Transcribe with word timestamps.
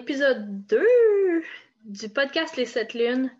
l'épisode 0.00 0.66
2 0.66 1.42
du 1.84 2.08
podcast 2.08 2.56
Les 2.56 2.64
Sept 2.64 2.94
Lunes. 2.94 3.30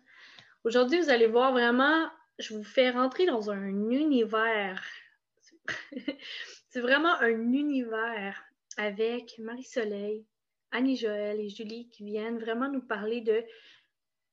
Aujourd'hui, 0.63 1.01
vous 1.01 1.09
allez 1.09 1.25
voir 1.25 1.53
vraiment, 1.53 2.07
je 2.37 2.53
vous 2.53 2.63
fais 2.63 2.91
rentrer 2.91 3.25
dans 3.25 3.49
un 3.49 3.89
univers. 3.89 4.85
C'est 6.69 6.81
vraiment 6.81 7.15
un 7.19 7.51
univers 7.51 8.43
avec 8.77 9.39
Marie-Soleil, 9.39 10.23
Annie-Joël 10.69 11.39
et 11.39 11.49
Julie 11.49 11.89
qui 11.89 12.03
viennent 12.03 12.37
vraiment 12.37 12.69
nous 12.69 12.85
parler 12.85 13.21
de 13.21 13.43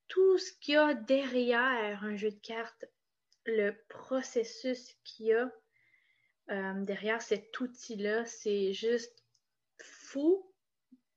tout 0.09 0.37
ce 0.37 0.53
qu'il 0.61 0.75
y 0.75 0.77
a 0.77 0.93
derrière 0.93 2.05
un 2.05 2.17
jeu 2.17 2.31
de 2.31 2.41
cartes, 2.41 2.85
le 3.47 3.73
processus 3.89 4.99
qu'il 5.03 5.29
y 5.29 5.33
a 5.33 5.51
euh, 6.51 6.85
derrière 6.85 7.23
cet 7.23 7.59
outil-là. 7.59 8.27
C'est 8.27 8.75
juste 8.75 9.25
fou 9.79 10.48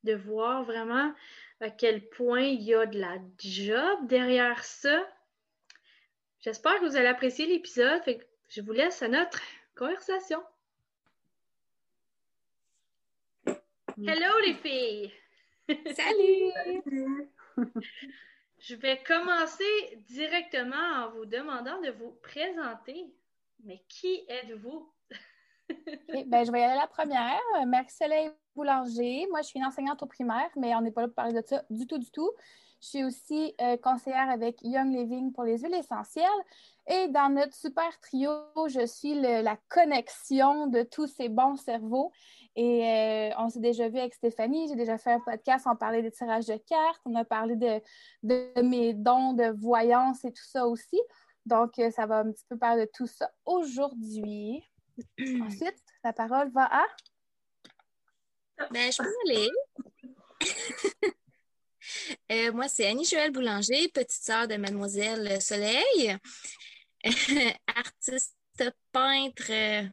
de 0.03 0.13
voir 0.13 0.63
vraiment 0.63 1.13
à 1.59 1.69
quel 1.69 2.07
point 2.09 2.41
il 2.41 2.61
y 2.61 2.73
a 2.73 2.85
de 2.85 2.99
la 2.99 3.17
job 3.37 4.07
derrière 4.07 4.63
ça. 4.63 5.07
J'espère 6.39 6.79
que 6.79 6.85
vous 6.85 6.95
allez 6.95 7.07
apprécier 7.07 7.45
l'épisode. 7.45 8.01
Je 8.49 8.61
vous 8.61 8.71
laisse 8.71 9.01
à 9.01 9.07
notre 9.07 9.41
conversation. 9.75 10.41
Hello 13.45 14.39
les 14.45 14.55
filles! 14.55 15.11
Salut! 15.95 17.27
Je 18.59 18.75
vais 18.75 19.01
commencer 19.03 19.99
directement 20.07 20.75
en 20.75 21.09
vous 21.11 21.25
demandant 21.25 21.79
de 21.81 21.89
vous 21.91 22.11
présenter. 22.21 23.05
Mais 23.63 23.81
qui 23.87 24.23
êtes-vous? 24.27 24.91
Ben, 26.27 26.45
je 26.45 26.51
vais 26.51 26.59
y 26.59 26.63
aller 26.63 26.79
la 26.79 26.87
première. 26.87 27.39
Marie-Soleil 27.65 28.31
Boulanger. 28.55 29.27
Moi, 29.29 29.41
je 29.41 29.47
suis 29.47 29.59
une 29.59 29.65
enseignante 29.65 30.01
au 30.03 30.05
primaire, 30.05 30.49
mais 30.55 30.75
on 30.75 30.81
n'est 30.81 30.91
pas 30.91 31.01
là 31.01 31.07
pour 31.07 31.15
parler 31.15 31.33
de 31.33 31.45
ça 31.45 31.63
du 31.69 31.87
tout, 31.87 31.97
du 31.97 32.11
tout. 32.11 32.31
Je 32.81 32.87
suis 32.87 33.03
aussi 33.03 33.53
euh, 33.61 33.77
conseillère 33.77 34.29
avec 34.29 34.57
Young 34.63 34.91
Living 34.91 35.31
pour 35.31 35.43
les 35.43 35.59
huiles 35.59 35.75
essentielles. 35.75 36.25
Et 36.87 37.07
dans 37.09 37.29
notre 37.29 37.53
super 37.53 37.99
trio, 37.99 38.31
je 38.67 38.85
suis 38.87 39.13
la 39.13 39.55
connexion 39.69 40.65
de 40.65 40.81
tous 40.81 41.05
ces 41.05 41.29
bons 41.29 41.57
cerveaux. 41.57 42.11
Et 42.55 42.83
euh, 42.83 43.35
on 43.37 43.49
s'est 43.49 43.59
déjà 43.59 43.87
vu 43.87 43.99
avec 43.99 44.15
Stéphanie. 44.15 44.67
J'ai 44.67 44.75
déjà 44.75 44.97
fait 44.97 45.11
un 45.11 45.19
podcast, 45.19 45.67
on 45.69 45.75
parlait 45.75 46.01
des 46.01 46.11
tirages 46.11 46.47
de 46.47 46.57
cartes. 46.57 47.01
On 47.05 47.13
a 47.13 47.23
parlé 47.23 47.55
de, 47.55 48.61
mes 48.63 48.93
dons 48.93 49.33
de 49.33 49.51
voyance 49.59 50.25
et 50.25 50.31
tout 50.31 50.43
ça 50.43 50.67
aussi. 50.67 50.99
Donc, 51.45 51.77
euh, 51.77 51.91
ça 51.91 52.07
va 52.07 52.19
un 52.19 52.31
petit 52.31 52.45
peu 52.49 52.57
parler 52.57 52.85
de 52.85 52.91
tout 52.93 53.07
ça 53.07 53.29
aujourd'hui. 53.45 54.63
Ensuite, 55.41 55.81
la 56.03 56.13
parole 56.13 56.51
va 56.51 56.65
à. 56.65 56.85
Ben, 58.71 58.91
je 58.91 58.97
peux 58.97 59.09
aller. 59.29 59.49
Euh, 62.31 62.51
moi, 62.53 62.67
c'est 62.67 62.85
Annie-Joëlle 62.85 63.31
Boulanger, 63.31 63.89
petite 63.89 64.23
sœur 64.23 64.47
de 64.47 64.55
Mademoiselle 64.55 65.41
Soleil, 65.41 66.15
artiste 67.67 68.35
peintre 68.91 69.49
euh, 69.49 69.83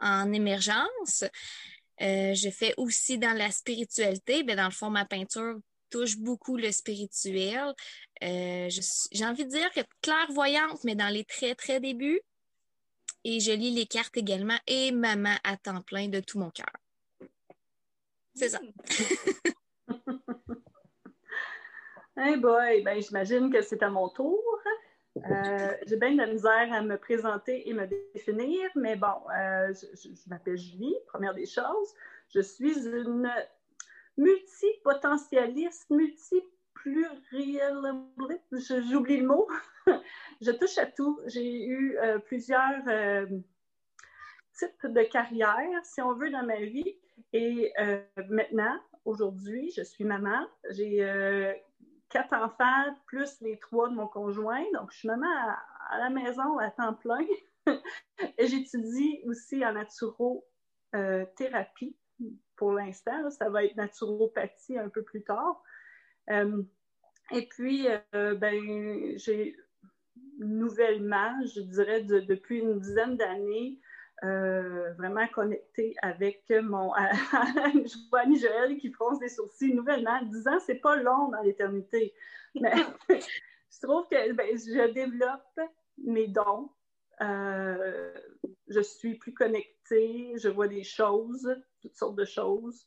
en 0.00 0.32
émergence. 0.32 1.24
Euh, 2.00 2.34
je 2.34 2.50
fais 2.50 2.74
aussi 2.76 3.18
dans 3.18 3.36
la 3.36 3.50
spiritualité. 3.50 4.42
Ben, 4.42 4.56
dans 4.56 4.66
le 4.66 4.72
fond, 4.72 4.90
ma 4.90 5.04
peinture 5.04 5.58
touche 5.90 6.18
beaucoup 6.18 6.56
le 6.56 6.70
spirituel. 6.70 7.72
J'ai 8.20 9.24
envie 9.24 9.46
de 9.46 9.50
dire 9.50 9.70
que 9.70 9.80
clairvoyante, 10.02 10.84
mais 10.84 10.94
dans 10.94 11.08
les 11.08 11.24
très, 11.24 11.54
très 11.54 11.80
débuts 11.80 12.20
et 13.28 13.40
je 13.40 13.52
lis 13.52 13.72
les 13.72 13.84
cartes 13.84 14.16
également 14.16 14.56
et 14.66 14.90
maman 14.90 15.34
à 15.44 15.58
temps 15.58 15.82
plein 15.82 16.08
de 16.08 16.20
tout 16.20 16.38
mon 16.38 16.48
cœur. 16.48 16.72
C'est 18.34 18.48
ça. 18.48 18.58
hey 22.16 22.38
boy, 22.38 22.80
ben, 22.82 23.02
j'imagine 23.02 23.52
que 23.52 23.60
c'est 23.60 23.82
à 23.82 23.90
mon 23.90 24.08
tour. 24.08 24.42
Euh, 25.18 25.74
j'ai 25.86 25.96
bien 25.96 26.12
de 26.12 26.16
la 26.16 26.26
misère 26.26 26.72
à 26.72 26.80
me 26.80 26.96
présenter 26.96 27.68
et 27.68 27.74
me 27.74 27.86
définir, 28.14 28.70
mais 28.76 28.96
bon, 28.96 29.12
euh, 29.36 29.74
je, 29.74 30.30
m'appelle 30.30 30.56
Julie, 30.56 30.96
première 31.08 31.34
des 31.34 31.44
choses. 31.44 31.92
Je 32.30 32.40
suis 32.40 32.78
une 32.86 33.30
multipotentialiste, 34.16 35.90
multi 35.90 36.42
j'oublie 38.90 39.18
le 39.18 39.26
mot. 39.26 39.46
je 40.40 40.50
touche 40.52 40.78
à 40.78 40.86
tout. 40.86 41.20
J'ai 41.26 41.64
eu 41.64 41.98
euh, 41.98 42.18
plusieurs 42.18 42.88
euh, 42.88 43.26
types 44.54 44.86
de 44.86 45.02
carrières, 45.02 45.84
si 45.84 46.00
on 46.00 46.14
veut, 46.14 46.30
dans 46.30 46.44
ma 46.44 46.60
vie. 46.60 46.96
Et 47.32 47.72
euh, 47.80 48.00
maintenant, 48.28 48.78
aujourd'hui, 49.04 49.72
je 49.76 49.82
suis 49.82 50.04
maman. 50.04 50.46
J'ai 50.70 51.60
quatre 52.08 52.32
enfants, 52.32 52.94
plus 53.06 53.40
les 53.40 53.58
trois 53.58 53.88
de 53.88 53.94
mon 53.94 54.06
conjoint. 54.06 54.64
Donc, 54.74 54.92
je 54.92 54.98
suis 54.98 55.08
maman 55.08 55.26
à, 55.90 55.98
la 55.98 56.10
maison 56.10 56.58
à 56.58 56.70
temps 56.70 56.94
plein. 56.94 57.26
Et 58.38 58.46
j'étudie 58.46 59.20
aussi 59.26 59.64
en 59.64 59.72
naturothérapie 59.72 61.96
pour 62.56 62.72
l'instant. 62.72 63.30
Ça 63.30 63.48
va 63.50 63.64
être 63.64 63.76
naturopathie 63.76 64.78
un 64.78 64.88
peu 64.88 65.02
plus 65.02 65.22
tard. 65.22 65.62
Euh, 66.30 66.62
et 67.30 67.46
puis, 67.46 67.86
euh, 68.14 68.34
ben, 68.34 69.16
j'ai 69.18 69.56
nouvellement, 70.38 71.34
je 71.54 71.60
dirais 71.60 72.02
depuis 72.02 72.60
une 72.60 72.78
dizaine 72.78 73.16
d'années, 73.16 73.78
euh, 74.24 74.92
vraiment 74.94 75.26
connecté 75.28 75.94
avec 76.02 76.42
mon. 76.50 76.92
je 76.94 78.08
vois 78.10 78.24
Joël 78.24 78.76
qui 78.78 78.90
fronce 78.90 79.18
des 79.20 79.28
sourcils 79.28 79.74
nouvellement. 79.74 80.22
10 80.22 80.48
ans, 80.48 80.58
c'est 80.60 80.80
pas 80.80 80.96
long 80.96 81.28
dans 81.28 81.42
l'éternité. 81.42 82.14
Mais 82.54 82.72
je 83.10 83.80
trouve 83.82 84.06
que 84.08 84.32
ben, 84.32 84.56
je 84.56 84.92
développe 84.92 85.60
mes 86.04 86.28
dons. 86.28 86.70
je 87.20 88.80
suis 88.80 89.16
plus 89.16 89.34
connectée, 89.34 90.34
je 90.36 90.48
vois 90.48 90.68
des 90.68 90.84
choses, 90.84 91.54
toutes 91.80 91.96
sortes 91.96 92.16
de 92.16 92.24
choses. 92.24 92.86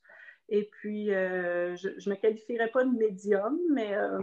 Et 0.54 0.66
puis, 0.66 1.14
euh, 1.14 1.78
je 1.78 1.88
ne 1.88 2.10
me 2.14 2.16
qualifierais 2.16 2.70
pas 2.70 2.84
de 2.84 2.92
médium, 2.92 3.58
mais 3.72 3.96
euh, 3.96 4.20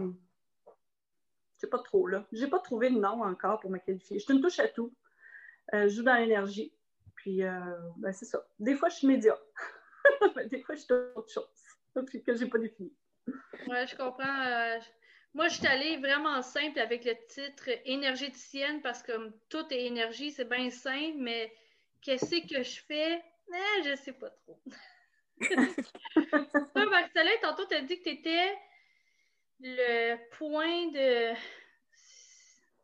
je 1.55 1.61
sais 1.61 1.67
pas 1.67 1.79
trop 1.79 2.05
là. 2.05 2.23
Je 2.31 2.43
n'ai 2.43 2.49
pas 2.49 2.59
trouvé 2.59 2.91
de 2.91 2.99
nom 2.99 3.23
encore 3.23 3.59
pour 3.59 3.71
me 3.71 3.79
qualifier. 3.79 4.19
Je 4.19 4.25
suis 4.25 4.33
une 4.35 4.39
touche 4.39 4.59
à 4.59 4.67
tout. 4.67 4.93
Euh, 5.73 5.89
je 5.89 5.95
joue 5.95 6.03
dans 6.03 6.13
l'énergie. 6.13 6.71
Puis, 7.15 7.41
ben, 7.41 8.13
c'est 8.13 8.25
ça. 8.25 8.47
Des 8.59 8.75
fois, 8.75 8.87
je 8.89 8.95
suis 8.97 9.07
médium. 9.07 9.35
des 10.51 10.61
fois, 10.61 10.75
je 10.75 10.81
suis 10.81 10.93
autre 11.15 11.29
chose. 11.29 11.49
Que 11.95 12.35
je 12.35 12.43
n'ai 12.43 12.49
pas 12.49 12.59
défini. 12.59 12.93
Oui, 13.27 13.87
je 13.87 13.95
comprends. 13.97 14.79
Moi, 15.33 15.47
je 15.47 15.55
suis 15.55 15.67
allée 15.67 15.97
vraiment 15.97 16.41
simple 16.43 16.79
avec 16.79 17.03
le 17.05 17.15
titre 17.27 17.69
énergéticienne 17.85 18.81
parce 18.81 19.03
que 19.03 19.31
tout 19.49 19.65
est 19.71 19.85
énergie, 19.85 20.31
c'est 20.31 20.47
bien 20.47 20.69
simple, 20.69 21.17
mais 21.17 21.51
qu'est-ce 22.01 22.47
que 22.47 22.63
je 22.63 22.81
fais? 22.81 23.21
Eh, 23.51 23.83
je 23.83 23.89
ne 23.89 23.95
sais 23.95 24.13
pas 24.13 24.29
trop. 24.29 24.59
Toi, 25.39 26.85
Marcella, 26.85 27.31
tantôt, 27.41 27.65
tu 27.65 27.75
as 27.75 27.81
dit 27.81 27.97
que 27.99 28.03
tu 28.03 28.09
étais 28.09 28.57
le 29.61 30.15
point 30.37 30.87
de. 30.91 31.35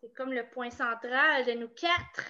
C'est 0.02 0.14
comme 0.14 0.34
le 0.34 0.48
point 0.50 0.70
central 0.70 1.46
de 1.46 1.54
nous 1.54 1.70
quatre. 1.70 2.26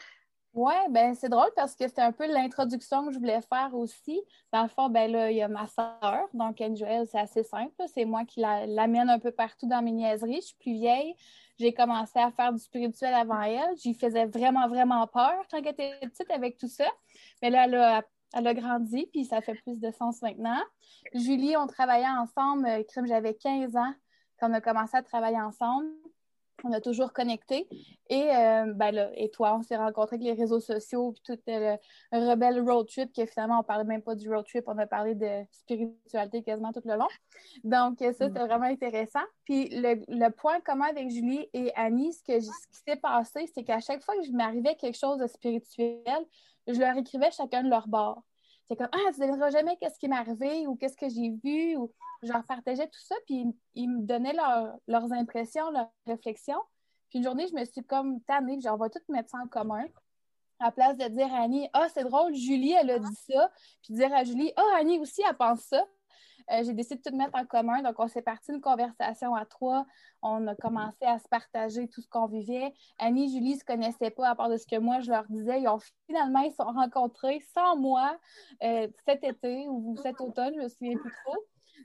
Oui, 0.53 0.73
ben 0.89 1.13
c'est 1.15 1.27
drôle 1.27 1.49
parce 1.53 1.75
que 1.75 1.85
c'était 1.85 2.01
un 2.01 2.13
peu 2.13 2.25
l'introduction 2.27 3.05
que 3.05 3.11
je 3.11 3.19
voulais 3.19 3.41
faire 3.41 3.71
aussi. 3.73 4.21
Dans 4.53 4.63
le 4.63 4.69
fond, 4.69 4.87
ben 4.87 5.11
là, 5.11 5.29
il 5.29 5.35
y 5.35 5.41
a 5.41 5.49
ma 5.49 5.67
soeur, 5.67 6.29
donc 6.33 6.61
Angel, 6.61 7.05
c'est 7.07 7.19
assez 7.19 7.43
simple. 7.43 7.73
C'est 7.93 8.05
moi 8.05 8.23
qui 8.23 8.39
l'amène 8.39 9.09
un 9.09 9.19
peu 9.19 9.31
partout 9.31 9.67
dans 9.67 9.81
mes 9.81 9.91
niaiseries. 9.91 10.39
Je 10.39 10.47
suis 10.47 10.55
plus 10.55 10.71
vieille. 10.71 11.13
J'ai 11.59 11.73
commencé 11.73 12.19
à 12.19 12.31
faire 12.31 12.53
du 12.53 12.59
spirituel 12.59 13.13
avant 13.13 13.41
elle. 13.41 13.75
J'y 13.77 13.93
faisais 13.93 14.25
vraiment, 14.27 14.69
vraiment 14.69 15.05
peur 15.07 15.43
quand 15.51 15.57
elle 15.57 15.67
était 15.67 15.97
petite 16.01 16.31
avec 16.31 16.57
tout 16.57 16.69
ça. 16.69 16.87
Mais 17.41 17.49
là, 17.49 17.67
là 17.67 18.01
elle 18.33 18.47
a 18.47 18.53
grandi, 18.53 19.07
puis 19.11 19.25
ça 19.25 19.41
fait 19.41 19.55
plus 19.55 19.79
de 19.79 19.91
sens 19.91 20.21
maintenant. 20.21 20.61
Julie, 21.13 21.55
on 21.57 21.67
travaillait 21.67 22.07
ensemble, 22.07 22.65
euh, 22.65 22.83
comme 22.93 23.07
j'avais 23.07 23.33
15 23.33 23.75
ans, 23.75 23.93
quand 24.39 24.49
on 24.49 24.53
a 24.53 24.61
commencé 24.61 24.97
à 24.97 25.03
travailler 25.03 25.39
ensemble. 25.39 25.87
On 26.63 26.71
a 26.71 26.79
toujours 26.79 27.11
connecté. 27.11 27.67
Et, 28.09 28.33
euh, 28.33 28.73
ben 28.73 28.91
là, 28.91 29.11
et 29.15 29.29
toi, 29.29 29.55
on 29.57 29.61
s'est 29.61 29.75
rencontrés 29.75 30.15
avec 30.15 30.25
les 30.25 30.33
réseaux 30.33 30.61
sociaux, 30.61 31.11
puis 31.11 31.21
tout 31.25 31.39
le, 31.47 31.75
rebelle 32.11 32.61
road 32.61 32.87
trip, 32.87 33.11
qui 33.11 33.27
finalement, 33.27 33.55
on 33.55 33.59
ne 33.59 33.63
parlait 33.63 33.83
même 33.83 34.01
pas 34.01 34.15
du 34.15 34.33
road 34.33 34.45
trip, 34.45 34.63
on 34.67 34.77
a 34.77 34.87
parlé 34.87 35.15
de 35.15 35.45
spiritualité 35.51 36.43
quasiment 36.43 36.71
tout 36.71 36.81
le 36.85 36.95
long. 36.95 37.07
Donc, 37.65 37.97
ça, 37.99 38.13
c'était 38.13 38.29
mm. 38.29 38.47
vraiment 38.47 38.65
intéressant. 38.65 39.23
Puis, 39.43 39.67
le, 39.69 40.29
point 40.29 40.61
commun 40.61 40.87
avec 40.89 41.09
Julie 41.09 41.47
et 41.53 41.73
Annie, 41.75 42.13
ce, 42.13 42.23
que, 42.23 42.39
ce 42.39 42.67
qui 42.71 42.79
s'est 42.87 42.95
passé, 42.95 43.47
c'est 43.53 43.63
qu'à 43.63 43.81
chaque 43.81 44.01
fois 44.01 44.15
que 44.15 44.23
je 44.23 44.31
m'arrivais 44.31 44.75
quelque 44.75 44.97
chose 44.97 45.17
de 45.17 45.27
spirituel, 45.27 46.25
je 46.67 46.79
leur 46.79 46.97
écrivais 46.97 47.31
chacun 47.31 47.63
de 47.63 47.69
leur 47.69 47.87
bord. 47.87 48.23
C'est 48.67 48.75
comme, 48.75 48.89
ah, 48.91 49.11
tu 49.13 49.21
ne 49.21 49.27
devineras 49.27 49.51
jamais 49.51 49.77
qu'est-ce 49.77 49.99
qui 49.99 50.07
m'est 50.07 50.15
arrivé 50.15 50.65
ou 50.65 50.75
qu'est-ce 50.75 50.97
que 50.97 51.07
j'ai 51.07 51.29
vu, 51.43 51.77
ou 51.77 51.91
je 52.23 52.31
leur 52.31 52.43
partageais 52.45 52.87
tout 52.87 52.99
ça, 52.99 53.15
puis 53.27 53.45
ils, 53.75 53.87
me 53.87 54.01
donnaient 54.01 54.33
leurs 54.33 55.13
impressions, 55.13 55.69
leurs 55.69 55.91
réflexions. 56.07 56.61
Puis 57.09 57.19
une 57.19 57.25
journée, 57.25 57.47
je 57.47 57.53
me 57.53 57.63
suis 57.65 57.83
comme 57.83 58.21
tannée, 58.21 58.57
puis 58.57 58.67
on 58.69 58.77
va 58.77 58.89
tout 58.89 58.99
mettre 59.09 59.29
ça 59.29 59.37
en 59.37 59.47
commun. 59.47 59.85
À 60.59 60.71
place 60.71 60.97
de 60.97 61.07
dire 61.09 61.31
à 61.33 61.43
Annie, 61.43 61.69
ah, 61.73 61.87
c'est 61.93 62.05
drôle, 62.05 62.33
Julie, 62.33 62.71
elle 62.71 62.89
a 62.89 62.99
dit 62.99 63.15
ça, 63.29 63.51
puis 63.83 63.93
dire 63.93 64.13
à 64.13 64.23
Julie, 64.23 64.51
ah, 64.55 64.77
Annie 64.77 64.99
aussi, 64.99 65.21
elle 65.27 65.37
pense 65.37 65.61
ça. 65.61 65.85
Euh, 66.51 66.63
j'ai 66.63 66.73
décidé 66.73 66.95
de 66.95 67.09
tout 67.09 67.15
mettre 67.15 67.37
en 67.37 67.45
commun. 67.45 67.81
Donc, 67.81 67.95
on 67.99 68.07
s'est 68.07 68.21
parti 68.21 68.51
une 68.51 68.61
conversation 68.61 69.33
à 69.35 69.45
trois. 69.45 69.85
On 70.21 70.45
a 70.47 70.55
commencé 70.55 71.05
à 71.05 71.19
se 71.19 71.27
partager 71.27 71.87
tout 71.87 72.01
ce 72.01 72.07
qu'on 72.07 72.27
vivait. 72.27 72.73
Annie 72.99 73.25
et 73.25 73.27
Julie 73.29 73.53
ne 73.53 73.59
se 73.59 73.65
connaissaient 73.65 74.11
pas, 74.11 74.29
à 74.29 74.35
part 74.35 74.49
de 74.49 74.57
ce 74.57 74.67
que 74.67 74.77
moi, 74.77 74.99
je 74.99 75.09
leur 75.09 75.25
disais. 75.29 75.61
Ils 75.61 75.67
ont 75.67 75.79
finalement, 76.07 76.39
ils 76.39 76.51
se 76.51 76.57
sont 76.57 76.63
rencontrés 76.63 77.41
sans 77.53 77.75
moi 77.77 78.17
euh, 78.63 78.87
cet 79.05 79.23
été 79.23 79.67
ou 79.67 79.95
cet 79.97 80.21
automne, 80.21 80.53
je 80.53 80.59
ne 80.59 80.63
me 80.63 80.69
souviens 80.69 80.97
plus 80.97 81.13
trop. 81.23 81.37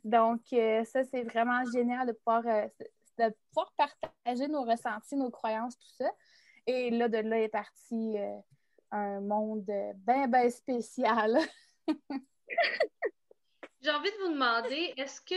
Donc, 0.05 0.41
euh, 0.53 0.85
ça, 0.85 1.05
c'est 1.05 1.23
vraiment 1.23 1.65
génial 1.73 2.07
de 2.07 2.13
pouvoir, 2.13 2.43
de 2.43 3.35
pouvoir 3.49 3.73
partager 3.77 4.49
nos 4.49 4.65
ressentis, 4.65 5.17
nos 5.17 5.31
croyances, 5.31 5.79
tout 5.79 6.05
ça. 6.05 6.11
Et 6.67 6.91
là, 6.91 7.09
de 7.09 7.19
là 7.19 7.41
est 7.41 7.49
parti 7.49 8.17
un 8.91 9.21
monde 9.21 9.71
bien, 9.97 10.29
bien 10.29 10.51
spécial. 10.51 11.39
J'ai 13.83 13.91
envie 13.91 14.11
de 14.11 14.17
vous 14.19 14.33
demander, 14.33 14.93
est-ce 14.97 15.21
que, 15.23 15.35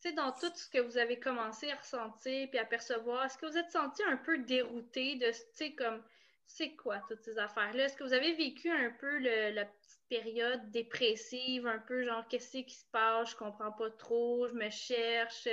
tu 0.00 0.08
sais, 0.08 0.12
dans 0.12 0.32
tout 0.32 0.50
ce 0.54 0.68
que 0.68 0.78
vous 0.78 0.96
avez 0.96 1.20
commencé 1.20 1.70
à 1.70 1.76
ressentir 1.76 2.48
puis 2.48 2.58
à 2.58 2.64
percevoir, 2.64 3.24
est-ce 3.24 3.36
que 3.36 3.46
vous 3.46 3.58
êtes 3.58 3.70
senti 3.70 4.02
un 4.04 4.16
peu 4.16 4.38
dérouté 4.38 5.16
de, 5.16 5.30
tu 5.30 5.38
sais, 5.52 5.72
comme, 5.72 6.02
c'est 6.46 6.74
quoi 6.76 7.02
toutes 7.08 7.22
ces 7.22 7.38
affaires-là? 7.38 7.84
Est-ce 7.84 7.96
que 7.96 8.04
vous 8.04 8.12
avez 8.12 8.34
vécu 8.34 8.70
un 8.70 8.90
peu 8.90 9.18
la 9.18 9.64
petite 9.64 10.00
période 10.08 10.70
dépressive, 10.70 11.66
un 11.66 11.78
peu 11.78 12.04
genre, 12.04 12.26
qu'est-ce 12.28 12.58
qui 12.58 12.74
se 12.74 12.84
passe? 12.92 13.30
Je 13.30 13.36
comprends 13.36 13.72
pas 13.72 13.90
trop, 13.90 14.46
je 14.48 14.54
me 14.54 14.70
cherche, 14.70 15.48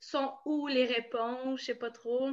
sont 0.00 0.32
où 0.44 0.66
les 0.66 0.84
réponses? 0.84 1.60
Je 1.60 1.64
sais 1.66 1.74
pas 1.74 1.90
trop. 1.90 2.30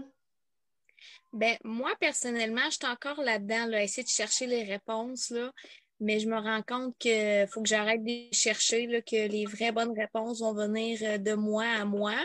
Ben, 1.34 1.58
moi, 1.64 1.94
personnellement, 2.00 2.66
je 2.66 2.78
suis 2.78 2.86
encore 2.86 3.22
là-dedans, 3.22 3.66
là, 3.66 3.84
essayer 3.84 4.04
de 4.04 4.10
chercher 4.10 4.46
les 4.46 4.64
réponses, 4.64 5.32
là. 5.32 5.52
Mais 6.00 6.20
je 6.20 6.28
me 6.28 6.38
rends 6.38 6.64
compte 6.64 6.98
qu'il 6.98 7.48
faut 7.50 7.62
que 7.62 7.70
j'arrête 7.70 8.04
de 8.04 8.28
chercher, 8.32 8.88
là, 8.88 9.02
que 9.02 9.28
les 9.28 9.46
vraies 9.46 9.72
bonnes 9.72 9.98
réponses 9.98 10.42
vont 10.42 10.54
venir 10.54 11.00
euh, 11.04 11.18
de 11.18 11.34
moi 11.34 11.66
à 11.66 11.86
moi. 11.86 12.16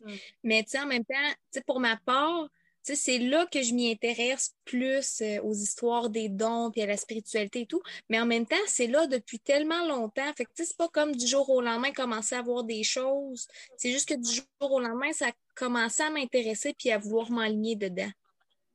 Mm. 0.00 0.14
Mais, 0.44 0.62
tu 0.62 0.70
sais, 0.70 0.80
en 0.80 0.86
même 0.86 1.04
temps, 1.04 1.62
pour 1.66 1.80
ma 1.80 1.96
part, 1.96 2.48
c'est 2.82 3.18
là 3.18 3.46
que 3.46 3.62
je 3.62 3.74
m'y 3.74 3.90
intéresse 3.90 4.54
plus 4.64 5.20
euh, 5.20 5.40
aux 5.42 5.52
histoires 5.52 6.08
des 6.08 6.28
dons 6.28 6.70
puis 6.70 6.82
à 6.82 6.86
la 6.86 6.96
spiritualité 6.96 7.62
et 7.62 7.66
tout. 7.66 7.82
Mais 8.08 8.18
en 8.18 8.26
même 8.26 8.46
temps, 8.46 8.56
c'est 8.66 8.86
là 8.86 9.06
depuis 9.06 9.38
tellement 9.38 9.86
longtemps. 9.86 10.32
Fait 10.36 10.44
que 10.44 10.50
c'est 10.54 10.76
pas 10.76 10.88
comme 10.88 11.14
du 11.14 11.26
jour 11.26 11.48
au 11.50 11.60
lendemain 11.60 11.92
commencer 11.92 12.34
à 12.34 12.42
voir 12.42 12.64
des 12.64 12.82
choses. 12.82 13.46
C'est 13.76 13.92
juste 13.92 14.08
que 14.08 14.14
du 14.14 14.32
jour 14.32 14.72
au 14.72 14.80
lendemain, 14.80 15.12
ça 15.12 15.28
a 15.28 15.32
commencé 15.54 16.02
à 16.02 16.10
m'intéresser 16.10 16.74
puis 16.78 16.90
à 16.90 16.98
vouloir 16.98 17.30
m'aligner 17.30 17.76
dedans. 17.76 18.10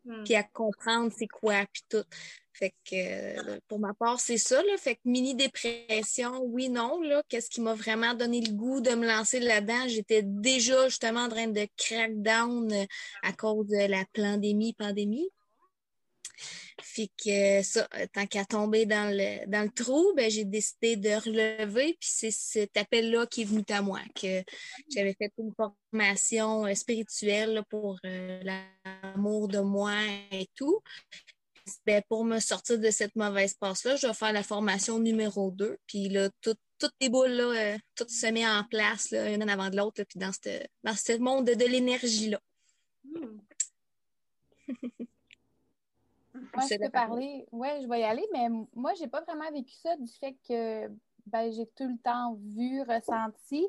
Hmm. 0.06 0.24
Puis 0.24 0.36
à 0.36 0.44
comprendre 0.44 1.12
c'est 1.16 1.28
quoi 1.28 1.66
puis 1.72 1.84
tout. 1.90 2.06
Fait 2.58 2.74
que 2.90 2.96
euh, 2.96 3.60
pour 3.68 3.80
ma 3.80 3.94
part, 3.94 4.22
c'est 4.22 4.38
ça. 4.38 4.64
Là. 4.64 4.78
Fait 4.78 4.96
que 4.96 5.02
mini-dépression, 5.04 6.42
oui, 6.46 6.70
non. 6.70 7.02
Qu'est-ce 7.28 7.50
qui 7.50 7.60
m'a 7.60 7.74
vraiment 7.74 8.14
donné 8.14 8.40
le 8.40 8.54
goût 8.54 8.80
de 8.80 8.92
me 8.92 9.06
lancer 9.06 9.42
là-dedans? 9.42 9.88
J'étais 9.88 10.22
déjà 10.24 10.88
justement 10.88 11.24
en 11.24 11.30
train 11.30 11.48
de 11.48 11.68
crack 11.76 12.14
down 12.22 12.72
euh, 12.72 12.86
à 13.24 13.34
cause 13.34 13.68
de 13.68 13.88
la 13.90 14.06
pandémie, 14.14 14.74
pandémie. 14.74 15.30
Fait 16.82 17.10
que 17.24 17.62
ça, 17.62 17.88
tant 18.14 18.26
qu'à 18.26 18.46
tomber 18.46 18.86
dans 18.86 19.10
le, 19.10 19.46
dans 19.48 19.64
le 19.64 19.70
trou, 19.70 20.14
ben, 20.16 20.32
j'ai 20.32 20.46
décidé 20.46 20.96
de 20.96 21.10
relever. 21.10 21.98
Puis 22.00 22.10
c'est 22.10 22.32
cet 22.32 22.78
appel-là 22.78 23.26
qui 23.26 23.42
est 23.42 23.46
venu 23.46 23.64
à 23.70 23.82
moi, 23.82 24.00
que 24.16 24.44
j'avais 24.94 25.14
fait 25.14 25.32
une 25.40 25.52
formation 25.56 26.66
euh, 26.66 26.74
spirituelle 26.74 27.64
pour 27.70 28.00
l'amour 28.04 29.50
de 29.50 29.60
moi 29.60 29.94
et 30.32 30.48
tout 30.56 30.82
ben, 31.86 32.02
pour 32.10 32.26
me 32.26 32.40
sortir 32.40 32.80
de 32.80 32.90
cette 32.90 33.16
mauvaise 33.16 33.54
passe-là, 33.56 33.96
je 33.96 34.08
vais 34.08 34.14
faire 34.14 34.34
la 34.34 34.44
formation 34.44 35.00
numéro 35.00 35.52
2. 35.52 35.78
Puis 35.88 36.10
là, 36.10 36.30
toutes 36.42 36.60
les 37.02 37.10
boules, 37.10 37.32
là, 37.32 37.44
euh, 37.44 37.78
toutes 37.96 38.10
se 38.10 38.28
met 38.28 38.48
en 38.48 38.64
place, 38.64 39.12
là, 39.12 39.32
une 39.32 39.44
en 39.44 39.48
avant 39.48 39.70
de 39.70 39.78
l'autre, 39.78 40.04
puis 40.04 40.20
dans, 40.20 40.32
dans 40.84 40.96
ce 40.96 41.18
monde 41.18 41.46
de, 41.46 41.66
l'énergie-là. 41.66 42.40
Je 46.58 46.90
parler. 46.90 47.46
Oui, 47.52 47.68
je 47.82 47.88
vais 47.88 48.02
y 48.02 48.04
aller, 48.04 48.26
mais 48.32 48.48
moi, 48.74 48.94
j'ai 48.94 49.08
pas 49.08 49.22
vraiment 49.22 49.50
vécu 49.52 49.74
ça 49.74 49.96
du 49.98 50.08
fait 50.08 50.36
que 50.48 50.88
ben, 51.26 51.52
j'ai 51.52 51.66
tout 51.68 51.88
le 51.88 51.98
temps 51.98 52.38
vu, 52.56 52.82
ressenti. 52.82 53.68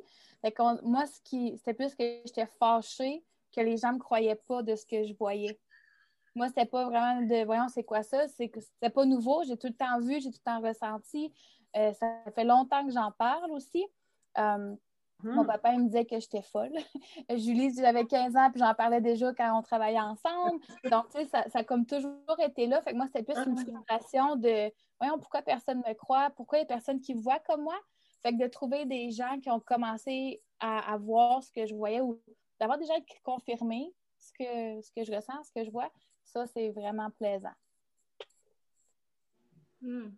moi, 0.82 1.06
ce 1.06 1.20
qui 1.22 1.56
c'était 1.56 1.74
plus 1.74 1.94
que 1.94 2.04
j'étais 2.24 2.46
fâchée 2.58 3.24
que 3.54 3.60
les 3.60 3.76
gens 3.76 3.88
ne 3.88 3.94
me 3.94 3.98
croyaient 3.98 4.40
pas 4.46 4.62
de 4.62 4.76
ce 4.76 4.84
que 4.84 5.04
je 5.04 5.14
voyais. 5.14 5.58
Moi, 6.36 6.48
c'était 6.48 6.66
pas 6.66 6.84
vraiment 6.84 7.22
de 7.22 7.44
voyons, 7.46 7.68
c'est 7.68 7.82
quoi 7.82 8.02
ça? 8.02 8.28
C'est 8.28 8.50
que 8.50 8.60
c'était 8.60 8.90
pas 8.90 9.06
nouveau. 9.06 9.42
J'ai 9.44 9.56
tout 9.56 9.68
le 9.68 9.74
temps 9.74 9.98
vu, 10.00 10.20
j'ai 10.20 10.30
tout 10.30 10.38
le 10.44 10.52
temps 10.52 10.60
ressenti. 10.60 11.32
Euh, 11.76 11.94
ça 11.94 12.06
fait 12.34 12.44
longtemps 12.44 12.84
que 12.86 12.92
j'en 12.92 13.10
parle 13.10 13.50
aussi. 13.52 13.82
Euh, 14.36 14.76
mon 15.22 15.44
hmm. 15.44 15.46
papa 15.46 15.72
il 15.72 15.80
me 15.80 15.86
disait 15.86 16.04
que 16.04 16.20
j'étais 16.20 16.42
folle. 16.42 16.74
Julie, 17.30 17.74
j'avais 17.74 18.04
15 18.04 18.36
ans, 18.36 18.50
puis 18.50 18.60
j'en 18.60 18.74
parlais 18.74 19.00
déjà 19.00 19.32
quand 19.32 19.58
on 19.58 19.62
travaillait 19.62 19.98
ensemble. 19.98 20.60
Donc, 20.90 21.08
tu 21.08 21.20
sais, 21.20 21.24
ça, 21.24 21.48
ça, 21.48 21.60
a 21.60 21.64
comme 21.64 21.86
toujours 21.86 22.38
été 22.38 22.66
là. 22.66 22.82
Fait 22.82 22.90
que 22.90 22.96
moi, 22.96 23.06
c'était 23.06 23.22
plus 23.22 23.42
une 23.46 23.56
frustration 23.56 24.36
de 24.36 24.70
voyons, 25.00 25.18
pourquoi 25.18 25.40
personne 25.40 25.78
ne 25.78 25.88
me 25.88 25.94
croit? 25.94 26.28
Pourquoi 26.36 26.58
il 26.58 26.62
y 26.62 26.64
a 26.64 26.66
personne 26.66 27.00
qui 27.00 27.14
me 27.14 27.22
voit 27.22 27.38
comme 27.38 27.62
moi? 27.62 27.78
Fait 28.22 28.32
que 28.32 28.42
de 28.42 28.46
trouver 28.46 28.84
des 28.84 29.10
gens 29.10 29.40
qui 29.40 29.48
ont 29.48 29.60
commencé 29.60 30.42
à, 30.60 30.92
à 30.92 30.98
voir 30.98 31.42
ce 31.42 31.50
que 31.50 31.64
je 31.64 31.74
voyais 31.74 32.02
ou 32.02 32.20
d'avoir 32.60 32.76
des 32.76 32.84
gens 32.84 33.00
qui 33.00 33.18
confirmaient 33.22 33.90
ce 34.18 34.32
que, 34.32 34.82
ce 34.82 34.90
que 34.92 35.02
je 35.02 35.12
ressens, 35.12 35.44
ce 35.44 35.52
que 35.52 35.64
je 35.64 35.70
vois, 35.70 35.90
ça, 36.26 36.46
c'est 36.46 36.70
vraiment 36.70 37.10
plaisant. 37.10 37.54
Hmm. 39.80 40.08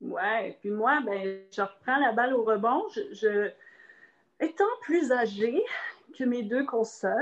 Ouais, 0.00 0.56
puis 0.60 0.70
moi, 0.70 1.00
ben, 1.04 1.42
je 1.50 1.60
reprends 1.60 1.98
la 1.98 2.12
balle 2.12 2.34
au 2.34 2.44
rebond. 2.44 2.86
Je, 3.12 3.50
étant 4.38 4.64
plus 4.82 5.10
âgée 5.10 5.64
que 6.16 6.24
mes 6.24 6.42
deux 6.42 6.64
consoeurs, 6.64 7.16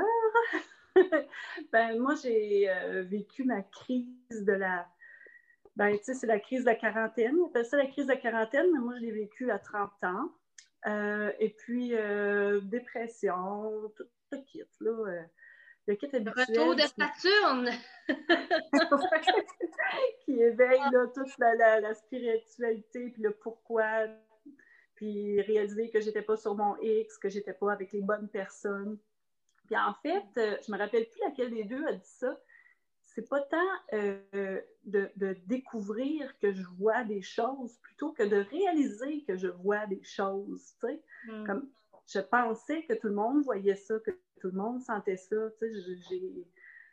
ben, 1.72 1.98
moi, 1.98 2.14
j'ai 2.22 2.68
euh, 2.68 3.02
vécu 3.02 3.44
ma 3.44 3.62
crise 3.62 4.44
de 4.44 4.52
la. 4.52 4.86
Ben, 5.76 5.96
tu 5.98 6.04
sais, 6.04 6.14
c'est 6.14 6.26
la 6.26 6.40
crise 6.40 6.60
de 6.60 6.66
la 6.66 6.74
quarantaine. 6.74 7.36
On 7.38 7.46
appelle 7.46 7.66
ça 7.66 7.76
la 7.76 7.86
crise 7.86 8.06
de 8.06 8.12
la 8.12 8.18
quarantaine, 8.18 8.66
mais 8.72 8.78
moi, 8.78 8.94
je 8.96 9.00
l'ai 9.00 9.12
vécue 9.12 9.50
à 9.50 9.58
30 9.58 9.90
ans. 10.04 10.32
Euh, 10.86 11.32
et 11.38 11.50
puis, 11.50 11.94
euh, 11.94 12.60
dépression, 12.60 13.90
tout, 13.96 14.04
tout 14.30 14.42
quitte, 14.44 14.80
là 14.80 15.24
le 15.86 15.94
kit 15.94 16.08
habituel. 16.12 16.46
Retour 16.48 16.74
de 16.74 16.82
Saturne! 16.82 17.70
qui 20.24 20.40
éveille 20.40 20.80
toute 21.14 21.38
la, 21.38 21.94
spiritualité, 21.94 23.10
puis 23.10 23.22
le 23.22 23.32
pourquoi, 23.32 24.06
puis 24.94 25.40
réaliser 25.42 25.90
que 25.90 26.00
j'étais 26.00 26.22
pas 26.22 26.36
sur 26.36 26.54
mon 26.54 26.76
X, 26.80 27.18
que 27.18 27.28
j'étais 27.28 27.52
pas 27.52 27.72
avec 27.72 27.92
les 27.92 28.02
bonnes 28.02 28.28
personnes. 28.28 28.98
Puis 29.66 29.76
en 29.76 29.94
fait, 29.94 30.24
euh, 30.38 30.56
je 30.66 30.72
me 30.72 30.78
rappelle 30.78 31.08
plus 31.08 31.20
laquelle 31.20 31.50
des 31.50 31.64
deux 31.64 31.84
a 31.86 31.92
dit 31.92 32.00
ça. 32.04 32.38
C'est 33.02 33.28
pas 33.28 33.40
tant 33.40 33.56
euh, 33.94 34.60
de, 34.84 35.36
découvrir 35.46 36.38
que 36.38 36.52
je 36.52 36.62
vois 36.78 37.02
des 37.04 37.22
choses 37.22 37.78
plutôt 37.78 38.12
que 38.12 38.22
de 38.22 38.44
réaliser 38.50 39.24
que 39.24 39.36
je 39.36 39.48
vois 39.48 39.86
des 39.86 40.02
choses. 40.02 40.74
Tu 40.80 40.86
sais? 40.86 41.02
Hmm. 41.26 41.46
Comme 41.46 41.70
je 42.06 42.20
pensais 42.20 42.84
que 42.84 42.94
tout 42.94 43.08
le 43.08 43.14
monde 43.14 43.42
voyait 43.42 43.76
ça, 43.76 43.98
que 43.98 44.10
tout 44.40 44.48
le 44.48 44.52
monde 44.52 44.80
sentait 44.80 45.16
ça. 45.16 45.36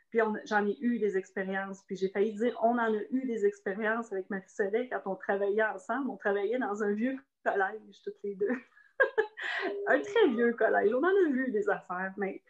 Puis 0.09 0.19
j'en 0.45 0.67
ai 0.67 0.77
eu 0.79 0.99
des 0.99 1.17
expériences. 1.17 1.83
Puis 1.83 1.95
j'ai 1.95 2.09
failli 2.09 2.33
dire, 2.33 2.57
on 2.61 2.77
en 2.77 2.93
a 2.93 3.01
eu 3.11 3.25
des 3.25 3.45
expériences 3.45 4.11
avec 4.11 4.29
Marie 4.29 4.49
Soleil 4.49 4.89
quand 4.89 5.01
on 5.05 5.15
travaillait 5.15 5.63
ensemble. 5.63 6.09
On 6.09 6.17
travaillait 6.17 6.59
dans 6.59 6.83
un 6.83 6.93
vieux 6.93 7.17
collège, 7.43 8.01
toutes 8.03 8.21
les 8.23 8.35
deux. 8.35 8.55
un 9.87 9.99
très 9.99 10.27
vieux 10.29 10.53
collège. 10.53 10.93
On 10.93 11.03
en 11.03 11.07
a 11.07 11.29
vu 11.29 11.51
des 11.51 11.69
affaires, 11.69 12.13
mais 12.17 12.41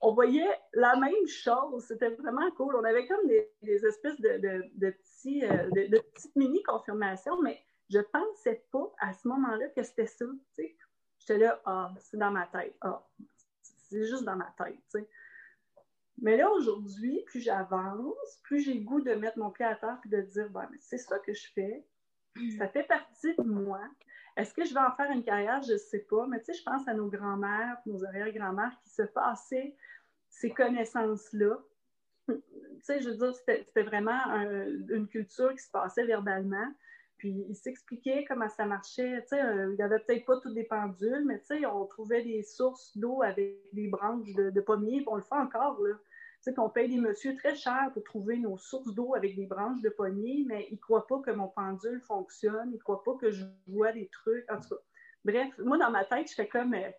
on 0.00 0.12
voyait 0.12 0.58
la 0.72 0.96
même 0.96 1.26
chose. 1.26 1.84
C'était 1.86 2.10
vraiment 2.10 2.50
cool. 2.52 2.76
On 2.76 2.84
avait 2.84 3.06
comme 3.06 3.26
des, 3.26 3.86
espèces 3.86 4.20
de, 4.20 4.90
petits, 4.90 5.44
euh, 5.44 5.70
de, 5.70 5.98
petites 5.98 6.36
mini-confirmations, 6.36 7.40
mais 7.42 7.62
je 7.90 8.00
pensais 8.00 8.64
pas 8.72 8.92
à 9.00 9.12
ce 9.12 9.28
moment-là 9.28 9.68
que 9.68 9.82
c'était 9.82 10.06
ça. 10.06 10.24
J'étais 11.22 11.38
là, 11.38 11.60
ah, 11.64 11.92
c'est 12.00 12.16
dans 12.16 12.32
ma 12.32 12.46
tête. 12.46 12.74
Ah, 12.80 13.00
c'est 13.88 14.04
juste 14.06 14.24
dans 14.24 14.36
ma 14.36 14.52
tête, 14.58 14.78
tu 14.90 14.98
sais. 14.98 15.08
Mais 16.20 16.36
là, 16.36 16.50
aujourd'hui, 16.50 17.22
plus 17.26 17.40
j'avance, 17.40 18.40
plus 18.42 18.60
j'ai 18.60 18.74
le 18.74 18.84
goût 18.84 19.00
de 19.00 19.12
mettre 19.14 19.38
mon 19.38 19.50
pied 19.50 19.64
à 19.64 19.76
terre 19.76 19.98
et 20.04 20.08
de 20.08 20.20
dire, 20.20 20.50
ben, 20.50 20.68
c'est 20.80 20.98
ça 20.98 21.18
que 21.18 21.32
je 21.32 21.48
fais. 21.54 21.84
Ça 22.58 22.68
fait 22.68 22.84
partie 22.84 23.34
de 23.36 23.42
moi. 23.42 23.80
Est-ce 24.36 24.54
que 24.54 24.64
je 24.64 24.72
vais 24.72 24.80
en 24.80 24.92
faire 24.92 25.10
une 25.10 25.22
carrière? 25.22 25.62
Je 25.62 25.74
ne 25.74 25.78
sais 25.78 26.00
pas. 26.00 26.26
Mais 26.26 26.40
tu 26.40 26.46
sais, 26.46 26.54
je 26.54 26.64
pense 26.64 26.86
à 26.88 26.94
nos 26.94 27.08
grands-mères, 27.08 27.76
nos 27.86 28.04
arrière-grands-mères 28.04 28.76
qui 28.82 28.90
se 28.90 29.02
passaient 29.02 29.76
ces 30.28 30.50
connaissances-là. 30.50 31.58
Tu 32.28 32.86
sais, 32.86 33.00
je 33.00 33.10
veux 33.10 33.16
dire, 33.16 33.32
c'était 33.34 33.82
vraiment 33.84 34.24
une 34.88 35.06
culture 35.06 35.52
qui 35.52 35.62
se 35.62 35.70
passait 35.70 36.04
verbalement. 36.04 36.66
Puis 37.22 37.46
il 37.48 37.54
s'expliquait 37.54 38.24
comment 38.26 38.48
ça 38.48 38.66
marchait. 38.66 39.24
Euh, 39.32 39.68
il 39.70 39.76
n'y 39.76 39.82
avait 39.82 40.00
peut-être 40.00 40.24
pas 40.24 40.40
toutes 40.40 40.54
des 40.54 40.64
pendules, 40.64 41.24
mais 41.24 41.40
on 41.66 41.84
trouvait 41.86 42.24
des 42.24 42.42
sources 42.42 42.98
d'eau 42.98 43.22
avec 43.22 43.60
des 43.72 43.86
branches 43.86 44.34
de, 44.34 44.60
pommiers, 44.60 44.96
puis 44.96 45.06
on 45.06 45.14
le 45.14 45.22
fait 45.22 45.36
encore. 45.36 45.80
Là. 45.80 45.94
qu'on 46.52 46.68
paye 46.68 46.88
des 46.88 46.98
messieurs 46.98 47.36
très 47.36 47.54
chers 47.54 47.92
pour 47.92 48.02
trouver 48.02 48.38
nos 48.38 48.58
sources 48.58 48.92
d'eau 48.92 49.14
avec 49.14 49.36
des 49.36 49.46
branches 49.46 49.80
de 49.82 49.88
poignée, 49.88 50.44
mais 50.48 50.66
ils 50.72 50.74
ne 50.74 50.80
croient 50.80 51.06
pas 51.06 51.20
que 51.20 51.30
mon 51.30 51.46
pendule 51.46 52.00
fonctionne, 52.00 52.70
ils 52.72 52.78
ne 52.78 52.82
croient 52.82 53.04
pas 53.04 53.14
que 53.14 53.30
je 53.30 53.44
vois 53.68 53.92
des 53.92 54.08
trucs. 54.08 54.50
En 54.50 54.56
tout 54.60 54.70
cas, 54.70 54.82
bref, 55.24 55.56
moi, 55.58 55.78
dans 55.78 55.92
ma 55.92 56.04
tête, 56.04 56.28
je 56.28 56.34
fais 56.34 56.48
comme, 56.48 56.74
euh, 56.74 56.90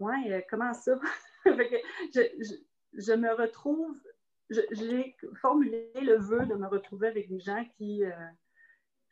ouais, 0.00 0.32
euh, 0.32 0.40
comment 0.48 0.72
ça? 0.72 0.98
je, 1.44 3.12
me 3.12 3.34
retrouve, 3.34 4.00
j'ai 4.48 5.14
formulé 5.42 5.92
le 6.00 6.16
vœu 6.16 6.46
de 6.46 6.54
me 6.54 6.68
retrouver 6.68 7.08
avec 7.08 7.28
des 7.28 7.40
gens 7.40 7.66
qui, 7.76 8.02
euh, 8.02 8.12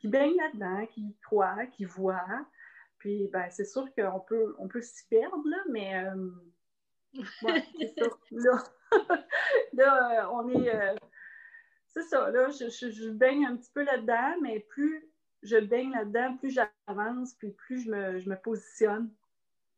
qui 0.01 0.09
baignent 0.09 0.37
là-dedans, 0.37 0.87
qui 0.87 1.17
croient, 1.23 1.67
qui 1.67 1.85
voient. 1.85 2.47
Puis, 2.99 3.29
ben, 3.33 3.49
c'est 3.51 3.65
sûr 3.65 3.87
qu'on 3.95 4.21
peut, 4.21 4.55
on 4.59 4.69
peut 4.69 4.83
s'y 4.83 5.07
perdre, 5.09 5.43
là, 5.47 5.59
mais 5.71 6.05
c'est. 7.41 8.11
Là, 8.31 8.65
là 9.73 10.31
on 10.33 10.49
est. 10.49 10.97
c'est 11.89 12.03
ça, 12.03 12.31
là, 12.31 12.51
je, 12.51 12.69
je, 12.69 13.11
baigne 13.11 13.47
un 13.47 13.57
petit 13.57 13.71
peu 13.73 13.83
là-dedans, 13.83 14.41
mais 14.43 14.61
plus 14.61 15.11
je 15.43 15.57
baigne 15.57 15.93
là-dedans, 15.93 16.37
plus 16.37 16.51
j'avance, 16.51 17.35
puis 17.35 17.51
plus 17.53 17.85
je 17.85 17.91
me, 17.91 18.19
je 18.19 18.29
me 18.29 18.37
positionne. 18.37 19.11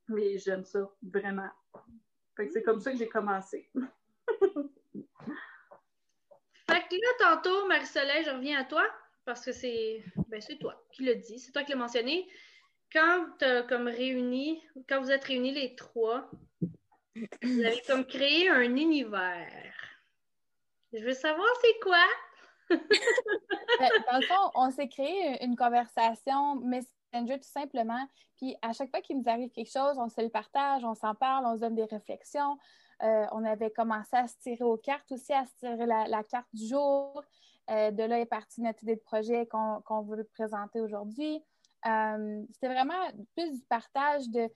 Mais 0.09 0.39
j'aime 0.39 0.65
ça, 0.65 0.91
vraiment. 1.03 1.51
Fait 2.37 2.47
que 2.47 2.53
c'est 2.53 2.63
comme 2.63 2.81
ça 2.81 2.91
que 2.91 2.99
j'ai 2.99 3.09
commencé. 3.09 3.71
fait 3.75 3.85
que 6.89 6.95
là, 6.95 7.09
tantôt, 7.19 7.67
Marie-Soleil, 7.69 8.25
je 8.25 8.31
reviens 8.31 8.61
à 8.61 8.65
toi, 8.65 8.85
parce 9.25 9.45
que 9.45 9.53
c'est 9.53 10.03
ben, 10.29 10.41
toi 10.61 10.75
qui 10.93 11.05
le 11.05 11.17
dis, 11.17 11.39
c'est 11.39 11.53
toi 11.53 11.63
qui 11.63 11.73
l'as 11.73 11.79
mentionné. 11.79 12.29
Quand 12.93 13.43
as 13.43 13.63
comme 13.63 13.89
réuni, 13.89 14.63
quand 14.89 15.01
vous 15.01 15.11
êtes 15.11 15.25
réunis 15.25 15.53
les 15.53 15.75
trois, 15.75 16.31
vous 17.15 17.61
avez 17.61 17.83
comme 17.87 18.05
créé 18.05 18.49
un 18.49 18.63
univers. 18.63 19.75
Je 20.93 21.05
veux 21.05 21.15
savoir 21.15 21.49
c'est 21.63 21.79
quoi? 21.81 22.05
Ben, 22.69 22.79
dans 24.11 24.19
le 24.19 24.27
fond, 24.27 24.51
on 24.55 24.71
s'est 24.71 24.89
créé 24.89 25.43
une 25.45 25.57
conversation 25.57 26.57
Messenger 26.57 27.39
tout 27.39 27.49
simplement. 27.49 28.07
Puis 28.37 28.57
à 28.63 28.73
chaque 28.73 28.91
fois 28.91 29.01
qu'il 29.01 29.19
nous 29.19 29.29
arrive 29.29 29.51
quelque 29.51 29.73
chose, 29.73 29.97
on 29.99 30.09
se 30.09 30.21
le 30.21 30.29
partage, 30.29 30.85
on 30.85 30.95
s'en 30.95 31.15
parle, 31.15 31.47
on 31.47 31.55
se 31.55 31.61
donne 31.61 31.75
des 31.75 31.85
réflexions. 31.85 32.59
Euh, 33.03 33.27
on 33.33 33.45
avait 33.45 33.71
commencé 33.71 34.17
à 34.17 34.29
se 34.29 34.37
tirer 34.39 34.63
aux 34.63 34.77
cartes 34.77 35.11
aussi, 35.11 35.33
à 35.33 35.45
se 35.45 35.57
tirer 35.57 35.87
la, 35.87 36.23
carte 36.25 36.49
du 36.53 36.67
jour. 36.67 37.25
Euh, 37.71 37.91
de 37.91 38.03
là 38.03 38.19
est 38.19 38.27
partie 38.27 38.61
notre 38.61 38.83
idée 38.83 38.97
de 38.97 39.01
projet 39.01 39.47
qu'on 39.47 40.03
veut 40.03 40.25
présenter 40.35 40.81
aujourd'hui. 40.81 41.43
Euh, 41.87 42.43
c'était 42.53 42.73
vraiment 42.73 43.09
plus 43.37 43.53
du 43.53 43.65
partage 43.69 44.29
de 44.29 44.49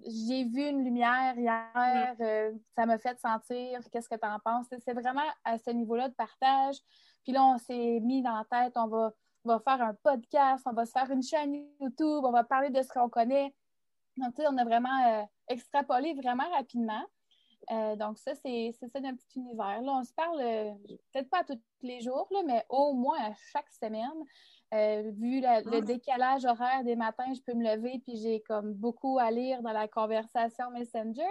j'ai 0.00 0.44
vu 0.44 0.62
une 0.68 0.84
lumière 0.84 1.38
hier, 1.38 2.16
mm. 2.18 2.58
ça 2.74 2.84
m'a 2.84 2.98
fait 2.98 3.18
sentir, 3.20 3.80
qu'est-ce 3.92 4.08
que 4.08 4.16
tu 4.16 4.26
en 4.26 4.38
penses? 4.40 4.66
C'est 4.84 4.92
vraiment 4.92 5.22
à 5.44 5.58
ce 5.58 5.70
niveau-là 5.70 6.08
de 6.08 6.14
partage. 6.14 6.76
Puis 7.22 7.32
là, 7.32 7.44
on 7.44 7.58
s'est 7.58 8.00
mis 8.00 8.22
dans 8.22 8.36
la 8.36 8.44
tête, 8.44 8.72
on 8.76 8.88
va, 8.88 9.12
va 9.44 9.60
faire 9.60 9.80
un 9.82 9.94
podcast, 9.94 10.64
on 10.66 10.72
va 10.72 10.84
se 10.84 10.92
faire 10.92 11.10
une 11.10 11.22
chaîne 11.22 11.54
YouTube, 11.80 12.24
on 12.24 12.32
va 12.32 12.44
parler 12.44 12.70
de 12.70 12.82
ce 12.82 12.88
qu'on 12.88 13.08
connaît. 13.08 13.54
Donc, 14.16 14.34
tu 14.34 14.42
sais, 14.42 14.48
on 14.48 14.56
a 14.58 14.64
vraiment 14.64 15.06
euh, 15.06 15.22
extrapolé 15.48 16.14
vraiment 16.14 16.48
rapidement. 16.50 17.04
Euh, 17.70 17.96
donc, 17.96 18.18
ça, 18.18 18.34
c'est 18.34 18.72
ça 18.72 19.00
notre 19.00 19.18
petit 19.18 19.38
univers. 19.38 19.80
Là, 19.82 19.92
on 20.00 20.04
se 20.04 20.12
parle 20.12 20.40
euh, 20.40 20.72
peut-être 21.12 21.30
pas 21.30 21.44
tous 21.44 21.58
les 21.82 22.00
jours, 22.00 22.28
là, 22.30 22.42
mais 22.46 22.64
au 22.68 22.92
moins 22.92 23.18
à 23.20 23.32
chaque 23.52 23.70
semaine. 23.70 24.10
vu 24.72 25.40
le 25.40 25.80
décalage 25.80 26.44
horaire 26.44 26.84
des 26.84 26.96
matins, 26.96 27.32
je 27.32 27.40
peux 27.40 27.54
me 27.54 27.64
lever 27.64 28.00
puis 28.04 28.16
j'ai 28.16 28.40
comme 28.40 28.72
beaucoup 28.72 29.18
à 29.18 29.30
lire 29.30 29.62
dans 29.62 29.72
la 29.72 29.88
conversation 29.88 30.70
Messenger. 30.70 31.22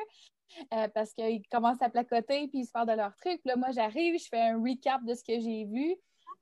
Euh, 0.74 0.88
parce 0.94 1.14
qu'ils 1.14 1.42
commencent 1.52 1.82
à 1.82 1.90
placoter 1.90 2.48
puis 2.48 2.60
ils 2.60 2.66
se 2.66 2.72
parlent 2.72 2.88
de 2.88 2.94
leurs 2.94 3.16
trucs. 3.16 3.42
Là, 3.46 3.56
moi, 3.56 3.72
j'arrive, 3.72 4.20
je 4.20 4.28
fais 4.28 4.42
un 4.42 4.62
recap 4.62 5.04
de 5.04 5.14
ce 5.14 5.24
que 5.24 5.40
j'ai 5.40 5.66
vu. 5.66 5.96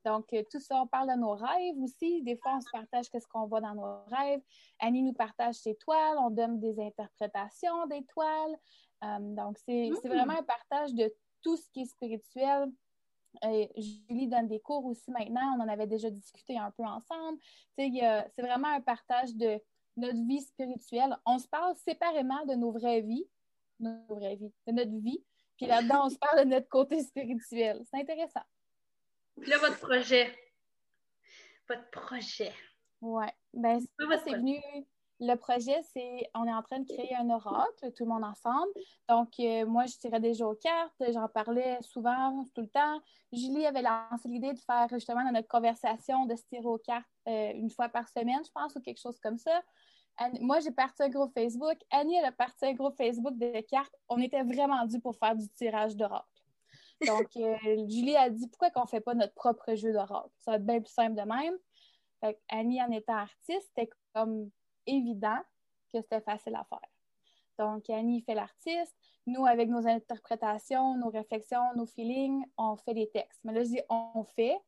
Donc, 0.04 0.32
euh, 0.32 0.42
tout 0.50 0.60
ça, 0.60 0.82
on 0.82 0.86
parle 0.86 1.08
de 1.08 1.20
nos 1.20 1.32
rêves 1.32 1.78
aussi. 1.80 2.22
Des 2.22 2.36
fois, 2.36 2.56
on 2.56 2.60
se 2.60 2.70
partage 2.72 3.08
qu'est-ce 3.08 3.28
qu'on 3.28 3.46
voit 3.46 3.60
dans 3.60 3.74
nos 3.74 4.04
rêves. 4.06 4.40
Annie 4.80 5.02
nous 5.02 5.12
partage 5.12 5.54
ses 5.54 5.76
toiles, 5.76 6.16
on 6.18 6.30
donne 6.30 6.58
des 6.58 6.78
interprétations 6.80 7.86
des 7.86 8.04
toiles. 8.06 8.56
Euh, 9.02 9.18
donc, 9.20 9.58
c'est 9.58 9.90
mm. 9.90 10.08
vraiment 10.08 10.38
un 10.38 10.42
partage 10.42 10.94
de 10.94 11.12
tout 11.42 11.56
ce 11.56 11.68
qui 11.72 11.82
est 11.82 11.86
spirituel. 11.86 12.70
Julie 13.42 14.28
donne 14.28 14.48
des 14.48 14.60
cours 14.60 14.84
aussi 14.84 15.10
maintenant. 15.10 15.56
On 15.56 15.62
en 15.62 15.68
avait 15.68 15.86
déjà 15.86 16.10
discuté 16.10 16.58
un 16.58 16.70
peu 16.70 16.84
ensemble. 16.84 17.38
C'est 17.76 18.42
vraiment 18.42 18.68
un 18.68 18.80
partage 18.80 19.34
de 19.34 19.58
notre 19.96 20.26
vie 20.26 20.40
spirituelle. 20.40 21.16
On 21.26 21.38
se 21.38 21.48
parle 21.48 21.74
séparément 21.76 22.44
de 22.46 22.54
nos 22.54 22.72
vraies 22.72 23.00
vies, 23.00 23.26
nos 23.80 24.04
vraies 24.08 24.36
vies, 24.36 24.52
de 24.66 24.72
notre 24.72 24.96
vie. 25.02 25.24
Puis 25.56 25.66
là-dedans, 25.66 26.06
on 26.06 26.10
se 26.10 26.18
parle 26.18 26.40
de 26.40 26.44
notre 26.44 26.68
côté 26.68 27.02
spirituel. 27.02 27.82
C'est 27.90 28.00
intéressant. 28.00 28.42
Puis 29.40 29.50
là, 29.50 29.58
votre 29.58 29.78
projet. 29.78 30.36
Votre 31.68 31.88
projet. 31.90 32.52
Oui. 33.00 33.26
Ben, 33.54 33.80
c'est 34.24 34.34
venu. 34.34 34.60
Le 35.24 35.36
projet, 35.36 35.80
c'est 35.92 36.28
on 36.34 36.44
est 36.46 36.52
en 36.52 36.62
train 36.62 36.80
de 36.80 36.92
créer 36.92 37.14
un 37.14 37.30
oracle, 37.30 37.92
tout 37.96 38.04
le 38.04 38.10
monde 38.10 38.24
ensemble. 38.24 38.72
Donc, 39.08 39.28
euh, 39.38 39.64
moi, 39.66 39.86
je 39.86 39.96
tirais 39.96 40.18
déjà 40.18 40.44
aux 40.44 40.56
cartes, 40.56 41.00
j'en 41.12 41.28
parlais 41.28 41.78
souvent, 41.80 42.44
tout 42.56 42.62
le 42.62 42.68
temps. 42.68 43.00
Julie 43.32 43.64
avait 43.64 43.82
lancé 43.82 44.28
l'idée 44.28 44.52
de 44.52 44.58
faire 44.58 44.88
justement 44.90 45.24
dans 45.24 45.30
notre 45.30 45.46
conversation 45.46 46.26
de 46.26 46.34
se 46.34 46.42
tirer 46.46 46.66
aux 46.66 46.78
cartes 46.78 47.06
euh, 47.28 47.52
une 47.54 47.70
fois 47.70 47.88
par 47.88 48.08
semaine, 48.08 48.40
je 48.44 48.50
pense, 48.50 48.74
ou 48.74 48.80
quelque 48.80 49.00
chose 49.00 49.20
comme 49.20 49.38
ça 49.38 49.62
moi, 50.40 50.60
j'ai 50.60 50.70
parti 50.70 51.02
un 51.02 51.08
groupe 51.08 51.32
Facebook. 51.34 51.76
Annie, 51.90 52.16
elle 52.16 52.24
a 52.24 52.32
parti 52.32 52.66
un 52.66 52.74
groupe 52.74 52.96
Facebook 52.96 53.36
de 53.38 53.60
cartes. 53.62 53.94
On 54.08 54.18
était 54.20 54.42
vraiment 54.42 54.84
dû 54.86 55.00
pour 55.00 55.16
faire 55.16 55.34
du 55.34 55.48
tirage 55.50 55.96
d'oracle. 55.96 56.26
Donc, 57.06 57.28
euh, 57.36 57.56
Julie 57.88 58.16
a 58.16 58.30
dit 58.30 58.46
pourquoi 58.48 58.70
qu'on 58.70 58.82
ne 58.82 58.88
fait 58.88 59.00
pas 59.00 59.14
notre 59.14 59.34
propre 59.34 59.74
jeu 59.74 59.92
d'oracle? 59.92 60.30
Ça 60.38 60.52
va 60.52 60.56
être 60.58 60.66
bien 60.66 60.80
plus 60.80 60.92
simple 60.92 61.14
de 61.14 61.22
même. 61.22 61.56
Annie, 62.48 62.80
en 62.80 62.90
étant 62.90 63.16
artiste, 63.16 63.68
c'était 63.74 63.90
comme 64.14 64.50
évident 64.86 65.38
que 65.92 66.00
c'était 66.00 66.20
facile 66.20 66.54
à 66.54 66.64
faire. 66.64 66.88
Donc, 67.58 67.88
Annie 67.90 68.22
fait 68.22 68.34
l'artiste. 68.34 68.96
Nous, 69.26 69.46
avec 69.46 69.68
nos 69.68 69.86
interprétations, 69.86 70.96
nos 70.96 71.10
réflexions, 71.10 71.74
nos 71.76 71.86
feelings, 71.86 72.44
on 72.56 72.76
fait 72.76 72.94
des 72.94 73.10
textes. 73.10 73.40
Mais 73.44 73.52
là, 73.52 73.62
je 73.62 73.68
dis 73.68 73.80
on 73.88 74.24
fait, 74.24 74.58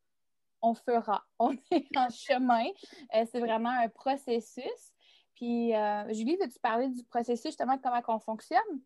on 0.63 0.75
fera. 0.75 1.25
On 1.39 1.53
est 1.71 1.97
en 1.97 2.09
chemin. 2.09 2.67
Euh, 3.15 3.25
c'est 3.31 3.41
vraiment 3.41 3.71
un 3.71 3.89
processus. 3.89 4.93
Puis, 5.35 5.75
euh, 5.75 6.13
Julie, 6.13 6.37
veux-tu 6.37 6.59
parler 6.61 6.89
du 6.89 7.05
processus, 7.05 7.47
justement, 7.47 7.77
comment 7.79 8.01
on 8.09 8.19
fonctionne? 8.19 8.81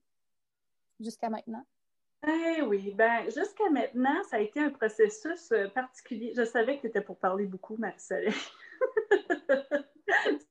Jusqu'à 0.99 1.29
maintenant? 1.29 1.65
Eh 2.27 2.63
oui, 2.63 2.93
ben 2.97 3.25
jusqu'à 3.27 3.71
maintenant, 3.71 4.25
ça 4.29 4.39
a 4.39 4.41
été 4.41 4.59
un 4.59 4.71
processus 4.71 5.53
euh, 5.53 5.69
particulier. 5.69 6.33
Je 6.37 6.45
savais 6.45 6.77
que 6.77 6.83
tu 6.83 6.87
étais 6.89 7.01
pour 7.01 7.17
parler 7.17 7.47
beaucoup, 7.47 7.77
Marie-Soleil. 7.77 8.35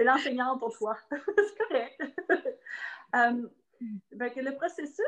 C'est 0.00 0.06
l'enseignante 0.06 0.60
pour 0.60 0.74
toi. 0.78 0.96
C'est 1.10 1.58
correct. 1.68 2.02
Euh, 3.16 3.48
ben, 4.12 4.30
le 4.36 4.54
processus, 4.54 5.04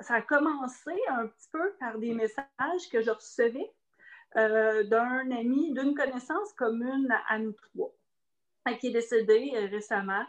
ça 0.00 0.14
a 0.14 0.22
commencé 0.22 0.92
un 1.10 1.26
petit 1.26 1.48
peu 1.52 1.74
par 1.78 1.98
des 1.98 2.14
messages 2.14 2.88
que 2.90 3.02
je 3.02 3.10
recevais 3.10 3.70
d'un 4.34 5.30
ami, 5.30 5.74
d'une 5.74 5.94
connaissance 5.94 6.54
commune 6.54 7.14
à 7.28 7.38
nous 7.38 7.52
trois 7.52 7.92
qui 8.72 8.88
est 8.88 8.92
décédé 8.92 9.52
euh, 9.54 9.66
récemment, 9.66 10.24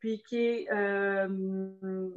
puis 0.00 0.22
qui 0.22 0.38
est 0.38 0.72
euh, 0.72 2.08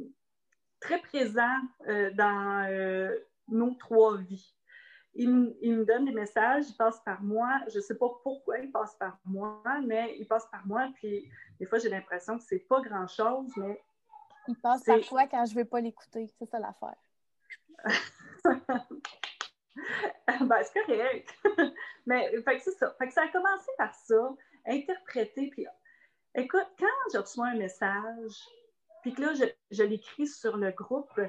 très 0.80 1.00
présent 1.00 1.56
euh, 1.88 2.10
dans 2.12 3.16
nos 3.48 3.74
trois 3.74 4.16
vies. 4.18 4.54
Il, 5.14 5.28
me 5.28 5.84
donne 5.84 6.04
des 6.04 6.12
messages, 6.12 6.64
il 6.68 6.76
passe 6.76 7.00
par 7.00 7.20
moi. 7.22 7.60
Je 7.68 7.78
ne 7.78 7.82
sais 7.82 7.96
pas 7.96 8.08
pourquoi 8.22 8.58
il 8.58 8.70
passe 8.70 8.94
par 8.94 9.18
moi, 9.24 9.60
mais 9.84 10.16
il 10.18 10.26
passe 10.26 10.46
par 10.46 10.66
moi. 10.66 10.88
Puis 10.94 11.28
des 11.58 11.66
fois, 11.66 11.78
j'ai 11.78 11.88
l'impression 11.88 12.38
que 12.38 12.44
c'est 12.44 12.60
pas 12.60 12.80
grand-chose, 12.80 13.52
mais. 13.56 13.82
Il 14.48 14.56
passe 14.56 14.84
par 14.84 15.00
toi 15.00 15.26
quand 15.26 15.44
je 15.44 15.54
ne 15.54 15.58
veux 15.60 15.64
pas 15.64 15.80
l'écouter. 15.80 16.28
C'est 16.38 16.46
ça 16.46 16.58
l'affaire. 16.58 16.96
ben, 20.40 20.62
c'est 20.62 20.84
correct. 20.84 21.34
mais 22.06 22.32
c'est 22.46 22.72
ça. 22.72 22.94
Fait 22.98 23.08
que 23.08 23.12
ça 23.12 23.22
a 23.22 23.28
commencé 23.28 23.70
par 23.76 23.94
ça 23.94 24.34
interpréter. 24.66 25.50
Puis, 25.50 25.66
écoute, 26.34 26.68
quand 26.78 27.10
je 27.12 27.18
reçois 27.18 27.48
un 27.48 27.56
message, 27.56 28.44
puis 29.02 29.14
que 29.14 29.22
là, 29.22 29.32
je, 29.70 29.82
l'écris 29.82 30.26
sur 30.26 30.56
le 30.56 30.70
groupe, 30.72 31.20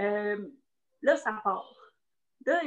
euh, 0.00 0.48
là, 1.02 1.16
ça 1.16 1.40
part. 1.44 1.83
Là, 2.46 2.60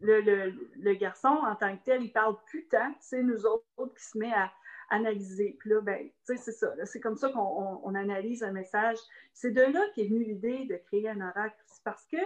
le, 0.00 0.94
garçon, 0.94 1.28
en 1.28 1.54
tant 1.56 1.76
que 1.76 1.84
tel, 1.84 2.02
il 2.02 2.12
parle 2.12 2.36
plus 2.46 2.66
tant, 2.68 2.94
c'est 3.00 3.22
nous 3.22 3.46
autres 3.46 3.94
qui 3.96 4.04
se 4.04 4.18
met 4.18 4.32
à 4.32 4.52
analyser. 4.90 5.56
Puis 5.58 5.70
là, 5.70 5.80
ben, 5.80 6.08
c'est 6.24 6.36
ça. 6.36 6.72
C'est 6.84 7.00
comme 7.00 7.16
ça 7.16 7.30
qu'on 7.30 7.94
analyse 7.94 8.42
un 8.42 8.52
message. 8.52 8.98
C'est 9.32 9.50
de 9.50 9.62
là 9.62 9.84
qu'est 9.94 10.06
venue 10.06 10.24
l'idée 10.24 10.66
de 10.66 10.76
créer 10.76 11.08
un 11.08 11.20
oracle. 11.20 11.56
C'est 11.66 11.82
parce 11.82 12.06
que 12.06 12.18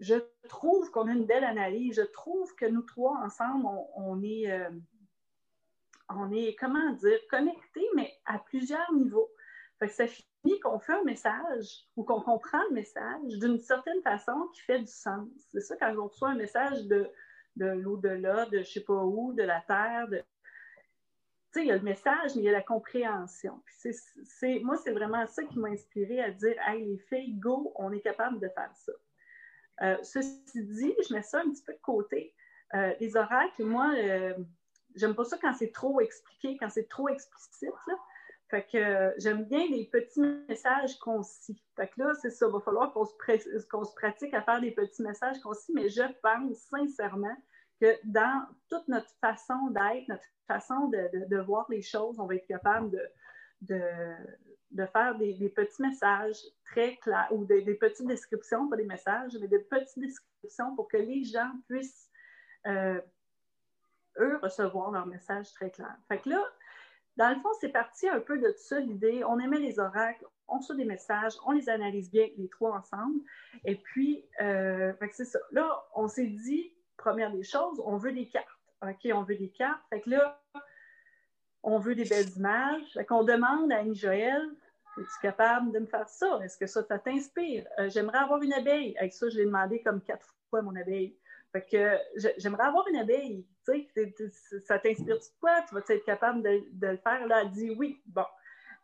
je 0.00 0.14
trouve 0.48 0.90
qu'on 0.90 1.08
a 1.08 1.12
une 1.12 1.26
belle 1.26 1.44
analyse. 1.44 1.96
Je 1.96 2.02
trouve 2.02 2.54
que 2.54 2.66
nous 2.66 2.82
trois, 2.82 3.18
ensemble, 3.18 3.66
on, 3.96 4.22
est... 4.22 4.50
Euh, 4.50 4.70
on 6.08 6.30
est, 6.32 6.56
comment 6.58 6.92
dire, 6.92 7.18
connecté, 7.28 7.86
mais 7.94 8.12
à 8.26 8.38
plusieurs 8.38 8.92
niveaux. 8.92 9.30
Ça 9.88 10.06
finit 10.06 10.60
qu'on 10.60 10.78
fait 10.78 10.92
un 10.92 11.04
message 11.04 11.86
ou 11.96 12.04
qu'on 12.04 12.20
comprend 12.20 12.62
le 12.68 12.74
message 12.74 13.38
d'une 13.40 13.58
certaine 13.58 14.02
façon 14.02 14.48
qui 14.54 14.60
fait 14.60 14.80
du 14.80 14.86
sens. 14.86 15.28
C'est 15.52 15.60
ça 15.60 15.76
quand 15.76 15.94
on 15.96 16.08
reçoit 16.08 16.30
un 16.30 16.36
message 16.36 16.84
de, 16.86 17.08
de 17.56 17.66
l'au-delà, 17.66 18.46
de 18.46 18.58
je 18.58 18.70
sais 18.70 18.84
pas 18.84 19.02
où, 19.02 19.32
de 19.32 19.42
la 19.42 19.60
Terre, 19.62 20.08
de, 20.08 20.22
sais, 21.52 21.62
il 21.62 21.66
y 21.66 21.72
a 21.72 21.76
le 21.76 21.82
message, 21.82 22.34
mais 22.36 22.42
il 22.42 22.44
y 22.44 22.48
a 22.48 22.52
la 22.52 22.62
compréhension. 22.62 23.60
moi, 24.62 24.76
c'est 24.76 24.92
vraiment 24.92 25.26
ça 25.26 25.42
qui 25.44 25.58
m'a 25.58 25.68
inspiré 25.68 26.20
à 26.20 26.30
dire 26.30 26.54
Hey, 26.66 26.84
les 26.84 26.98
filles, 26.98 27.34
go, 27.34 27.72
on 27.76 27.92
est 27.92 28.00
capable 28.00 28.40
de 28.40 28.48
faire 28.48 28.70
ça. 28.74 28.92
Euh, 29.82 29.96
ceci 30.02 30.42
dit, 30.54 30.94
je 31.08 31.14
mets 31.14 31.22
ça 31.22 31.40
un 31.40 31.50
petit 31.50 31.62
peu 31.62 31.72
de 31.72 31.80
côté. 31.80 32.34
Euh, 32.74 32.94
les 33.00 33.16
oracles, 33.16 33.64
moi, 33.64 33.92
euh, 33.96 34.34
j'aime 34.94 35.14
pas 35.14 35.24
ça 35.24 35.38
quand 35.40 35.54
c'est 35.54 35.72
trop 35.72 36.00
expliqué, 36.00 36.56
quand 36.58 36.70
c'est 36.70 36.88
trop 36.88 37.08
explicite. 37.08 37.70
Fait 38.50 38.66
que 38.66 39.14
j'aime 39.18 39.44
bien 39.44 39.64
les 39.70 39.84
petits 39.84 40.20
messages 40.48 40.98
concis. 40.98 41.62
Fait 41.76 41.86
que 41.86 42.02
là, 42.02 42.12
c'est 42.20 42.30
ça, 42.30 42.46
il 42.48 42.52
va 42.52 42.58
falloir 42.60 42.92
qu'on 42.92 43.04
se, 43.04 43.14
qu'on 43.68 43.84
se 43.84 43.94
pratique 43.94 44.34
à 44.34 44.42
faire 44.42 44.60
des 44.60 44.72
petits 44.72 45.02
messages 45.02 45.38
concis, 45.38 45.72
mais 45.72 45.88
je 45.88 46.02
pense 46.20 46.56
sincèrement 46.58 47.36
que 47.80 47.96
dans 48.02 48.44
toute 48.68 48.88
notre 48.88 49.10
façon 49.20 49.68
d'être, 49.70 50.08
notre 50.08 50.24
façon 50.48 50.88
de, 50.88 51.40
voir 51.42 51.66
les 51.70 51.80
choses, 51.80 52.18
on 52.18 52.26
va 52.26 52.34
être 52.34 52.46
capable 52.48 52.90
de, 53.62 53.80
de, 54.72 54.86
faire 54.86 55.16
des, 55.16 55.48
petits 55.54 55.82
messages 55.82 56.42
très 56.64 56.96
clairs 56.96 57.28
ou 57.30 57.44
des, 57.44 57.62
petites 57.76 58.08
descriptions, 58.08 58.68
pas 58.68 58.76
des 58.76 58.84
messages, 58.84 59.32
mais 59.40 59.46
des 59.46 59.60
petites 59.60 60.00
descriptions 60.00 60.74
pour 60.74 60.88
que 60.88 60.96
les 60.96 61.22
gens 61.22 61.52
puissent, 61.68 62.10
euh, 62.66 63.00
eux, 64.18 64.38
recevoir 64.42 64.90
leur 64.90 65.06
message 65.06 65.52
très 65.52 65.70
clair. 65.70 65.96
Fait 66.08 66.18
que 66.18 66.30
là, 66.30 66.44
dans 67.16 67.30
le 67.30 67.40
fond, 67.40 67.50
c'est 67.60 67.70
parti 67.70 68.08
un 68.08 68.20
peu 68.20 68.38
de 68.38 68.52
ça, 68.56 68.80
l'idée. 68.80 69.22
On 69.24 69.38
aimait 69.38 69.58
les 69.58 69.78
oracles, 69.78 70.24
on 70.48 70.58
reçoit 70.58 70.76
des 70.76 70.84
messages, 70.84 71.34
on 71.46 71.52
les 71.52 71.68
analyse 71.68 72.10
bien, 72.10 72.28
les 72.36 72.48
trois 72.48 72.76
ensemble. 72.76 73.20
Et 73.64 73.76
puis, 73.76 74.24
euh, 74.40 74.92
c'est 75.12 75.24
ça. 75.24 75.38
Là, 75.52 75.84
on 75.94 76.08
s'est 76.08 76.26
dit, 76.26 76.72
première 76.96 77.32
des 77.32 77.42
choses, 77.42 77.80
on 77.84 77.96
veut 77.96 78.12
des 78.12 78.28
cartes. 78.28 78.46
OK, 78.82 79.10
on 79.12 79.22
veut 79.22 79.36
des 79.36 79.50
cartes. 79.50 79.82
Fait 79.90 80.00
que 80.00 80.10
là, 80.10 80.40
on 81.62 81.78
veut 81.78 81.94
des 81.94 82.04
belles 82.04 82.30
images. 82.36 82.92
Fait 82.94 83.04
qu'on 83.04 83.24
demande 83.24 83.70
à 83.72 83.78
Annie 83.78 83.94
Joël, 83.94 84.42
es-tu 84.98 85.20
capable 85.20 85.72
de 85.72 85.80
me 85.80 85.86
faire 85.86 86.08
ça? 86.08 86.40
Est-ce 86.42 86.56
que 86.56 86.66
ça, 86.66 86.82
t'inspire? 86.82 87.66
Euh, 87.78 87.88
j'aimerais 87.90 88.18
avoir 88.18 88.42
une 88.42 88.52
abeille. 88.52 88.96
Avec 88.98 89.12
ça, 89.12 89.28
je 89.28 89.36
l'ai 89.36 89.44
demandé 89.44 89.82
comme 89.82 90.00
quatre 90.00 90.34
fois 90.48 90.62
mon 90.62 90.74
abeille. 90.74 91.16
Fait 91.52 91.66
que 91.66 91.98
j'aimerais 92.38 92.64
avoir 92.64 92.86
une 92.88 92.96
abeille. 92.96 93.44
Tu 93.66 93.88
sais, 93.94 94.60
ça 94.66 94.78
t'inspire 94.78 95.16
de 95.16 95.24
quoi? 95.40 95.62
Tu 95.68 95.74
vas 95.74 95.80
être 95.88 96.04
capable 96.04 96.42
de, 96.42 96.86
le 96.86 96.96
faire? 96.98 97.26
Là, 97.26 97.42
elle 97.42 97.50
dit 97.50 97.70
oui. 97.70 98.00
Bon. 98.06 98.24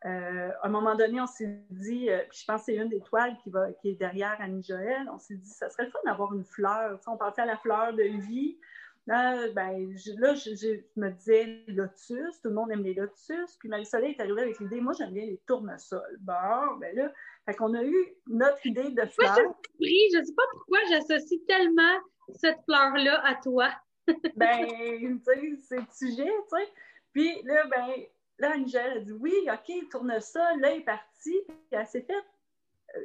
Euh, 0.04 0.50
à 0.62 0.66
un 0.66 0.68
moment 0.68 0.94
donné, 0.94 1.20
on 1.20 1.26
s'est 1.26 1.58
dit, 1.70 2.10
euh, 2.10 2.18
puis 2.28 2.40
je 2.40 2.44
pense 2.44 2.60
que 2.60 2.66
c'est 2.66 2.76
une 2.76 2.88
des 2.88 3.00
toiles 3.00 3.36
qui, 3.42 3.50
va, 3.50 3.72
qui 3.72 3.90
est 3.90 3.94
derrière 3.94 4.36
Annie 4.40 4.62
Joël, 4.62 5.08
on 5.12 5.18
s'est 5.18 5.36
dit, 5.36 5.48
ça 5.48 5.70
serait 5.70 5.86
le 5.86 5.90
fun 5.90 5.98
d'avoir 6.04 6.34
une 6.34 6.44
fleur. 6.44 7.00
on 7.06 7.16
pensait 7.16 7.42
à 7.42 7.46
la 7.46 7.56
fleur 7.56 7.94
de 7.94 8.02
vie. 8.02 8.58
Là, 9.06 9.48
ben, 9.52 9.96
je, 9.96 10.12
là 10.20 10.34
je, 10.34 10.80
me 10.96 11.10
disais 11.10 11.64
lotus, 11.68 12.40
tout 12.42 12.48
le 12.48 12.54
monde 12.54 12.72
aime 12.72 12.82
les 12.82 12.94
lotus. 12.94 13.56
Puis 13.58 13.68
Marie-Soleil 13.68 14.16
est 14.16 14.20
arrivée 14.20 14.42
avec 14.42 14.58
l'idée, 14.58 14.80
moi 14.80 14.92
j'aime 14.98 15.12
bien 15.12 15.24
les 15.24 15.40
tournesols. 15.46 16.18
Bon, 16.20 16.76
ben 16.78 16.94
là, 16.94 17.12
fait 17.46 17.54
qu'on 17.54 17.72
a 17.74 17.84
eu 17.84 17.96
notre 18.26 18.64
idée 18.66 18.90
de 18.90 19.06
fleur. 19.06 19.34
Moi, 19.34 19.54
je 19.80 19.86
je 20.12 20.18
ne 20.18 20.24
sais 20.24 20.34
pas 20.34 20.42
pourquoi 20.52 20.78
j'associe 20.90 21.40
tellement 21.46 22.00
cette 22.34 22.62
fleur-là 22.64 23.24
à 23.24 23.34
toi. 23.36 23.70
ben, 24.36 24.66
tu 24.68 25.20
sais, 25.24 25.56
c'est 25.68 25.76
le 25.76 25.86
sujet, 25.92 26.24
tu 26.24 26.56
sais. 26.56 26.72
Puis 27.12 27.42
là, 27.42 27.66
ben, 27.66 28.06
Là, 28.38 28.54
Angèle 28.56 28.98
a 28.98 29.00
dit 29.00 29.12
oui, 29.12 29.32
OK, 29.50 29.88
tournesol. 29.90 30.60
Là, 30.60 30.72
elle 30.72 30.80
est 30.80 30.84
partie. 30.84 31.42
Puis 31.46 31.56
elle 31.70 31.86
s'est 31.86 32.02
fait 32.02 32.24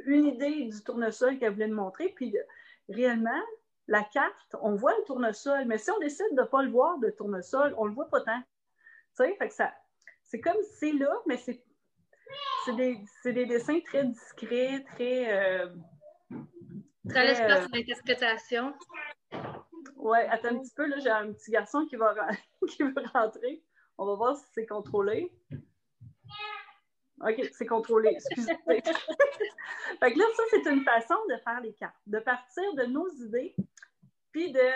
une 0.05 0.25
idée 0.25 0.65
du 0.65 0.83
tournesol 0.83 1.37
qu'elle 1.37 1.53
voulait 1.53 1.67
me 1.67 1.75
montrer. 1.75 2.09
Puis 2.09 2.35
réellement, 2.89 3.41
la 3.87 4.03
carte, 4.03 4.55
on 4.61 4.75
voit 4.75 4.95
le 4.97 5.03
tournesol. 5.05 5.65
Mais 5.65 5.77
si 5.77 5.89
on 5.91 5.99
décide 5.99 6.27
de 6.31 6.41
ne 6.41 6.47
pas 6.47 6.63
le 6.63 6.69
voir, 6.69 6.97
de 6.99 7.09
tournesol, 7.09 7.73
on 7.77 7.85
ne 7.85 7.89
le 7.89 7.95
voit 7.95 8.09
pas 8.09 8.21
tant. 8.21 8.41
Tu 8.41 9.23
sais, 9.23 9.35
fait 9.37 9.47
que 9.47 9.53
ça. 9.53 9.73
C'est 10.23 10.41
comme 10.41 10.57
c'est 10.79 10.93
là, 10.93 11.13
mais 11.27 11.37
c'est. 11.37 11.63
C'est 12.65 12.75
des, 13.33 13.45
dessins 13.45 13.79
très 13.81 14.05
discrets, 14.05 14.85
très. 14.93 15.33
Euh, 15.33 15.69
très 17.09 17.25
l'espace 17.25 17.65
euh, 17.65 17.67
d'interprétation. 17.69 18.73
Ouais, 19.95 20.27
attends 20.29 20.49
un 20.49 20.59
petit 20.59 20.73
peu, 20.75 20.87
là, 20.87 20.97
j'ai 20.99 21.09
un 21.09 21.31
petit 21.31 21.51
garçon 21.51 21.85
qui 21.85 21.95
va, 21.95 22.15
qui 22.69 22.83
veut 22.83 22.93
rentrer. 23.13 23.63
On 23.97 24.05
va 24.05 24.15
voir 24.15 24.35
si 24.35 24.45
c'est 24.53 24.65
contrôlé. 24.65 25.31
OK, 27.21 27.49
c'est 27.53 27.67
contrôlé, 27.67 28.09
excusez. 28.09 28.57
fait 28.67 28.81
que 30.13 30.17
là, 30.17 30.25
ça, 30.35 30.43
c'est 30.49 30.65
une 30.71 30.83
façon 30.83 31.15
de 31.29 31.37
faire 31.43 31.61
les 31.61 31.73
cartes, 31.73 31.95
de 32.07 32.17
partir 32.19 32.73
de 32.73 32.85
nos 32.85 33.07
idées, 33.09 33.55
puis 34.31 34.51
de 34.51 34.69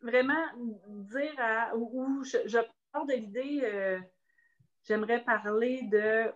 vraiment 0.00 0.46
dire 0.88 1.34
à. 1.38 1.76
Ou, 1.76 2.24
je, 2.24 2.58
pars 2.92 3.04
de 3.04 3.12
l'idée, 3.12 3.60
euh, 3.62 4.00
j'aimerais 4.84 5.22
parler 5.22 5.82
de 5.82 6.32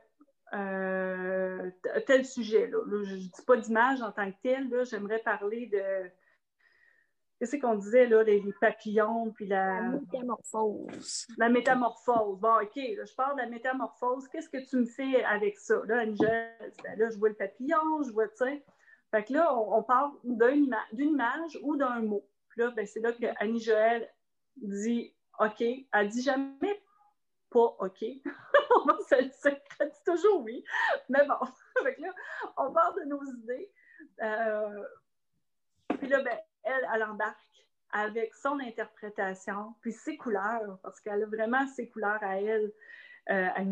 euh, 0.52 1.70
tel 2.06 2.26
sujet. 2.26 2.66
Là. 2.66 2.78
je 2.86 3.14
ne 3.14 3.18
dis 3.18 3.42
pas 3.46 3.56
d'image 3.56 4.02
en 4.02 4.12
tant 4.12 4.30
que 4.30 4.36
tel, 4.42 4.84
j'aimerais 4.84 5.20
parler 5.20 5.66
de 5.66 6.10
Qu'est-ce 7.38 7.56
qu'on 7.56 7.76
disait, 7.76 8.06
là, 8.06 8.24
les, 8.24 8.42
papillons, 8.60 9.30
puis 9.30 9.46
la... 9.46 9.80
La 9.80 9.88
métamorphose. 9.90 11.26
La 11.36 11.48
métamorphose. 11.48 12.40
Bon, 12.40 12.56
OK, 12.60 12.72
je 12.74 13.14
parle 13.14 13.36
de 13.36 13.42
la 13.42 13.48
métamorphose. 13.48 14.26
Qu'est-ce 14.28 14.48
que 14.48 14.58
tu 14.68 14.76
me 14.78 14.86
fais 14.86 15.22
avec 15.24 15.56
ça? 15.56 15.80
Là, 15.86 16.02
Angèle, 16.02 16.72
ben 16.82 16.98
là, 16.98 17.10
je 17.10 17.16
vois 17.16 17.28
le 17.28 17.36
papillon, 17.36 18.02
je 18.02 18.10
vois, 18.10 18.26
tu 18.28 18.36
sais. 18.38 18.64
Fait 19.10 19.24
que 19.24 19.32
là, 19.32 19.56
on, 19.56 19.82
parle 19.82 20.12
d'une 20.24 20.74
image 20.92 21.58
ou 21.62 21.76
d'un 21.76 22.00
mot. 22.00 22.26
Puis 22.50 22.60
là, 22.60 22.70
ben, 22.72 22.86
c'est 22.86 23.00
là 23.00 23.12
que 23.12 23.26
Annie 23.38 23.60
Joël 23.60 24.12
dit 24.56 25.14
OK. 25.38 25.62
Elle 25.62 26.08
dit 26.08 26.22
jamais 26.22 26.82
pas 27.50 27.76
OK. 27.78 28.04
ça, 29.08 29.20
dit 29.20 30.04
toujours 30.04 30.42
oui. 30.42 30.62
Mais 31.08 31.26
bon, 31.26 31.38
fait 31.82 31.94
que 31.94 32.02
là, 32.02 32.14
on 32.56 32.70
parle 32.72 33.00
de 33.00 33.08
nos 33.08 33.22
idées. 33.24 33.70
Euh, 34.20 34.84
puis 35.98 36.08
là, 36.08 36.22
ben, 36.22 36.38
elle, 36.68 36.88
elle 36.94 37.02
embarque 37.04 37.38
avec 37.90 38.34
son 38.34 38.60
interprétation, 38.60 39.74
puis 39.80 39.92
ses 39.92 40.16
couleurs, 40.16 40.78
parce 40.82 41.00
qu'elle 41.00 41.22
a 41.22 41.26
vraiment 41.26 41.66
ses 41.68 41.88
couleurs 41.88 42.22
à 42.22 42.40
elle, 42.40 42.72
euh, 43.30 43.48
à 43.54 43.62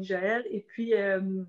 Joël, 0.00 0.46
et 0.50 0.60
puis, 0.60 0.94
euh, 0.94 1.42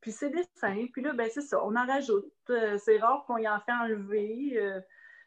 puis 0.00 0.12
ses 0.12 0.30
dessins. 0.30 0.86
Puis 0.92 1.02
là, 1.02 1.12
ben, 1.12 1.28
c'est 1.32 1.42
ça, 1.42 1.64
on 1.64 1.76
en 1.76 1.86
rajoute. 1.86 2.32
Euh, 2.50 2.78
c'est 2.78 2.98
rare 2.98 3.24
qu'on 3.26 3.38
y 3.38 3.48
en 3.48 3.60
fait 3.60 3.72
enlever. 3.72 4.82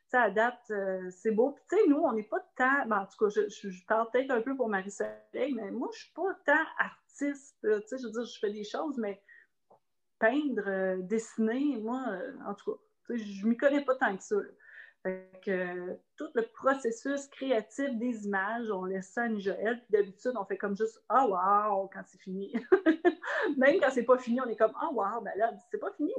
ça 0.08 0.24
adapte, 0.24 0.74
c'est 1.10 1.32
beau. 1.32 1.52
Puis, 1.52 1.64
tu 1.70 1.76
sais, 1.76 1.90
nous, 1.90 1.98
on 1.98 2.14
n'est 2.14 2.24
pas 2.24 2.40
tant. 2.56 2.86
Ben, 2.88 3.00
en 3.00 3.06
tout 3.06 3.26
cas, 3.26 3.30
je, 3.30 3.86
parle 3.86 4.10
peut-être 4.12 4.32
un 4.32 4.42
peu 4.42 4.56
pour 4.56 4.70
Marie-Soleil, 4.70 5.54
mais 5.54 5.72
moi, 5.72 5.90
je 5.94 5.98
ne 5.98 6.04
suis 6.04 6.14
pas 6.14 6.34
tant 6.46 6.66
artiste. 6.78 7.58
Tu 7.62 7.70
sais, 7.88 7.98
je 7.98 8.06
veux 8.06 8.12
dire, 8.12 8.26
je 8.26 8.40
fais 8.40 8.52
des 8.52 8.64
choses, 8.64 8.98
mais 8.98 9.22
peindre, 10.20 11.02
dessiner, 11.02 11.78
moi, 11.82 12.02
en 12.46 12.54
tout 12.54 12.72
cas, 12.74 12.80
je 13.10 13.46
ne 13.46 13.50
m'y 13.50 13.58
connais 13.58 13.84
pas 13.84 13.96
tant 13.96 14.16
que 14.16 14.24
ça. 14.24 14.38
Fait 15.06 15.30
que 15.44 16.00
tout 16.18 16.30
le 16.34 16.42
processus 16.48 17.28
créatif 17.28 17.96
des 17.96 18.26
images, 18.26 18.72
on 18.72 18.86
laisse 18.86 19.10
ça 19.10 19.22
à 19.22 19.38
Joël. 19.38 19.80
Puis 19.82 19.92
d'habitude, 19.92 20.32
on 20.36 20.46
fait 20.46 20.58
comme 20.58 20.76
juste 20.76 21.00
Ah, 21.10 21.28
oh, 21.28 21.36
wow, 21.36 21.90
quand 21.94 22.02
c'est 22.08 22.20
fini. 22.20 22.52
Même 23.58 23.80
quand 23.80 23.92
c'est 23.92 24.02
pas 24.02 24.18
fini, 24.18 24.42
on 24.42 24.50
est 24.50 24.56
comme 24.56 24.74
Ah, 24.82 24.90
oh, 24.90 24.96
wow, 24.96 25.22
ben 25.22 25.34
là, 25.38 25.54
c'est 25.70 25.78
pas 25.78 25.92
fini. 25.92 26.12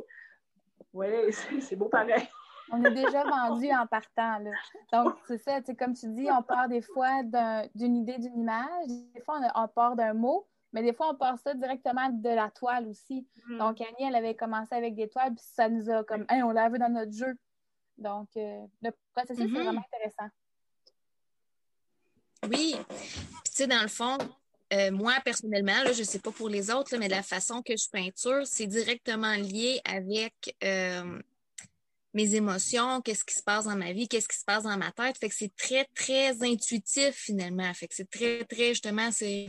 Oui, 0.92 1.08
c'est 1.62 1.74
beau 1.74 1.88
pareil. 1.88 2.28
on 2.70 2.84
est 2.84 2.92
déjà 2.92 3.24
vendu 3.24 3.72
en 3.72 3.88
partant. 3.88 4.38
Là. 4.38 4.52
Donc, 4.92 5.16
c'est 5.26 5.38
ça, 5.38 5.60
comme 5.76 5.94
tu 5.94 6.06
dis, 6.10 6.28
on 6.30 6.42
part 6.42 6.68
des 6.68 6.82
fois 6.82 7.24
d'une 7.74 7.96
idée 7.96 8.18
d'une 8.18 8.38
image, 8.38 8.86
des 9.12 9.20
fois, 9.22 9.40
on, 9.56 9.66
part 9.66 9.96
d'un 9.96 10.14
mot, 10.14 10.46
mais 10.72 10.84
des 10.84 10.92
fois, 10.92 11.08
on 11.10 11.16
part 11.16 11.40
ça 11.40 11.54
directement 11.54 12.08
de 12.08 12.28
la 12.28 12.50
toile 12.50 12.86
aussi. 12.86 13.26
Mm. 13.48 13.58
Donc, 13.58 13.80
Annie, 13.80 14.08
elle 14.08 14.14
avait 14.14 14.36
commencé 14.36 14.76
avec 14.76 14.94
des 14.94 15.08
toiles, 15.08 15.34
puis 15.34 15.44
ça 15.44 15.68
nous 15.68 15.90
a 15.90 16.04
comme, 16.04 16.24
hey, 16.28 16.44
on 16.44 16.52
l'a 16.52 16.68
vu 16.68 16.78
dans 16.78 16.92
notre 16.92 17.12
jeu. 17.12 17.36
Donc, 17.98 18.28
euh, 18.36 18.66
le 18.82 18.90
processus 19.14 19.44
est 19.44 19.48
vraiment 19.48 19.82
intéressant. 19.92 20.30
Oui. 22.48 22.76
tu 23.44 23.50
sais, 23.50 23.66
dans 23.66 23.82
le 23.82 23.88
fond, 23.88 24.18
euh, 24.72 24.90
moi, 24.90 25.14
personnellement, 25.24 25.82
là, 25.82 25.92
je 25.92 26.00
ne 26.00 26.04
sais 26.04 26.18
pas 26.18 26.32
pour 26.32 26.48
les 26.48 26.70
autres, 26.70 26.96
mais 26.96 27.08
la 27.08 27.22
façon 27.22 27.62
que 27.62 27.76
je 27.76 27.88
peinture, 27.88 28.46
c'est 28.46 28.66
directement 28.66 29.34
lié 29.34 29.80
avec 29.84 30.56
euh, 30.62 31.20
mes 32.16 32.34
émotions, 32.34 33.02
qu'est-ce 33.02 33.24
qui 33.24 33.34
se 33.34 33.42
passe 33.42 33.66
dans 33.66 33.76
ma 33.76 33.92
vie, 33.92 34.08
qu'est-ce 34.08 34.26
qui 34.26 34.38
se 34.38 34.44
passe 34.44 34.62
dans 34.62 34.76
ma 34.78 34.90
tête. 34.90 35.18
Fait 35.18 35.28
que 35.28 35.34
c'est 35.34 35.54
très, 35.54 35.84
très 35.94 36.42
intuitif 36.42 37.14
finalement. 37.14 37.72
Fait 37.74 37.86
que 37.86 37.94
c'est 37.94 38.10
très, 38.10 38.42
très, 38.44 38.68
justement, 38.70 39.12
c'est 39.12 39.46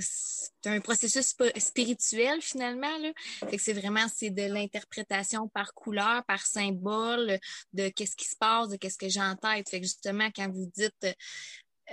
un 0.66 0.82
processus 0.82 1.34
spirituel 1.58 2.42
finalement. 2.42 2.98
Là. 3.00 3.12
Fait 3.50 3.56
que 3.56 3.64
c'est 3.64 3.72
vraiment, 3.74 4.06
c'est 4.14 4.32
de 4.32 4.44
l'interprétation 4.44 5.48
par 5.48 5.74
couleur, 5.74 6.26
par 6.26 6.46
symbole, 6.46 7.40
de 7.72 7.88
qu'est-ce 7.88 8.18
qui 8.18 8.28
se 8.28 8.36
passe, 8.36 8.68
de 8.68 8.76
qu'est-ce 8.76 8.98
que 8.98 9.08
j'ai 9.08 9.22
en 9.22 9.38
tête. 9.38 9.70
Fait 9.70 9.80
que 9.80 9.86
justement, 9.86 10.30
quand 10.36 10.52
vous 10.52 10.70
dites... 10.76 11.16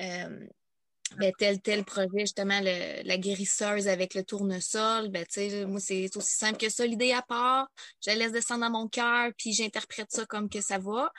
Euh, 0.00 0.46
ben, 1.18 1.32
tel, 1.38 1.60
tel 1.60 1.84
projet, 1.84 2.20
justement, 2.20 2.60
la 2.60 3.18
guérisseuse 3.18 3.88
avec 3.88 4.14
le 4.14 4.24
tournesol, 4.24 5.10
ben, 5.10 5.24
moi, 5.66 5.80
c'est 5.80 6.16
aussi 6.16 6.36
simple 6.36 6.58
que 6.58 6.68
ça, 6.68 6.86
l'idée 6.86 7.12
à 7.12 7.22
part. 7.22 7.68
Je 8.04 8.10
la 8.10 8.16
laisse 8.16 8.32
descendre 8.32 8.62
dans 8.62 8.70
mon 8.70 8.88
cœur, 8.88 9.30
puis 9.38 9.52
j'interprète 9.52 10.10
ça 10.10 10.26
comme 10.26 10.48
que 10.48 10.60
ça 10.60 10.78
va. 10.78 11.12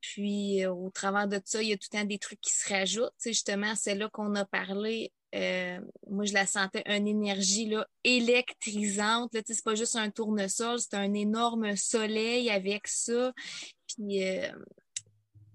Puis, 0.00 0.64
euh, 0.64 0.72
au 0.72 0.90
travers 0.90 1.26
de 1.26 1.40
ça, 1.44 1.62
il 1.62 1.68
y 1.68 1.72
a 1.72 1.76
tout 1.76 1.88
le 1.92 1.98
temps 1.98 2.04
des 2.04 2.18
trucs 2.18 2.40
qui 2.40 2.52
se 2.52 2.68
rajoutent. 2.68 3.12
justement, 3.24 3.74
c'est 3.74 3.94
là 3.94 4.08
qu'on 4.08 4.34
a 4.34 4.44
parlé. 4.44 5.12
Euh, 5.34 5.80
moi, 6.08 6.24
je 6.24 6.32
la 6.32 6.46
sentais 6.46 6.82
une 6.86 7.08
énergie 7.08 7.66
là, 7.66 7.86
électrisante. 8.04 9.34
Là, 9.34 9.40
c'est 9.44 9.64
pas 9.64 9.74
juste 9.74 9.96
un 9.96 10.10
tournesol, 10.10 10.78
c'est 10.78 10.94
un 10.94 11.12
énorme 11.12 11.76
soleil 11.76 12.50
avec 12.50 12.86
ça. 12.86 13.32
Puis, 13.88 14.24
euh, 14.24 14.48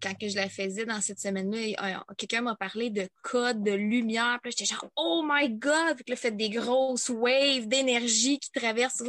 quand 0.02 0.18
que 0.18 0.28
je 0.28 0.36
la 0.36 0.50
faisais 0.50 0.86
dans 0.86 1.00
cette 1.02 1.20
semaine-là, 1.20 2.04
quelqu'un 2.18 2.42
m'a 2.42 2.56
parlé 2.56 2.90
de 2.90 3.08
code, 3.22 3.64
de 3.64 3.72
lumière. 3.72 4.40
Puis 4.42 4.52
j'étais 4.52 4.66
genre, 4.66 4.90
oh 4.96 5.24
my 5.26 5.50
God! 5.50 5.96
Puis 5.96 6.06
là, 6.08 6.16
fait 6.16 6.32
des 6.32 6.50
grosses 6.50 7.10
waves 7.10 7.68
d'énergie 7.68 8.40
qui 8.40 8.52
traversent. 8.52 9.04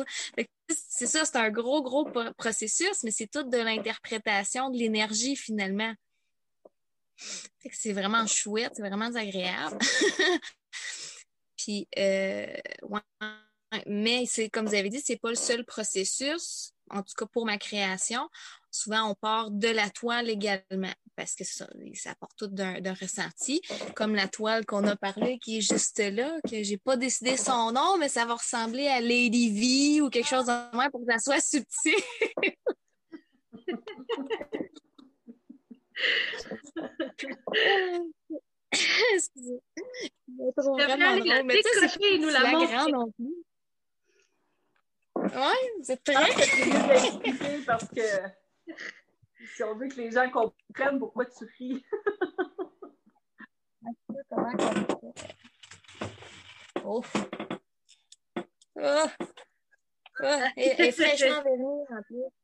C'est 0.68 1.06
ça, 1.06 1.24
c'est 1.24 1.36
un 1.36 1.50
gros, 1.50 1.82
gros 1.82 2.08
processus, 2.36 3.02
mais 3.02 3.10
c'est 3.10 3.26
tout 3.26 3.42
de 3.42 3.58
l'interprétation 3.58 4.70
de 4.70 4.78
l'énergie 4.78 5.36
finalement. 5.36 5.94
c'est 7.70 7.92
vraiment 7.92 8.26
chouette, 8.26 8.72
c'est 8.74 8.82
vraiment 8.82 9.14
agréable. 9.14 9.78
Puis, 11.56 11.86
euh, 11.96 12.46
mais 13.86 14.24
c'est 14.26 14.50
comme 14.50 14.66
vous 14.66 14.74
avez 14.74 14.88
dit, 14.88 15.00
c'est 15.00 15.18
pas 15.18 15.30
le 15.30 15.36
seul 15.36 15.64
processus, 15.64 16.72
en 16.90 17.02
tout 17.02 17.14
cas 17.16 17.26
pour 17.26 17.46
ma 17.46 17.58
création 17.58 18.28
souvent 18.72 19.10
on 19.10 19.14
part 19.14 19.50
de 19.50 19.68
la 19.68 19.88
toile 19.90 20.28
également 20.28 20.92
parce 21.14 21.34
que 21.34 21.44
ça, 21.44 21.68
ça 21.94 22.10
apporte 22.10 22.36
tout 22.36 22.48
d'un 22.48 22.94
ressenti, 22.94 23.60
comme 23.94 24.14
la 24.14 24.28
toile 24.28 24.64
qu'on 24.66 24.84
a 24.88 24.96
parlé 24.96 25.38
qui 25.38 25.58
est 25.58 25.60
juste 25.60 25.98
là, 25.98 26.38
que 26.48 26.62
j'ai 26.62 26.78
pas 26.78 26.96
décidé 26.96 27.36
son 27.36 27.72
nom, 27.72 27.98
mais 27.98 28.08
ça 28.08 28.24
va 28.24 28.34
ressembler 28.34 28.88
à 28.88 29.00
Lady 29.00 29.50
V 29.96 30.00
ou 30.00 30.10
quelque 30.10 30.28
chose 30.28 30.46
de 30.46 30.74
moins 30.74 30.90
pour 30.90 31.04
que 31.06 31.12
ça 31.12 31.18
soit 31.18 31.40
subtil. 31.40 31.94
Excusez. 39.14 39.60
Trop 40.56 40.76
vraiment 40.78 41.16
drôle. 41.18 41.42
Mais 41.44 41.60
tu 41.62 41.88
sais, 41.88 42.18
nous 42.18 42.28
la, 42.28 42.42
la 42.42 42.52
grande 42.52 42.90
non 42.90 43.12
plus. 43.12 43.34
Ouais, 45.14 45.72
c'est 45.82 46.02
très. 46.02 46.14
Ah, 46.16 46.26
parce 47.66 47.88
que 47.88 48.00
si 49.54 49.62
on 49.62 49.74
veut 49.74 49.88
que 49.88 49.96
les 49.96 50.10
gens 50.10 50.30
comprennent 50.30 50.98
pourquoi 50.98 51.26
tu 51.26 51.44
ris. 51.58 51.84
oh. 56.84 57.02
Oh. 58.74 59.06
Oh. 60.20 60.38
Et, 60.56 60.82
et 60.82 60.92
fraîchement 60.92 61.42
venu 61.42 61.84
en 61.90 62.02
plus. 62.02 62.41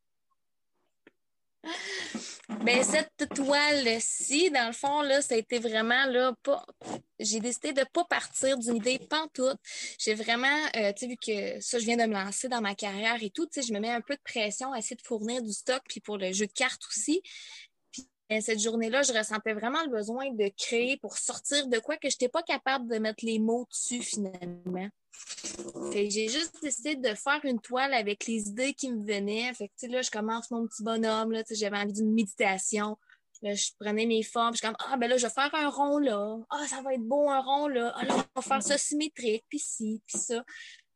Ben, 2.64 2.82
cette 2.82 3.28
toile-ci, 3.34 4.50
dans 4.50 4.68
le 4.68 4.72
fond, 4.72 5.02
là, 5.02 5.22
ça 5.22 5.34
a 5.34 5.38
été 5.38 5.58
vraiment 5.58 6.06
là, 6.06 6.34
pas. 6.42 6.64
J'ai 7.18 7.40
décidé 7.40 7.72
de 7.72 7.80
ne 7.80 7.84
pas 7.84 8.04
partir 8.04 8.58
d'une 8.58 8.76
idée 8.76 8.98
pantoute. 8.98 9.58
J'ai 9.98 10.14
vraiment, 10.14 10.46
euh, 10.76 10.92
tu 10.92 11.00
sais, 11.00 11.06
vu 11.06 11.16
que 11.16 11.60
ça, 11.60 11.78
je 11.78 11.84
viens 11.84 11.96
de 11.96 12.04
me 12.04 12.14
lancer 12.14 12.48
dans 12.48 12.60
ma 12.60 12.74
carrière 12.74 13.22
et 13.22 13.30
tout, 13.30 13.46
tu 13.46 13.60
sais, 13.60 13.66
je 13.66 13.72
me 13.72 13.80
mets 13.80 13.90
un 13.90 14.00
peu 14.00 14.14
de 14.14 14.22
pression 14.22 14.72
à 14.72 14.78
essayer 14.78 14.96
de 14.96 15.06
fournir 15.06 15.42
du 15.42 15.52
stock, 15.52 15.82
puis 15.88 16.00
pour 16.00 16.16
le 16.16 16.32
jeu 16.32 16.46
de 16.46 16.52
cartes 16.52 16.82
aussi. 16.88 17.22
Puis 17.92 18.08
ben, 18.30 18.40
cette 18.40 18.60
journée-là, 18.60 19.02
je 19.02 19.12
ressentais 19.12 19.52
vraiment 19.52 19.82
le 19.84 19.90
besoin 19.90 20.30
de 20.32 20.50
créer 20.56 20.96
pour 20.96 21.16
sortir 21.18 21.66
de 21.68 21.78
quoi 21.78 21.96
que 21.96 22.08
je 22.08 22.14
n'étais 22.14 22.28
pas 22.28 22.42
capable 22.42 22.88
de 22.88 22.98
mettre 22.98 23.24
les 23.24 23.38
mots 23.38 23.66
dessus 23.70 24.02
finalement. 24.02 24.88
J'ai 25.92 26.28
juste 26.28 26.56
décidé 26.62 26.96
de 26.96 27.14
faire 27.14 27.40
une 27.44 27.60
toile 27.60 27.94
avec 27.94 28.26
les 28.26 28.48
idées 28.48 28.74
qui 28.74 28.92
me 28.92 29.04
venaient. 29.04 29.52
Fait 29.54 29.68
que, 29.68 29.86
là, 29.86 30.02
je 30.02 30.10
commence 30.10 30.50
mon 30.50 30.66
petit 30.66 30.82
bonhomme. 30.82 31.34
J'avais 31.50 31.76
envie 31.76 31.92
d'une 31.92 32.12
méditation. 32.12 32.96
je 33.42 33.70
prenais 33.78 34.06
mes 34.06 34.22
formes. 34.22 34.54
Je 34.54 34.58
suis 34.58 34.66
comme, 34.66 34.76
ah, 34.78 34.96
ben 34.96 35.08
là, 35.08 35.16
je 35.16 35.26
vais 35.26 35.32
faire 35.32 35.54
un 35.54 35.68
rond 35.68 35.98
là. 35.98 36.38
Ah, 36.50 36.66
ça 36.68 36.82
va 36.82 36.94
être 36.94 37.02
beau, 37.02 37.28
un 37.28 37.40
rond 37.40 37.68
là. 37.68 37.92
Ah, 37.96 38.04
là, 38.04 38.14
on 38.14 38.40
va 38.40 38.42
faire 38.42 38.62
ça 38.62 38.78
symétrique, 38.78 39.44
puis 39.48 39.58
ci, 39.58 40.02
puis 40.06 40.18
ça. 40.18 40.44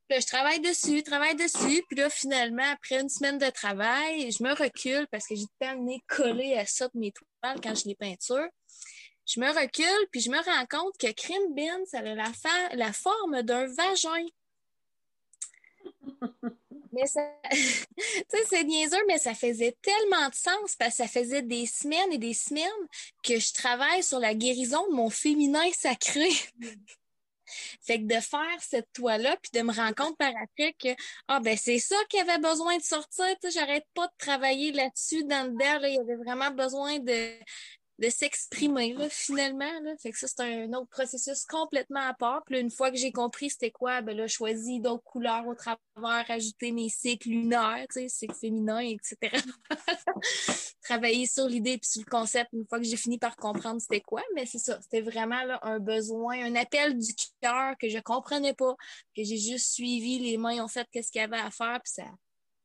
Puis 0.08 0.20
je 0.20 0.26
travaille 0.26 0.60
dessus, 0.60 1.02
travaille 1.02 1.36
dessus. 1.36 1.82
Puis 1.88 1.96
là, 1.96 2.10
finalement, 2.10 2.70
après 2.72 3.00
une 3.00 3.08
semaine 3.08 3.38
de 3.38 3.50
travail, 3.50 4.30
je 4.30 4.42
me 4.42 4.54
recule 4.54 5.06
parce 5.10 5.26
que 5.26 5.34
j'ai 5.34 5.46
tellement 5.58 5.98
collé 6.06 6.54
à 6.54 6.66
ça 6.66 6.86
de 6.88 6.98
mes 6.98 7.12
toiles 7.12 7.60
quand 7.62 7.74
je 7.74 7.88
les 7.88 7.94
peinture. 7.94 8.48
Je 9.26 9.40
me 9.40 9.48
recule, 9.48 10.08
puis 10.10 10.20
je 10.20 10.30
me 10.30 10.42
rends 10.42 10.66
compte 10.66 10.96
que 10.98 11.12
Crime 11.12 11.54
Bin, 11.54 11.84
ça 11.86 11.98
a 11.98 12.02
la, 12.02 12.32
la 12.74 12.92
forme 12.92 13.42
d'un 13.42 13.66
vagin. 13.66 14.26
mais 16.92 17.06
ça, 17.06 17.20
c'est 18.48 18.64
niaiseux, 18.64 19.02
mais 19.06 19.18
ça 19.18 19.34
faisait 19.34 19.76
tellement 19.80 20.28
de 20.28 20.34
sens 20.34 20.76
parce 20.76 20.96
que 20.96 21.04
ça 21.04 21.08
faisait 21.08 21.42
des 21.42 21.66
semaines 21.66 22.12
et 22.12 22.18
des 22.18 22.34
semaines 22.34 22.66
que 23.22 23.38
je 23.38 23.52
travaille 23.52 24.02
sur 24.02 24.18
la 24.18 24.34
guérison 24.34 24.86
de 24.88 24.94
mon 24.94 25.10
féminin 25.10 25.70
sacré. 25.72 26.28
fait 27.80 27.98
que 27.98 28.04
de 28.04 28.20
faire 28.20 28.58
cette 28.60 28.92
toile-là, 28.92 29.36
puis 29.42 29.50
de 29.52 29.62
me 29.62 29.72
rendre 29.72 29.94
compte 29.94 30.16
par 30.16 30.32
après 30.42 30.74
que, 30.74 30.88
ah, 31.28 31.40
ben, 31.40 31.56
c'est 31.56 31.78
ça 31.78 31.96
qui 32.08 32.18
avait 32.18 32.38
besoin 32.38 32.76
de 32.76 32.82
sortir, 32.82 33.26
tu 33.40 33.50
sais, 33.50 33.60
j'arrête 33.60 33.86
pas 33.94 34.06
de 34.06 34.12
travailler 34.18 34.72
là-dessus 34.72 35.24
dans 35.24 35.50
le 35.50 35.56
derrière, 35.56 35.88
il 35.88 35.96
y 35.96 36.00
avait 36.00 36.16
vraiment 36.16 36.50
besoin 36.50 36.98
de, 36.98 37.34
de 37.98 38.08
s'exprimer 38.08 38.96
finalement. 39.10 39.80
Là. 39.82 39.94
Fait 39.98 40.10
que 40.10 40.18
ça, 40.18 40.26
c'est 40.26 40.42
un 40.42 40.72
autre 40.72 40.88
processus 40.88 41.44
complètement 41.44 42.00
à 42.00 42.14
part. 42.14 42.42
Puis 42.44 42.58
une 42.58 42.70
fois 42.70 42.90
que 42.90 42.96
j'ai 42.96 43.12
compris 43.12 43.50
c'était 43.50 43.70
quoi, 43.70 44.00
ben 44.00 44.16
là, 44.16 44.26
choisi 44.26 44.80
d'autres 44.80 45.04
couleurs 45.04 45.46
au 45.46 45.54
travers, 45.54 45.78
ajouter 46.28 46.72
mes 46.72 46.88
cycles 46.88 47.28
lunaires, 47.28 47.86
cycles 48.08 48.34
féminins, 48.34 48.80
etc. 48.80 49.36
Travailler 50.82 51.26
sur 51.26 51.46
l'idée 51.46 51.78
puis 51.78 51.88
sur 51.88 52.02
le 52.04 52.10
concept 52.10 52.50
une 52.52 52.66
fois 52.66 52.78
que 52.78 52.84
j'ai 52.84 52.96
fini 52.96 53.18
par 53.18 53.36
comprendre 53.36 53.80
c'était 53.80 54.00
quoi. 54.00 54.22
Mais 54.34 54.46
c'est 54.46 54.58
ça, 54.58 54.80
c'était 54.80 55.02
vraiment 55.02 55.42
un 55.62 55.78
besoin, 55.78 56.44
un 56.44 56.54
appel 56.56 56.98
du 56.98 57.12
cœur 57.40 57.74
que 57.78 57.88
je 57.88 57.98
comprenais 57.98 58.54
pas, 58.54 58.74
que 59.16 59.22
j'ai 59.22 59.38
juste 59.38 59.72
suivi, 59.72 60.18
les 60.18 60.38
mains 60.38 60.64
ont 60.64 60.68
fait 60.68 60.86
qu'est-ce 60.90 61.12
qu'il 61.12 61.20
y 61.20 61.24
avait 61.24 61.36
à 61.38 61.50
faire, 61.50 61.80
puis 61.84 61.92
ça 61.92 62.02
a 62.02 62.14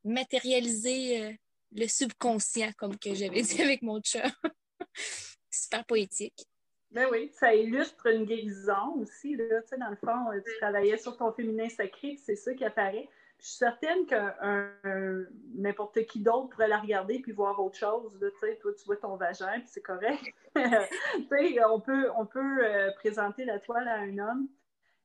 matérialisé 0.03 1.21
euh, 1.21 1.33
le 1.73 1.87
subconscient, 1.87 2.71
comme 2.77 2.97
que 2.97 3.13
j'avais 3.13 3.41
dit 3.41 3.61
avec 3.61 3.81
mon 3.81 3.99
chat. 4.03 4.31
Super 5.51 5.85
poétique. 5.85 6.47
Ben 6.91 7.07
oui, 7.11 7.29
ça 7.33 7.53
illustre 7.53 8.07
une 8.07 8.25
guérison 8.25 8.95
aussi. 8.95 9.35
Là. 9.35 9.61
Tu 9.61 9.67
sais, 9.69 9.77
dans 9.77 9.89
le 9.89 9.97
fond, 9.97 10.31
tu 10.33 10.57
travaillais 10.59 10.97
sur 10.97 11.17
ton 11.17 11.31
féminin 11.33 11.67
sacré, 11.69 12.15
c'est 12.17 12.35
ça 12.35 12.53
qui 12.53 12.63
apparaît. 12.63 13.09
je 13.39 13.45
suis 13.45 13.57
certaine 13.57 14.05
que 14.05 15.27
n'importe 15.53 16.05
qui 16.05 16.21
d'autre 16.21 16.49
pourrait 16.49 16.69
la 16.69 16.79
regarder 16.79 17.19
puis 17.19 17.33
voir 17.33 17.59
autre 17.59 17.77
chose. 17.77 18.17
Là, 18.21 18.29
tu 18.31 18.39
sais, 18.39 18.55
toi, 18.57 18.71
tu 18.73 18.85
vois 18.85 18.95
ton 18.95 19.17
vagin, 19.17 19.59
puis 19.59 19.67
c'est 19.67 19.81
correct. 19.81 20.33
tu 20.55 21.27
sais, 21.29 21.65
on 21.65 21.81
peut, 21.81 22.09
on 22.15 22.25
peut 22.25 22.65
euh, 22.65 22.91
présenter 22.95 23.43
la 23.43 23.59
toile 23.59 23.87
à 23.87 23.99
un 23.99 24.17
homme 24.17 24.47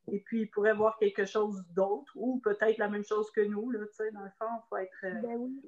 et 0.08 0.20
puis 0.20 0.42
il 0.42 0.50
pourrait 0.50 0.74
voir 0.74 0.98
quelque 0.98 1.24
chose 1.24 1.64
d'autre 1.70 2.12
ou 2.14 2.40
peut-être 2.40 2.78
la 2.78 2.88
même 2.88 3.04
chose 3.04 3.30
que 3.32 3.40
nous. 3.40 3.70
Là, 3.70 3.80
tu 3.87 3.94
sais, 3.94 4.11
dans 4.12 4.22
le 4.22 4.30
fond, 4.38 4.46
il 4.46 4.68
faut 4.68 4.76
être... 4.76 5.04
Euh, 5.04 5.20
ben 5.20 5.37
oui. 5.37 5.61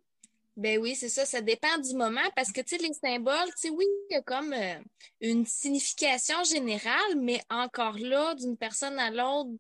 Ben 0.57 0.79
oui, 0.79 0.95
c'est 0.95 1.09
ça, 1.09 1.27
ça 1.27 1.41
dépend 1.41 1.79
du 1.79 1.95
moment 1.97 2.21
parce 2.37 2.53
que, 2.53 2.61
tu 2.61 2.77
les 2.77 2.93
symboles, 2.93 3.51
tu 3.61 3.71
oui, 3.71 3.87
il 4.11 4.15
y 4.15 4.17
a 4.17 4.23
comme 4.23 4.53
euh, 4.53 4.79
une 5.21 5.45
signification 5.47 6.45
générale, 6.45 7.17
mais 7.17 7.41
encore 7.51 7.99
là, 7.99 8.37
d'une 8.37 8.57
personne 8.57 8.99
à 9.01 9.11
l'autre, 9.11 9.51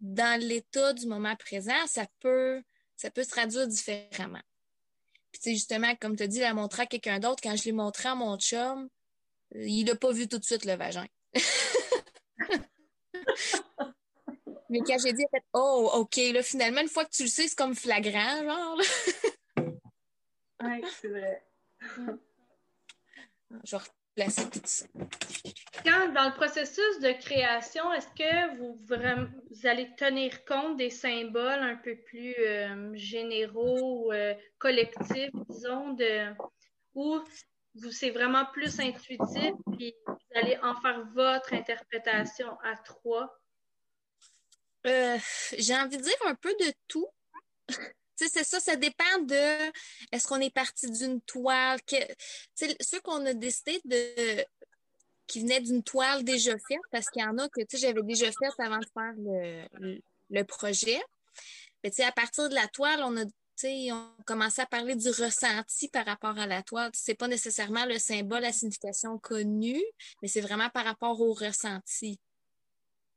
dans 0.00 0.40
l'état 0.40 0.92
du 0.92 1.06
moment 1.06 1.34
présent, 1.36 1.86
ça 1.86 2.06
peut, 2.20 2.62
ça 2.96 3.10
peut 3.10 3.24
se 3.24 3.30
traduire 3.30 3.66
différemment. 3.66 4.42
Puis, 5.32 5.54
justement, 5.54 5.92
comme 6.00 6.14
tu 6.16 6.22
as 6.22 6.28
dit, 6.28 6.38
la 6.38 6.54
montrer 6.54 6.82
à 6.82 6.86
quelqu'un 6.86 7.18
d'autre, 7.18 7.40
quand 7.42 7.56
je 7.56 7.64
l'ai 7.64 7.72
montré 7.72 8.08
à 8.08 8.14
mon 8.14 8.38
chum, 8.38 8.88
euh, 9.56 9.66
il 9.66 9.84
n'a 9.86 9.96
pas 9.96 10.12
vu 10.12 10.28
tout 10.28 10.38
de 10.38 10.44
suite 10.44 10.64
le 10.64 10.74
vagin. 10.76 11.06
mais 14.68 14.78
quand 14.86 14.98
j'ai 15.04 15.12
dit, 15.12 15.24
oh, 15.52 15.90
OK, 15.94 16.16
là, 16.32 16.44
finalement, 16.44 16.80
une 16.80 16.88
fois 16.88 17.04
que 17.04 17.10
tu 17.10 17.24
le 17.24 17.28
sais, 17.28 17.48
c'est 17.48 17.56
comme 17.56 17.74
flagrant, 17.74 18.44
genre. 18.44 18.80
Oui, 20.64 20.82
c'est 21.00 21.08
vrai. 21.08 21.44
Je 23.64 23.76
vais 23.76 23.82
replacer 24.16 24.50
tout 24.50 24.60
ça. 24.64 24.86
Quand, 25.84 26.12
dans 26.12 26.28
le 26.28 26.34
processus 26.34 27.00
de 27.00 27.12
création, 27.20 27.92
est-ce 27.92 28.08
que 28.08 28.56
vous, 28.56 28.80
vous 29.50 29.66
allez 29.66 29.94
tenir 29.96 30.44
compte 30.44 30.76
des 30.76 30.90
symboles 30.90 31.62
un 31.62 31.76
peu 31.76 31.96
plus 31.96 32.34
euh, 32.38 32.90
généraux, 32.94 34.12
euh, 34.12 34.34
collectifs, 34.58 35.30
disons, 35.50 35.92
de, 35.92 36.32
ou 36.94 37.20
c'est 37.90 38.10
vraiment 38.10 38.46
plus 38.46 38.80
intuitif, 38.80 39.52
puis 39.76 39.94
vous 40.06 40.16
allez 40.34 40.56
en 40.62 40.74
faire 40.80 41.04
votre 41.12 41.52
interprétation 41.52 42.56
à 42.62 42.76
trois? 42.76 43.38
Euh, 44.86 45.18
j'ai 45.58 45.74
envie 45.74 45.96
de 45.96 46.02
dire 46.02 46.14
un 46.26 46.34
peu 46.34 46.54
de 46.60 46.72
tout 46.88 47.08
c'est 48.16 48.44
ça, 48.44 48.60
ça 48.60 48.76
dépend 48.76 49.18
de 49.22 49.72
est-ce 50.12 50.26
qu'on 50.26 50.40
est 50.40 50.54
parti 50.54 50.90
d'une 50.90 51.20
toile. 51.22 51.78
Ceux 52.54 53.00
qu'on 53.02 53.24
a 53.26 53.34
décidé 53.34 53.80
de 53.84 54.44
qui 55.26 55.40
venait 55.40 55.60
d'une 55.60 55.82
toile 55.82 56.22
déjà 56.22 56.52
faite, 56.52 56.78
parce 56.92 57.08
qu'il 57.08 57.22
y 57.22 57.24
en 57.24 57.38
a 57.38 57.48
que 57.48 57.62
j'avais 57.72 58.02
déjà 58.02 58.26
fait 58.26 58.62
avant 58.62 58.78
de 58.78 58.86
faire 58.92 59.14
le, 59.16 59.98
le, 60.30 60.44
projet. 60.44 61.00
Mais 61.82 61.90
à 62.02 62.12
partir 62.12 62.48
de 62.50 62.54
la 62.54 62.68
toile, 62.68 63.02
on 63.04 63.16
a 63.16 63.24
on 63.92 64.22
commençait 64.26 64.62
à 64.62 64.66
parler 64.66 64.96
du 64.96 65.08
ressenti 65.08 65.88
par 65.88 66.04
rapport 66.06 66.38
à 66.38 66.46
la 66.46 66.62
toile. 66.62 66.90
C'est 66.92 67.14
pas 67.14 67.28
nécessairement 67.28 67.86
le 67.86 67.98
symbole, 67.98 68.42
la 68.42 68.52
signification 68.52 69.18
connue, 69.18 69.82
mais 70.22 70.28
c'est 70.28 70.40
vraiment 70.40 70.68
par 70.70 70.84
rapport 70.84 71.20
au 71.20 71.32
ressenti. 71.32 72.18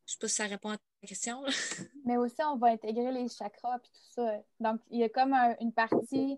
Je 0.08 0.14
sais 0.14 0.20
pas 0.22 0.28
si 0.30 0.36
ça 0.36 0.46
répond 0.46 0.70
à 0.70 0.78
ta 0.78 1.08
question. 1.08 1.44
Mais 2.06 2.16
aussi, 2.16 2.42
on 2.42 2.56
va 2.56 2.68
intégrer 2.68 3.12
les 3.12 3.28
chakras 3.28 3.76
et 3.76 3.80
tout 3.80 4.12
ça. 4.16 4.42
Donc, 4.62 4.80
il 4.90 5.00
y 5.02 5.04
a 5.04 5.10
comme 5.10 5.34
une 5.60 5.74
partie 5.74 6.38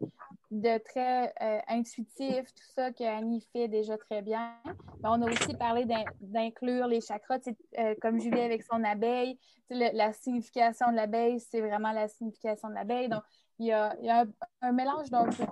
de 0.49 0.79
très 0.79 1.32
euh, 1.39 1.60
intuitif, 1.67 2.51
tout 2.51 2.71
ça 2.75 2.91
que 2.91 3.03
Annie 3.03 3.47
fait 3.53 3.67
déjà 3.67 3.95
très 3.99 4.23
bien. 4.23 4.55
Mais 4.65 5.10
on 5.10 5.21
a 5.21 5.32
aussi 5.32 5.53
parlé 5.53 5.86
d'inclure 6.19 6.88
les 6.88 6.99
chakras, 6.99 7.38
euh, 7.77 7.93
comme 8.01 8.19
Julie 8.19 8.41
avec 8.41 8.63
son 8.63 8.84
abeille. 8.84 9.38
la 9.69 10.13
signification 10.13 10.89
de 10.89 10.95
l'abeille, 10.95 11.39
c'est 11.39 11.62
vraiment 11.62 11.91
la 11.91 12.08
signification 12.08 12.69
de 12.69 12.73
l'abeille. 12.73 13.08
Donc, 13.08 13.21
il 13.60 13.67
y 13.67 13.71
a, 13.71 14.25
un, 14.62 14.71
mélange 14.71 15.12
d'un 15.12 15.25
peu 15.25 15.43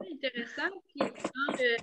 Intéressant. 0.00 0.72
Euh, 1.00 1.76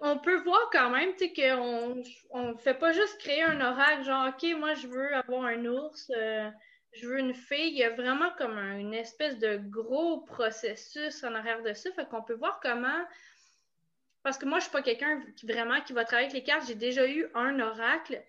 on 0.00 0.18
peut 0.18 0.38
voir 0.42 0.68
quand 0.72 0.90
même 0.90 1.12
qu'on 1.16 2.44
ne 2.48 2.56
fait 2.58 2.74
pas 2.74 2.92
juste 2.92 3.18
créer 3.18 3.42
un 3.42 3.60
oracle, 3.60 4.04
genre, 4.04 4.28
OK, 4.28 4.58
moi, 4.58 4.74
je 4.74 4.86
veux 4.88 5.14
avoir 5.14 5.44
un 5.44 5.64
ours, 5.64 6.10
euh, 6.16 6.50
je 6.92 7.06
veux 7.06 7.18
une 7.18 7.34
fille. 7.34 7.68
Il 7.68 7.78
y 7.78 7.84
a 7.84 7.90
vraiment 7.90 8.30
comme 8.36 8.58
une 8.58 8.94
espèce 8.94 9.38
de 9.38 9.58
gros 9.58 10.22
processus 10.22 11.22
en 11.24 11.34
arrière 11.34 11.62
de 11.62 11.72
ça. 11.72 11.90
Fait 11.92 12.08
qu'on 12.08 12.22
peut 12.22 12.34
voir 12.34 12.60
comment. 12.60 13.04
Parce 14.22 14.38
que 14.38 14.44
moi, 14.44 14.58
je 14.58 14.64
suis 14.64 14.72
pas 14.72 14.82
quelqu'un 14.82 15.22
qui 15.36 15.46
vraiment 15.46 15.80
qui 15.80 15.92
va 15.92 16.04
travailler 16.04 16.28
avec 16.28 16.40
les 16.40 16.44
cartes. 16.44 16.66
J'ai 16.66 16.74
déjà 16.74 17.06
eu 17.06 17.26
un 17.34 17.58
oracle 17.60 18.22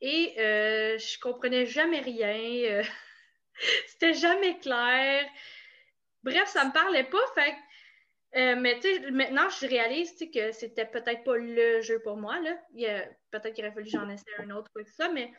et 0.00 0.34
euh, 0.38 0.98
je 0.98 1.18
comprenais 1.20 1.66
jamais 1.66 2.00
rien. 2.00 2.82
C'était 3.86 4.14
jamais 4.14 4.58
clair. 4.58 5.24
Bref, 6.22 6.48
ça 6.48 6.64
me 6.64 6.72
parlait 6.72 7.04
pas. 7.04 7.18
Fait 7.34 7.54
euh, 8.36 8.56
mais 8.56 8.78
maintenant, 9.10 9.48
je 9.48 9.66
réalise 9.66 10.12
que 10.32 10.52
c'était 10.52 10.84
peut-être 10.84 11.24
pas 11.24 11.36
le 11.36 11.80
jeu 11.80 12.00
pour 12.00 12.16
moi. 12.16 12.38
Là. 12.40 12.56
peut-être 13.30 13.54
qu'il 13.54 13.64
aurait 13.64 13.74
fallu 13.74 13.86
que 13.86 13.90
j'en 13.90 14.08
essaie 14.08 14.30
un 14.38 14.50
autre 14.50 14.70
ou 14.76 14.84
ça, 14.84 15.08
mais 15.08 15.32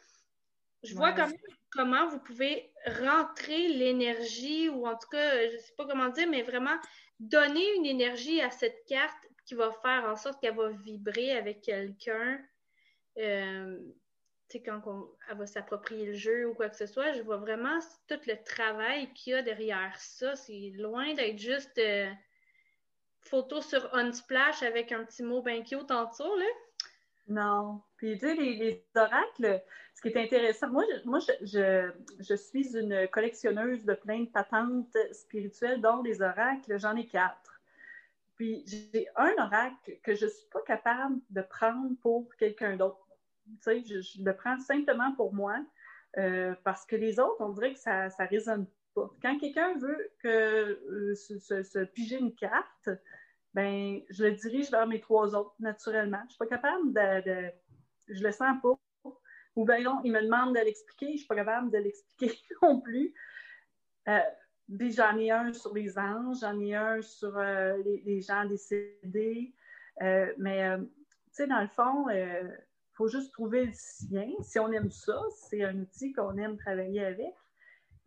je 0.83 0.95
vois 0.95 1.11
quand 1.11 1.27
même 1.27 1.37
comment 1.71 2.07
vous 2.07 2.19
pouvez 2.19 2.71
rentrer 2.85 3.67
l'énergie, 3.67 4.69
ou 4.69 4.87
en 4.87 4.95
tout 4.95 5.09
cas, 5.09 5.49
je 5.49 5.57
sais 5.57 5.73
pas 5.77 5.85
comment 5.85 6.09
dire, 6.09 6.27
mais 6.27 6.41
vraiment 6.41 6.77
donner 7.19 7.75
une 7.75 7.85
énergie 7.85 8.41
à 8.41 8.49
cette 8.49 8.85
carte 8.87 9.17
qui 9.45 9.55
va 9.55 9.71
faire 9.83 10.05
en 10.05 10.15
sorte 10.15 10.41
qu'elle 10.41 10.55
va 10.55 10.69
vibrer 10.69 11.31
avec 11.31 11.61
quelqu'un. 11.61 12.39
Euh, 13.17 13.77
quand 14.65 14.81
elle 15.29 15.37
va 15.37 15.45
s'approprier 15.45 16.07
le 16.07 16.13
jeu 16.13 16.47
ou 16.47 16.55
quoi 16.55 16.69
que 16.69 16.75
ce 16.75 16.87
soit, 16.87 17.11
je 17.13 17.21
vois 17.21 17.37
vraiment 17.37 17.77
tout 18.07 18.19
le 18.25 18.43
travail 18.43 19.13
qu'il 19.13 19.33
y 19.33 19.35
a 19.35 19.43
derrière 19.43 19.95
ça. 19.99 20.35
C'est 20.35 20.71
loin 20.75 21.13
d'être 21.13 21.37
juste 21.37 21.77
euh, 21.77 22.09
photo 23.21 23.61
sur 23.61 23.93
Unsplash 23.93 24.63
avec 24.63 24.91
un 24.91 25.03
petit 25.03 25.23
mot 25.23 25.41
bien 25.41 25.63
cute 25.63 25.91
en 25.91 26.09
dessous, 26.09 26.35
là. 26.35 26.45
Non. 27.27 27.81
Puis, 27.97 28.17
tu 28.17 28.25
sais, 28.25 28.33
les, 28.33 28.83
oracles, 28.95 29.61
ce 29.93 30.01
qui 30.01 30.07
est 30.07 30.17
intéressant, 30.17 30.69
moi, 30.69 30.83
je, 30.89 31.07
moi 31.07 31.19
je, 31.19 32.35
suis 32.35 32.75
une 32.75 33.07
collectionneuse 33.09 33.85
de 33.85 33.93
plein 33.93 34.21
de 34.21 34.29
patentes 34.29 34.97
spirituelles, 35.11 35.79
dont 35.79 36.01
les 36.01 36.21
oracles, 36.21 36.79
j'en 36.79 36.95
ai 36.95 37.05
quatre. 37.05 37.61
Puis, 38.35 38.63
j'ai 38.65 39.07
un 39.15 39.33
oracle 39.37 39.99
que 40.01 40.15
je 40.15 40.25
ne 40.25 40.31
suis 40.31 40.47
pas 40.47 40.61
capable 40.61 41.19
de 41.29 41.41
prendre 41.41 41.91
pour 42.01 42.35
quelqu'un 42.35 42.77
d'autre 42.77 43.05
je, 43.65 44.23
le 44.23 44.35
prends 44.35 44.59
simplement 44.59 45.13
pour 45.13 45.33
moi 45.33 45.57
euh, 46.17 46.55
parce 46.63 46.85
que 46.85 46.95
les 46.95 47.19
autres, 47.19 47.37
on 47.39 47.49
dirait 47.49 47.73
que 47.73 47.79
ça 47.79 48.07
ne 48.07 48.27
résonne 48.27 48.65
Quand 48.95 49.37
quelqu'un 49.39 49.77
veut 49.77 50.11
que, 50.19 50.27
euh, 50.27 51.15
se, 51.15 51.83
piger 51.85 52.17
une 52.17 52.35
carte, 52.35 52.89
ben, 53.53 54.01
je 54.09 54.25
le 54.25 54.31
dirige 54.31 54.69
vers 54.71 54.87
mes 54.87 54.99
trois 54.99 55.35
autres 55.35 55.55
naturellement. 55.59 56.19
Je 56.19 56.25
ne 56.25 56.29
suis 56.29 56.37
pas 56.37 56.47
capable 56.47 56.93
de, 56.93 57.51
Je 58.07 58.23
le 58.23 58.31
sens 58.31 58.57
pas. 58.61 59.11
Ou 59.55 59.65
bien 59.65 59.81
non, 59.81 59.99
il 60.03 60.11
me 60.11 60.21
demande 60.21 60.55
de 60.55 60.61
l'expliquer, 60.61 61.07
je 61.07 61.11
ne 61.11 61.17
suis 61.17 61.27
pas 61.27 61.35
capable 61.35 61.71
de 61.71 61.77
l'expliquer 61.77 62.37
non 62.61 62.79
plus. 62.81 63.13
Euh, 64.07 64.19
j'en 64.69 65.17
ai 65.17 65.31
un 65.31 65.51
sur 65.53 65.73
les 65.73 65.97
anges, 65.97 66.37
j'en 66.41 66.59
ai 66.59 66.75
un 66.75 67.01
sur 67.01 67.37
les, 67.39 68.01
les, 68.05 68.21
gens 68.21 68.45
décédés. 68.45 69.53
mais, 69.99 70.77
tu 70.77 70.85
sais, 71.31 71.47
dans 71.47 71.61
le 71.61 71.67
fond, 71.67 72.05
faut 72.99 73.07
juste 73.07 73.31
trouver 73.31 73.65
le 73.65 73.71
sien. 73.73 74.29
Si 74.41 74.59
on 74.59 74.71
aime 74.73 74.91
ça, 74.91 75.17
c'est 75.31 75.63
un 75.63 75.79
outil 75.79 76.11
qu'on 76.11 76.37
aime 76.37 76.57
travailler 76.57 77.05
avec. 77.05 77.33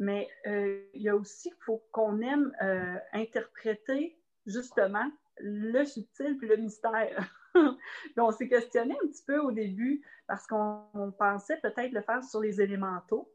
Mais 0.02 0.28
euh, 0.48 0.82
il 0.94 1.02
y 1.02 1.08
a 1.08 1.14
aussi 1.14 1.48
qu'il 1.50 1.62
faut 1.62 1.80
qu'on 1.92 2.20
aime 2.22 2.52
euh, 2.60 2.96
interpréter 3.12 4.18
justement 4.46 5.08
le 5.38 5.84
subtil 5.84 6.36
puis 6.38 6.48
le 6.48 6.56
mystère. 6.56 7.32
on 8.16 8.32
s'est 8.32 8.48
questionné 8.48 8.96
un 9.00 9.06
petit 9.06 9.22
peu 9.24 9.38
au 9.38 9.52
début 9.52 10.02
parce 10.26 10.44
qu'on 10.48 11.14
pensait 11.16 11.60
peut-être 11.60 11.92
le 11.92 12.02
faire 12.02 12.24
sur 12.24 12.40
les 12.40 12.60
élémentaux. 12.60 13.32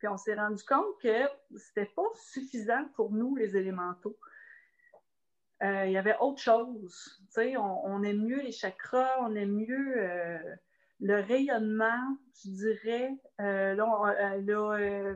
Puis 0.00 0.08
on 0.08 0.16
s'est 0.16 0.34
rendu 0.34 0.64
compte 0.64 1.00
que 1.00 1.28
c'était 1.56 1.92
pas 1.94 2.10
suffisant 2.14 2.86
pour 2.96 3.12
nous, 3.12 3.36
les 3.36 3.56
élémentaux. 3.56 4.18
Euh, 5.62 5.86
il 5.86 5.92
y 5.92 5.98
avait 5.98 6.16
autre 6.18 6.40
chose. 6.40 7.22
On, 7.36 8.02
aime 8.02 8.24
mieux 8.24 8.40
les 8.40 8.50
chakras, 8.50 9.18
on 9.20 9.36
aime 9.36 9.52
mieux 9.52 10.40
le 11.00 11.20
rayonnement, 11.20 12.16
je 12.44 12.50
dirais. 12.50 13.16
Euh, 13.40 13.74
là, 13.74 14.40
là 14.40 15.14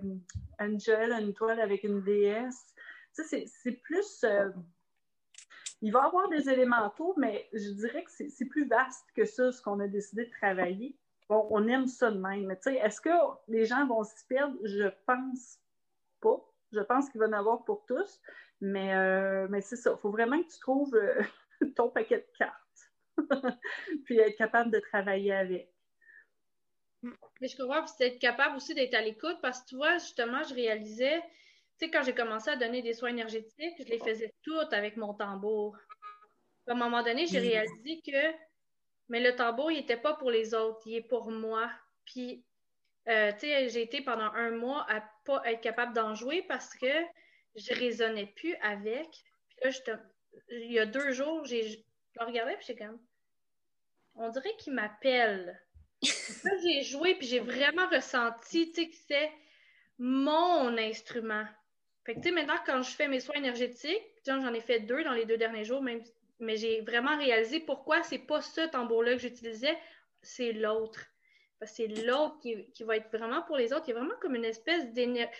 Angel, 0.58 1.12
une 1.12 1.30
étoile 1.30 1.60
avec 1.60 1.84
une 1.84 2.02
déesse. 2.02 2.74
C'est 3.12 3.80
plus. 3.82 4.24
il 5.82 5.92
va 5.92 6.02
y 6.02 6.06
avoir 6.06 6.28
des 6.28 6.48
élémentaux, 6.48 7.14
mais 7.16 7.48
je 7.52 7.70
dirais 7.70 8.04
que 8.04 8.10
c'est 8.10 8.46
plus 8.46 8.66
vaste 8.66 9.06
que 9.14 9.24
ça, 9.24 9.52
ce 9.52 9.62
qu'on 9.62 9.80
a 9.80 9.88
décidé 9.88 10.26
de 10.26 10.30
travailler. 10.30 10.96
Bon, 11.28 11.46
on 11.50 11.66
aime 11.68 11.86
ça 11.86 12.10
de 12.10 12.18
même. 12.18 12.46
Mais 12.46 12.58
est-ce 12.76 13.00
que 13.00 13.10
les 13.48 13.64
gens 13.64 13.86
vont 13.86 14.04
s'y 14.04 14.26
perdre? 14.26 14.56
Je 14.62 14.88
pense 15.06 15.58
pas. 16.20 16.44
Je 16.72 16.80
pense 16.80 17.08
qu'il 17.08 17.20
va 17.20 17.26
y 17.26 17.28
en 17.30 17.32
avoir 17.32 17.64
pour 17.64 17.84
tous. 17.86 18.20
Mais, 18.60 18.94
euh, 18.94 19.46
mais 19.50 19.60
c'est 19.60 19.76
ça. 19.76 19.92
Il 19.96 20.00
faut 20.00 20.10
vraiment 20.10 20.42
que 20.42 20.48
tu 20.48 20.58
trouves 20.58 20.94
euh, 20.94 21.22
ton 21.76 21.90
paquet 21.90 22.18
de 22.18 22.38
cartes. 22.38 22.63
puis 24.04 24.18
être 24.18 24.36
capable 24.36 24.70
de 24.70 24.80
travailler 24.80 25.32
avec. 25.32 25.68
Mais 27.40 27.48
je 27.48 27.56
crois 27.56 27.82
que 27.82 27.90
c'est 27.90 28.06
être 28.06 28.18
capable 28.18 28.56
aussi 28.56 28.74
d'être 28.74 28.94
à 28.94 29.02
l'écoute 29.02 29.38
parce 29.42 29.60
que 29.62 29.68
tu 29.68 29.76
vois, 29.76 29.98
justement, 29.98 30.42
je 30.44 30.54
réalisais, 30.54 31.20
tu 31.78 31.86
sais, 31.86 31.90
quand 31.90 32.02
j'ai 32.02 32.14
commencé 32.14 32.50
à 32.50 32.56
donner 32.56 32.80
des 32.80 32.94
soins 32.94 33.10
énergétiques, 33.10 33.74
je 33.78 33.90
les 33.90 33.98
faisais 33.98 34.32
toutes 34.42 34.72
avec 34.72 34.96
mon 34.96 35.12
tambour. 35.12 35.76
À 36.66 36.72
un 36.72 36.74
moment 36.74 37.02
donné, 37.02 37.26
j'ai 37.26 37.40
mm. 37.40 37.42
réalisé 37.42 38.00
que 38.06 38.34
mais 39.08 39.20
le 39.20 39.36
tambour, 39.36 39.70
il 39.70 39.76
n'était 39.76 39.98
pas 39.98 40.14
pour 40.14 40.30
les 40.30 40.54
autres, 40.54 40.80
il 40.86 40.96
est 40.96 41.08
pour 41.08 41.30
moi. 41.30 41.70
Puis, 42.06 42.42
euh, 43.08 43.32
tu 43.32 43.40
sais, 43.40 43.68
j'ai 43.68 43.82
été 43.82 44.00
pendant 44.00 44.32
un 44.32 44.50
mois 44.52 44.86
à 44.90 45.02
pas 45.26 45.42
être 45.44 45.60
capable 45.60 45.92
d'en 45.94 46.14
jouer 46.14 46.42
parce 46.48 46.74
que 46.74 46.86
je 47.54 47.74
raisonnais 47.74 48.32
plus 48.36 48.54
avec. 48.62 49.08
Puis 49.48 49.70
là, 49.86 50.00
il 50.48 50.72
y 50.72 50.78
a 50.78 50.86
deux 50.86 51.12
jours, 51.12 51.44
j'ai 51.44 51.68
je 51.68 52.24
regardais 52.24 52.56
puis 52.56 52.66
j'étais 52.66 52.84
comme 52.84 52.98
on 54.16 54.28
dirait 54.28 54.56
qu'il 54.58 54.74
m'appelle. 54.74 55.60
j'ai 56.02 56.82
joué 56.82 57.14
puis 57.14 57.26
j'ai 57.26 57.40
vraiment 57.40 57.88
ressenti 57.88 58.72
que 58.72 58.82
c'est 59.08 59.32
mon 59.98 60.76
instrument. 60.76 61.46
Fait 62.04 62.14
que 62.14 62.20
tu 62.20 62.28
sais, 62.28 62.34
maintenant, 62.34 62.58
quand 62.66 62.82
je 62.82 62.90
fais 62.90 63.08
mes 63.08 63.20
soins 63.20 63.36
énergétiques, 63.36 64.02
j'en 64.26 64.52
ai 64.52 64.60
fait 64.60 64.80
deux 64.80 65.02
dans 65.04 65.12
les 65.12 65.24
deux 65.24 65.38
derniers 65.38 65.64
jours, 65.64 65.80
même, 65.80 66.02
mais 66.38 66.56
j'ai 66.56 66.82
vraiment 66.82 67.16
réalisé 67.16 67.60
pourquoi 67.60 68.02
c'est 68.02 68.18
pas 68.18 68.42
ce 68.42 68.60
tambour-là 68.68 69.12
que 69.12 69.20
j'utilisais, 69.20 69.78
c'est 70.20 70.52
l'autre. 70.52 71.00
Parce 71.58 71.70
que 71.70 71.76
c'est 71.76 72.04
l'autre 72.04 72.38
qui, 72.40 72.70
qui, 72.72 72.84
va 72.84 72.96
être 72.96 73.10
vraiment 73.16 73.42
pour 73.42 73.56
les 73.56 73.72
autres. 73.72 73.84
Il 73.86 73.92
y 73.92 73.94
a 73.94 74.00
vraiment 74.00 74.18
comme 74.20 74.34
une 74.34 74.44
espèce 74.44 74.92
d'énergie 74.92 75.30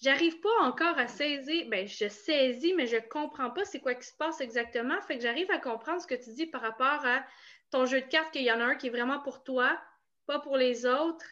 j'arrive 0.00 0.40
pas 0.40 0.62
encore 0.62 0.98
à 0.98 1.08
saisir, 1.08 1.66
ben 1.68 1.86
je 1.86 2.08
saisis, 2.08 2.74
mais 2.74 2.86
je 2.86 2.96
comprends 3.08 3.50
pas 3.50 3.64
c'est 3.64 3.80
quoi 3.80 3.94
qui 3.94 4.06
se 4.06 4.16
passe 4.16 4.40
exactement. 4.40 5.00
Fait 5.02 5.16
que 5.16 5.22
j'arrive 5.22 5.50
à 5.50 5.58
comprendre 5.58 6.00
ce 6.00 6.06
que 6.06 6.14
tu 6.14 6.32
dis 6.32 6.46
par 6.46 6.60
rapport 6.60 7.04
à 7.06 7.24
ton 7.70 7.86
jeu 7.86 8.00
de 8.00 8.06
cartes, 8.06 8.32
qu'il 8.32 8.42
y 8.42 8.52
en 8.52 8.60
a 8.60 8.64
un 8.64 8.74
qui 8.74 8.88
est 8.88 8.90
vraiment 8.90 9.20
pour 9.20 9.42
toi, 9.42 9.78
pas 10.26 10.40
pour 10.40 10.56
les 10.56 10.86
autres. 10.86 11.26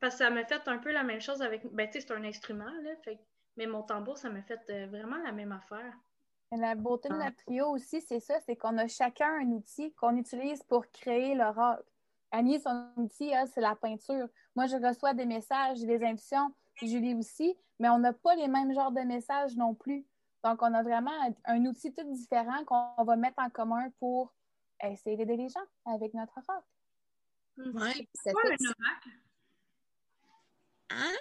Parce 0.00 0.14
que 0.14 0.24
ça 0.24 0.30
m'a 0.30 0.44
fait 0.44 0.66
un 0.68 0.78
peu 0.78 0.92
la 0.92 1.02
même 1.02 1.20
chose 1.20 1.42
avec. 1.42 1.66
Ben, 1.72 1.86
tu 1.86 2.00
sais, 2.00 2.06
c'est 2.06 2.14
un 2.14 2.24
instrument, 2.24 2.70
là. 2.82 3.12
mais 3.56 3.66
mon 3.66 3.82
tambour, 3.82 4.18
ça 4.18 4.28
m'a 4.28 4.42
fait 4.42 4.60
euh, 4.70 4.86
vraiment 4.86 5.16
la 5.18 5.32
même 5.32 5.52
affaire. 5.52 5.94
la 6.50 6.74
beauté 6.74 7.08
de 7.08 7.14
notre 7.14 7.36
trio 7.36 7.68
aussi, 7.68 8.00
c'est 8.02 8.20
ça, 8.20 8.38
c'est 8.40 8.56
qu'on 8.56 8.76
a 8.78 8.86
chacun 8.86 9.40
un 9.40 9.48
outil 9.52 9.92
qu'on 9.94 10.16
utilise 10.16 10.62
pour 10.64 10.86
créer 10.90 11.34
l'oracle. 11.34 11.84
Annie, 12.32 12.60
son 12.60 12.90
outil, 12.96 13.32
c'est 13.52 13.60
la 13.60 13.76
peinture. 13.76 14.26
Moi, 14.56 14.66
je 14.66 14.76
reçois 14.76 15.14
des 15.14 15.24
messages, 15.24 15.80
des 15.80 16.02
intuitions. 16.04 16.52
Julie 16.82 17.14
aussi, 17.14 17.56
mais 17.78 17.88
on 17.88 17.98
n'a 17.98 18.12
pas 18.12 18.34
les 18.34 18.48
mêmes 18.48 18.74
genres 18.74 18.90
de 18.90 19.00
messages 19.02 19.56
non 19.56 19.74
plus. 19.74 20.04
Donc, 20.42 20.60
on 20.60 20.74
a 20.74 20.82
vraiment 20.82 21.12
un 21.44 21.64
outil 21.64 21.92
tout 21.94 22.04
différent 22.12 22.64
qu'on 22.64 23.04
va 23.04 23.16
mettre 23.16 23.40
en 23.40 23.48
commun 23.48 23.88
pour 23.98 24.34
essayer 24.82 25.16
d'aider 25.16 25.36
les 25.36 25.48
gens 25.48 25.64
avec 25.86 26.14
notre 26.14 26.32
oracle. 26.36 26.66
Oui, 27.56 28.08
Pourquoi 28.24 28.42
un 28.50 28.66
oracle? 28.66 29.08
Hein? 30.90 31.14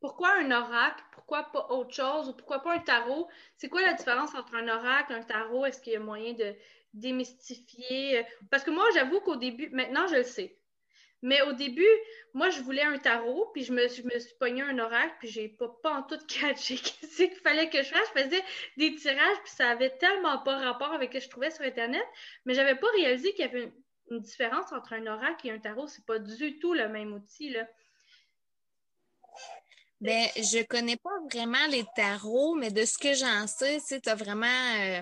Pourquoi 0.00 0.36
un 0.38 0.50
oracle? 0.50 1.04
Pourquoi 1.12 1.44
pas 1.44 1.66
autre 1.70 1.94
chose? 1.94 2.28
Ou 2.28 2.34
pourquoi 2.34 2.60
pas 2.60 2.74
un 2.74 2.80
tarot? 2.80 3.28
C'est 3.56 3.68
quoi 3.68 3.80
la 3.80 3.94
différence 3.94 4.34
entre 4.34 4.54
un 4.54 4.68
oracle 4.68 5.12
et 5.12 5.16
un 5.16 5.22
tarot? 5.22 5.64
Est-ce 5.64 5.80
qu'il 5.80 5.94
y 5.94 5.96
a 5.96 6.00
moyen 6.00 6.34
de 6.34 6.54
démystifier? 6.92 8.26
Parce 8.50 8.64
que 8.64 8.70
moi, 8.70 8.84
j'avoue 8.92 9.20
qu'au 9.20 9.36
début, 9.36 9.70
maintenant, 9.70 10.06
je 10.06 10.16
le 10.16 10.22
sais. 10.22 10.58
Mais 11.24 11.40
au 11.40 11.54
début, 11.54 11.88
moi, 12.34 12.50
je 12.50 12.60
voulais 12.60 12.82
un 12.82 12.98
tarot, 12.98 13.48
puis 13.54 13.64
je 13.64 13.72
me, 13.72 13.88
je 13.88 14.02
me 14.02 14.18
suis 14.18 14.34
pogné 14.38 14.60
un 14.60 14.78
oracle, 14.78 15.14
puis 15.20 15.28
j'ai 15.28 15.48
pas, 15.48 15.74
pas 15.82 15.94
en 15.94 16.02
tout 16.02 16.18
catché 16.28 16.76
qu'est-ce 16.76 17.16
qu'il 17.16 17.40
fallait 17.42 17.70
que 17.70 17.78
je 17.78 17.88
fasse. 17.88 18.06
Je 18.14 18.22
faisais 18.24 18.42
des 18.76 18.94
tirages, 18.94 19.38
puis 19.42 19.52
ça 19.56 19.70
avait 19.70 19.96
tellement 19.96 20.36
pas 20.40 20.58
rapport 20.58 20.92
avec 20.92 21.14
ce 21.14 21.18
que 21.18 21.24
je 21.24 21.30
trouvais 21.30 21.50
sur 21.50 21.64
Internet, 21.64 22.04
mais 22.44 22.52
j'avais 22.52 22.74
pas 22.74 22.88
réalisé 22.94 23.32
qu'il 23.32 23.46
y 23.46 23.48
avait 23.48 23.72
une, 24.10 24.20
différence 24.20 24.70
entre 24.72 24.92
un 24.92 25.06
oracle 25.06 25.48
et 25.48 25.50
un 25.50 25.58
tarot. 25.58 25.86
C'est 25.86 26.04
pas 26.04 26.18
du 26.18 26.58
tout 26.58 26.74
le 26.74 26.90
même 26.90 27.14
outil, 27.14 27.48
là. 27.48 27.66
Ben, 30.02 30.28
je 30.36 30.62
connais 30.66 30.98
pas 30.98 31.18
vraiment 31.32 31.66
les 31.70 31.86
tarots, 31.96 32.54
mais 32.54 32.70
de 32.70 32.84
ce 32.84 32.98
que 32.98 33.14
j'en 33.14 33.46
sais, 33.46 33.78
tu 33.88 34.10
as 34.10 34.14
vraiment 34.14 34.74
euh, 34.78 35.00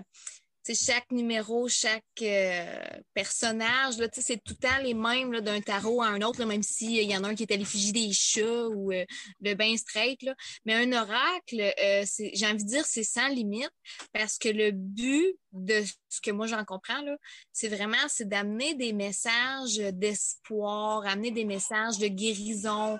chaque 0.74 1.10
numéro, 1.10 1.68
chaque 1.68 2.04
euh, 2.22 2.80
personnage, 3.14 3.94
c'est 4.12 4.42
tout 4.42 4.54
le 4.60 4.68
temps 4.68 4.82
les 4.82 4.94
mêmes 4.94 5.40
d'un 5.40 5.60
tarot 5.60 6.02
à 6.02 6.08
un 6.08 6.22
autre, 6.22 6.44
même 6.44 6.62
s'il 6.62 7.02
y 7.02 7.16
en 7.16 7.24
a 7.24 7.28
un 7.28 7.34
qui 7.34 7.42
est 7.42 7.52
à 7.52 7.56
l'effigie 7.56 7.92
des 7.92 8.12
chats 8.12 8.68
ou 8.68 8.92
euh, 8.92 9.04
le 9.40 9.54
bain 9.54 9.76
straight. 9.76 10.22
Là. 10.22 10.34
Mais 10.64 10.74
un 10.74 10.92
oracle, 10.92 11.60
euh, 11.60 12.04
j'ai 12.32 12.46
envie 12.46 12.64
de 12.64 12.68
dire, 12.68 12.84
c'est 12.86 13.04
sans 13.04 13.28
limite 13.28 13.72
parce 14.12 14.38
que 14.38 14.48
le 14.48 14.70
but 14.70 15.36
de 15.52 15.82
ce 16.08 16.20
que 16.20 16.30
moi 16.30 16.46
j'en 16.46 16.64
comprends, 16.64 17.02
là, 17.02 17.16
c'est 17.52 17.68
vraiment 17.68 18.08
c'est 18.08 18.28
d'amener 18.28 18.74
des 18.74 18.92
messages 18.92 19.76
d'espoir, 19.76 21.06
amener 21.06 21.30
des 21.30 21.44
messages 21.44 21.98
de 21.98 22.08
guérison. 22.08 22.98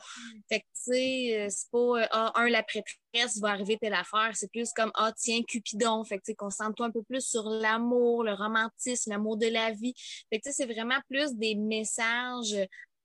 Fait 0.49 0.61
que, 0.61 0.65
tu 0.65 0.93
sais, 0.93 1.47
c'est 1.51 1.71
pas 1.71 2.07
ah, 2.11 2.33
un, 2.35 2.49
la 2.49 2.63
prêtresse 2.63 3.39
va 3.41 3.51
arriver 3.51 3.79
telle 3.79 3.95
affaire. 3.95 4.31
C'est 4.35 4.51
plus 4.51 4.71
comme 4.73 4.91
Ah, 4.95 5.13
tiens, 5.17 5.43
Cupidon. 5.47 6.05
Fait 6.05 6.19
que, 6.19 6.25
tu 6.25 6.33
sais, 6.33 6.35
concentre-toi 6.35 6.87
un 6.87 6.91
peu 6.91 7.03
plus 7.03 7.25
sur 7.27 7.49
l'amour, 7.49 8.25
le 8.25 8.35
romantisme, 8.35 9.11
l'amour 9.11 9.37
de 9.37 9.47
la 9.47 9.73
vie. 9.73 9.95
Fait 10.31 10.39
que, 10.39 10.45
tu 10.45 10.53
sais, 10.53 10.65
c'est 10.65 10.73
vraiment 10.73 11.01
plus 11.09 11.35
des 11.35 11.55
messages 11.55 12.57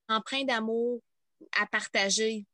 empreints 0.10 0.46
d'amour 0.46 1.02
à 1.60 1.66
partager. 1.68 2.46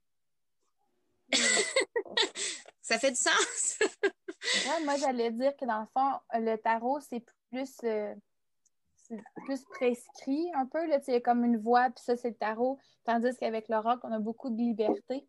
Ça 2.84 3.00
fait 3.00 3.12
du 3.12 3.18
sens? 3.18 3.80
moi, 4.86 4.98
j'allais 4.98 5.32
dire 5.32 5.56
que 5.56 5.66
dans 5.66 5.80
le 5.80 5.88
fond, 5.94 6.20
le 6.34 6.58
tarot, 6.58 7.00
c'est 7.00 7.24
plus, 7.50 7.78
euh, 7.86 8.14
plus 9.46 9.64
prescrit 9.64 10.52
un 10.54 10.66
peu. 10.66 10.86
Là, 10.88 11.00
il 11.08 11.14
y 11.14 11.18
a 11.18 11.22
comme 11.22 11.46
une 11.46 11.58
voix, 11.58 11.90
puis 11.90 12.04
ça, 12.04 12.18
c'est 12.18 12.32
le 12.32 12.36
tarot. 12.36 12.78
Tandis 13.06 13.36
qu'avec 13.40 13.70
le 13.70 13.78
on 13.78 14.12
a 14.12 14.20
beaucoup 14.20 14.50
de 14.50 14.58
liberté. 14.58 15.26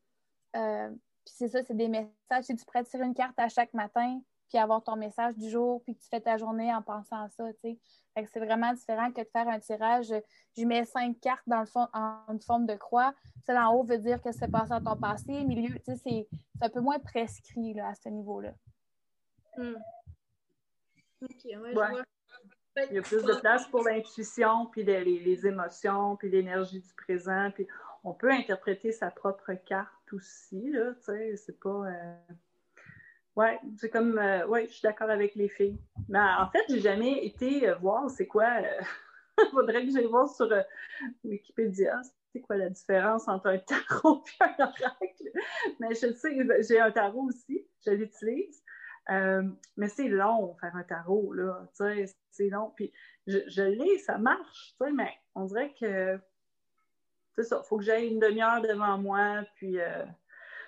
Euh, 0.56 0.90
puis 1.24 1.34
c'est 1.36 1.48
ça, 1.48 1.62
c'est 1.62 1.76
des 1.76 1.88
messages. 1.88 2.44
Si 2.44 2.56
tu 2.56 2.64
pourrais 2.64 2.84
tirer 2.84 3.04
une 3.04 3.14
carte 3.14 3.38
à 3.38 3.48
chaque 3.48 3.72
matin, 3.72 4.20
puis 4.54 4.62
avoir 4.62 4.84
ton 4.84 4.94
message 4.94 5.34
du 5.36 5.50
jour, 5.50 5.82
puis 5.82 5.96
que 5.96 6.00
tu 6.00 6.08
fais 6.08 6.20
ta 6.20 6.36
journée 6.36 6.72
en 6.72 6.80
pensant 6.80 7.24
à 7.24 7.28
ça, 7.28 7.52
tu 7.54 7.76
sais. 8.16 8.26
c'est 8.32 8.38
vraiment 8.38 8.72
différent 8.72 9.10
que 9.10 9.20
de 9.20 9.26
faire 9.26 9.48
un 9.48 9.58
tirage. 9.58 10.14
Je 10.56 10.64
mets 10.64 10.84
cinq 10.84 11.18
cartes 11.20 11.42
dans 11.48 11.58
le 11.58 11.66
fond, 11.66 11.88
en 11.92 12.20
une 12.28 12.40
forme 12.40 12.64
de 12.64 12.76
croix. 12.76 13.12
Celle 13.44 13.58
en 13.58 13.74
haut 13.74 13.82
veut 13.82 13.98
dire 13.98 14.22
que 14.22 14.30
c'est 14.30 14.46
passé 14.46 14.68
dans 14.68 14.94
ton 14.94 15.00
passé. 15.00 15.42
Milieu, 15.42 15.74
tu 15.80 15.96
sais, 15.96 15.96
c'est 15.96 16.28
un 16.60 16.68
peu 16.68 16.80
moins 16.80 17.00
prescrit 17.00 17.74
là, 17.74 17.88
à 17.88 17.94
ce 17.96 18.08
niveau-là. 18.08 18.54
Hmm. 19.56 19.74
OK, 21.22 21.30
ouais, 21.44 21.56
ouais. 21.56 21.74
Vois. 21.74 21.90
Il 22.76 22.94
y 22.94 22.98
a 22.98 23.02
plus 23.02 23.24
de 23.24 23.34
place 23.40 23.66
pour 23.66 23.82
l'intuition, 23.82 24.66
puis 24.66 24.84
les, 24.84 25.02
les, 25.02 25.46
émotions, 25.48 26.14
puis 26.14 26.30
l'énergie 26.30 26.80
du 26.80 26.94
présent. 26.94 27.50
Puis 27.52 27.66
on 28.04 28.12
peut 28.12 28.30
interpréter 28.30 28.92
sa 28.92 29.10
propre 29.10 29.52
carte 29.66 30.12
aussi, 30.12 30.70
là, 30.70 30.94
tu 30.94 31.06
sais, 31.06 31.36
c'est 31.38 31.58
pas... 31.58 31.88
Euh... 31.88 32.14
Ouais, 33.36 33.58
c'est 33.78 33.90
comme, 33.90 34.16
euh, 34.18 34.46
ouais, 34.46 34.66
je 34.68 34.74
suis 34.74 34.82
d'accord 34.82 35.10
avec 35.10 35.34
les 35.34 35.48
filles. 35.48 35.76
Mais 36.08 36.20
en 36.20 36.48
fait, 36.50 36.64
j'ai 36.68 36.80
jamais 36.80 37.24
été 37.24 37.68
euh, 37.68 37.74
voir 37.76 38.08
c'est 38.08 38.28
quoi. 38.28 38.60
Il 39.38 39.46
faudrait 39.50 39.84
que 39.84 39.92
j'aille 39.92 40.06
voir 40.06 40.28
sur 40.28 40.50
euh, 40.52 40.62
Wikipédia 41.24 42.00
c'est 42.32 42.40
quoi 42.40 42.56
la 42.56 42.68
différence 42.68 43.28
entre 43.28 43.46
un 43.46 43.58
tarot 43.58 44.24
et 44.40 44.44
un 44.44 44.64
oracle? 44.64 45.30
Mais 45.78 45.94
je 45.94 46.12
sais, 46.12 46.36
j'ai 46.68 46.80
un 46.80 46.90
tarot 46.90 47.28
aussi, 47.28 47.64
je 47.86 47.92
l'utilise. 47.92 48.62
mais 49.08 49.88
c'est 49.88 50.08
long 50.08 50.56
faire 50.60 50.74
un 50.74 50.82
tarot, 50.82 51.32
là, 51.32 51.64
c'est 51.72 52.48
long. 52.48 52.72
Puis 52.74 52.92
je, 53.28 53.62
l'ai, 53.62 53.98
ça 53.98 54.18
marche, 54.18 54.74
mais 54.92 55.12
on 55.36 55.44
dirait 55.44 55.72
que 55.80 56.18
c'est 57.36 57.44
ça, 57.44 57.62
il 57.64 57.68
faut 57.68 57.78
que 57.78 57.84
j'aille 57.84 58.08
une 58.08 58.18
demi-heure 58.18 58.62
devant 58.62 58.98
moi, 58.98 59.44
puis... 59.54 59.78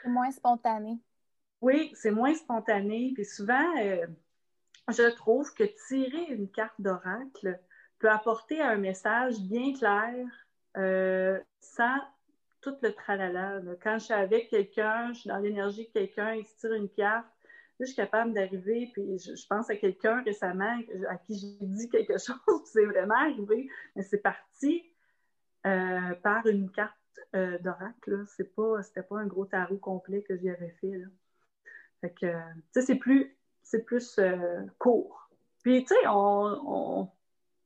c'est 0.03 0.09
moins 0.09 0.31
spontané. 0.31 1.01
Oui, 1.61 1.93
c'est 1.95 2.11
moins 2.11 2.35
spontané. 2.35 3.13
Puis 3.15 3.25
souvent, 3.25 3.77
euh, 3.79 4.07
je 4.89 5.11
trouve 5.15 5.53
que 5.55 5.65
tirer 5.89 6.27
une 6.29 6.51
carte 6.51 6.81
d'oracle 6.81 7.59
peut 7.99 8.11
apporter 8.11 8.61
un 8.61 8.77
message 8.77 9.41
bien 9.41 9.73
clair 9.73 10.15
euh, 10.77 11.41
sans 11.61 11.97
tout 12.61 12.77
le 12.83 12.93
tralala. 12.93 13.61
Quand 13.83 13.99
je 13.99 14.05
suis 14.05 14.15
avec 14.15 14.51
quelqu'un, 14.51 15.13
je 15.13 15.21
suis 15.21 15.29
dans 15.29 15.39
l'énergie 15.39 15.87
de 15.87 15.93
quelqu'un, 15.93 16.35
il 16.35 16.45
se 16.45 16.59
tire 16.59 16.73
une 16.75 16.91
carte, 16.91 17.27
je 17.81 17.87
suis 17.87 17.95
capable 17.95 18.35
d'arriver, 18.35 18.91
puis 18.93 19.19
je, 19.19 19.47
pense 19.49 19.71
à 19.71 19.77
quelqu'un 19.77 20.23
récemment 20.23 20.79
à 21.09 21.17
qui 21.17 21.39
j'ai 21.39 21.67
dit 21.67 21.89
quelque 21.89 22.19
chose, 22.19 22.63
c'est 22.65 22.85
vraiment 22.85 23.15
arrivé, 23.15 23.69
mais 23.95 24.03
c'est 24.03 24.19
parti 24.19 24.91
euh, 25.67 26.15
par 26.23 26.47
une 26.47 26.71
carte 26.71 26.95
d'oracle. 27.61 28.25
C'est 28.27 28.55
pas, 28.55 28.83
c'était 28.83 29.03
pas 29.03 29.19
un 29.19 29.27
gros 29.27 29.45
tarot 29.47 29.77
complet 29.77 30.23
que 30.23 30.37
j'y 30.37 30.49
avais 30.49 30.75
fait. 30.81 31.03
Fait 32.01 32.11
que, 32.11 32.27
tu 32.27 32.63
sais, 32.73 32.83
c'est 32.83 32.97
plus, 32.97 33.37
c'est 33.63 33.85
plus 33.85 34.19
euh, 34.19 34.63
court. 34.79 35.29
Puis, 35.63 35.85
tu 35.85 35.95
sais, 35.95 36.07
on 36.07 37.11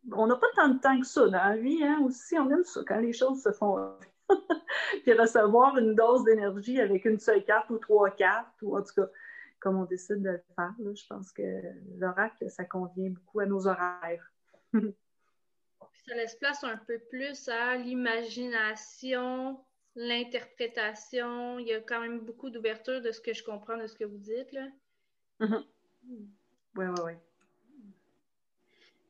n'a 0.08 0.36
pas 0.36 0.46
tant 0.56 0.68
de 0.68 0.78
temps 0.78 0.98
que 0.98 1.06
ça 1.06 1.26
dans 1.26 1.32
la 1.32 1.56
vie, 1.56 1.84
hein, 1.84 2.00
aussi. 2.04 2.38
On 2.38 2.50
aime 2.50 2.64
ça 2.64 2.82
quand 2.86 3.00
les 3.00 3.12
choses 3.12 3.42
se 3.42 3.52
font. 3.52 3.94
Puis 5.02 5.12
recevoir 5.12 5.76
une 5.76 5.94
dose 5.94 6.24
d'énergie 6.24 6.80
avec 6.80 7.04
une 7.04 7.18
seule 7.18 7.44
carte 7.44 7.70
ou 7.70 7.78
trois 7.78 8.10
cartes, 8.10 8.62
ou 8.62 8.76
en 8.76 8.82
tout 8.82 8.94
cas, 8.94 9.08
comme 9.58 9.76
on 9.76 9.84
décide 9.84 10.22
de 10.22 10.30
le 10.30 10.42
faire, 10.56 10.74
là, 10.78 10.94
je 10.94 11.06
pense 11.08 11.32
que 11.32 11.42
l'oracle, 11.98 12.48
ça 12.50 12.64
convient 12.64 13.10
beaucoup 13.10 13.40
à 13.40 13.46
nos 13.46 13.66
horaires. 13.66 14.32
ça 14.72 16.14
laisse 16.14 16.36
place 16.36 16.64
un 16.64 16.76
peu 16.76 16.98
plus 17.10 17.48
à 17.48 17.76
l'imagination, 17.76 19.60
l'interprétation. 19.96 21.58
Il 21.58 21.68
y 21.68 21.74
a 21.74 21.80
quand 21.80 22.00
même 22.00 22.20
beaucoup 22.20 22.50
d'ouverture 22.50 23.00
de 23.00 23.10
ce 23.12 23.20
que 23.20 23.34
je 23.34 23.42
comprends 23.42 23.76
de 23.76 23.86
ce 23.86 23.94
que 23.94 24.04
vous 24.04 24.18
dites. 24.18 24.52
Là. 24.52 24.66
Oui, 25.40 26.86
oui, 26.86 26.86
oui. 27.04 27.12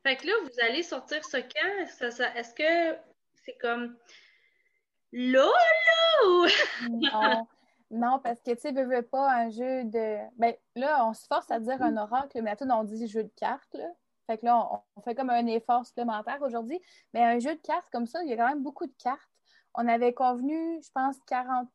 Fait 0.03 0.17
que 0.17 0.27
là, 0.27 0.33
vous 0.43 0.65
allez 0.65 0.83
sortir 0.83 1.25
ce 1.25 1.37
camp. 1.37 2.35
Est-ce 2.37 2.55
que 2.55 2.99
c'est 3.45 3.57
comme 3.59 3.97
là, 5.13 5.47
là? 6.87 7.43
non. 7.91 8.19
parce 8.21 8.41
que 8.41 8.53
tu 8.53 8.61
sais, 8.61 8.73
veux, 8.73 9.03
pas 9.03 9.31
un 9.31 9.51
jeu 9.51 9.85
de. 9.85 10.19
Ben 10.39 10.55
là, 10.75 11.07
on 11.07 11.13
se 11.13 11.27
force 11.27 11.51
à 11.51 11.61
dire 11.61 11.83
un 11.83 11.97
oracle, 11.97 12.41
mais 12.43 12.51
à 12.51 12.57
tout, 12.57 12.65
on 12.65 12.85
dit 12.85 13.07
jeu 13.07 13.25
de 13.25 13.33
cartes. 13.37 13.75
Là. 13.75 13.91
Fait 14.27 14.39
que 14.39 14.47
là, 14.47 14.57
on, 14.57 14.81
on 14.97 15.03
fait 15.03 15.15
comme 15.15 15.31
un 15.31 15.47
effort 15.47 15.85
supplémentaire 15.85 16.41
aujourd'hui. 16.41 16.81
Mais 17.13 17.23
un 17.23 17.39
jeu 17.39 17.55
de 17.55 17.61
cartes 17.61 17.91
comme 17.93 18.07
ça, 18.07 18.23
il 18.23 18.31
y 18.31 18.33
a 18.33 18.37
quand 18.37 18.49
même 18.49 18.63
beaucoup 18.63 18.87
de 18.87 18.95
cartes 18.99 19.31
on 19.75 19.87
avait 19.89 20.13
convenu, 20.13 20.81
je 20.83 20.89
pense, 20.95 21.17
40, 21.27 21.69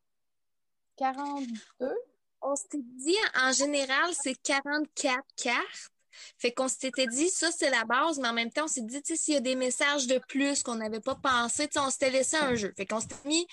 42. 0.98 1.96
On 2.42 2.56
s'était 2.56 2.84
dit, 2.84 3.16
en 3.42 3.52
général, 3.52 4.12
c'est 4.14 4.36
44 4.36 5.24
cartes. 5.36 5.92
Fait 6.38 6.52
qu'on 6.52 6.68
s'était 6.68 7.08
dit, 7.08 7.30
ça, 7.30 7.52
c'est 7.52 7.70
la 7.70 7.84
base, 7.84 8.20
mais 8.20 8.30
en 8.30 8.34
même 8.34 8.52
temps, 8.52 8.66
on 8.66 8.68
s'est 8.68 8.82
dit, 8.82 9.02
tu 9.02 9.16
sais, 9.16 9.22
s'il 9.22 9.34
y 9.34 9.38
a 9.38 9.42
des 9.42 9.56
messages 9.56 10.08
de 10.08 10.18
plus 10.30 10.64
qu'on 10.64 10.76
n'avait 10.76 11.02
pas 11.02 11.16
pensé, 11.16 11.68
tu 11.68 11.74
sais, 11.74 11.80
on 11.80 11.90
s'était 11.90 12.12
laissé 12.12 12.38
un 12.38 12.56
jeu. 12.56 12.74
Fait 12.78 12.86
qu'on 12.86 13.00
s'était 13.00 13.16
mis 13.26 13.46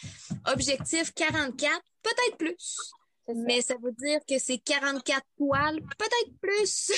objectif 0.46 1.12
44, 1.14 1.80
peut-être 2.02 2.36
plus. 2.36 2.92
Mais 3.34 3.62
ça 3.62 3.74
veut 3.82 3.92
dire 3.92 4.20
que 4.28 4.38
c'est 4.38 4.58
44 4.58 5.22
toiles, 5.36 5.80
peut-être 5.98 6.40
plus. 6.40 6.92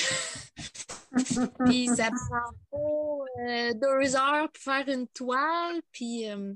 puis 1.65 1.87
ça 1.87 2.09
prend 2.09 3.25
euh, 3.47 3.73
deux 3.73 4.15
heures 4.15 4.51
pour 4.51 4.63
faire 4.63 4.87
une 4.89 5.07
toile. 5.07 5.81
Puis 5.91 6.29
euh, 6.29 6.53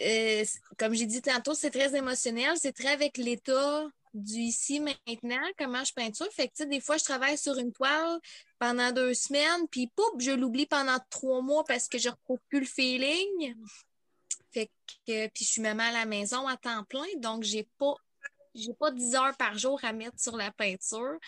euh, 0.00 0.44
comme 0.78 0.94
j'ai 0.94 1.06
dit 1.06 1.22
tantôt, 1.22 1.54
c'est 1.54 1.70
très 1.70 1.96
émotionnel, 1.96 2.56
c'est 2.56 2.72
très 2.72 2.88
avec 2.88 3.16
l'état 3.16 3.86
du 4.14 4.38
ici 4.40 4.80
maintenant, 4.80 5.42
comment 5.58 5.84
je 5.84 5.92
peinture. 5.92 6.26
Fait 6.32 6.48
que, 6.48 6.64
des 6.64 6.80
fois, 6.80 6.96
je 6.96 7.04
travaille 7.04 7.38
sur 7.38 7.56
une 7.58 7.72
toile 7.72 8.18
pendant 8.58 8.90
deux 8.92 9.14
semaines, 9.14 9.68
puis 9.70 9.88
pouf, 9.94 10.10
je 10.18 10.30
l'oublie 10.30 10.66
pendant 10.66 10.98
trois 11.10 11.42
mois 11.42 11.64
parce 11.64 11.88
que 11.88 11.98
je 11.98 12.08
retrouve 12.08 12.38
plus 12.48 12.60
le 12.60 12.66
feeling. 12.66 13.54
Fait 14.52 14.70
que, 15.06 15.28
puis 15.28 15.44
je 15.44 15.50
suis 15.50 15.62
même 15.62 15.80
à 15.80 15.92
la 15.92 16.06
maison 16.06 16.46
à 16.46 16.56
temps 16.56 16.84
plein, 16.84 17.06
donc 17.18 17.42
j'ai 17.42 17.68
pas 17.78 17.94
pas 18.78 18.90
10 18.90 19.14
heures 19.14 19.36
par 19.36 19.56
jour 19.56 19.78
à 19.84 19.92
mettre 19.92 20.18
sur 20.18 20.36
la 20.36 20.50
peinture. 20.50 21.18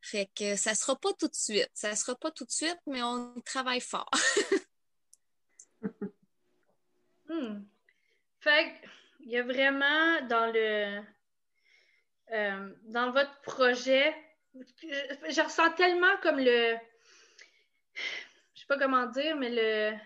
Fait 0.00 0.28
que 0.34 0.56
ça 0.56 0.74
sera 0.74 0.96
pas 0.96 1.12
tout 1.14 1.28
de 1.28 1.34
suite. 1.34 1.70
Ça 1.72 1.96
sera 1.96 2.14
pas 2.14 2.30
tout 2.30 2.44
de 2.44 2.50
suite, 2.50 2.78
mais 2.86 3.02
on 3.02 3.40
travaille 3.40 3.80
fort. 3.80 4.10
hmm. 7.28 7.62
Fait 8.44 8.74
il 9.20 9.30
y 9.30 9.38
a 9.38 9.42
vraiment 9.42 10.20
dans 10.28 10.52
le 10.52 11.00
euh, 12.30 12.74
dans 12.88 13.10
votre 13.10 13.40
projet, 13.40 14.14
je, 14.54 15.40
ressens 15.40 15.70
tellement 15.72 16.14
comme 16.22 16.38
le 16.38 16.76
je 17.94 18.60
sais 18.60 18.66
pas 18.68 18.78
comment 18.78 19.06
dire, 19.06 19.34
mais 19.36 19.48
le 19.48 19.96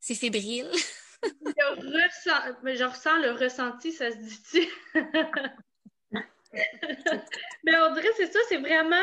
c'est 0.00 0.14
fébrile. 0.14 0.70
je 1.22 2.84
ressens 2.84 3.18
le 3.22 3.30
ressenti, 3.30 3.90
ça 3.92 4.10
se 4.10 4.18
dit-tu? 4.18 4.68
Mais 7.64 7.78
on 7.78 7.94
dirait 7.94 8.12
c'est 8.16 8.30
ça, 8.30 8.40
c'est 8.50 8.58
vraiment. 8.58 8.96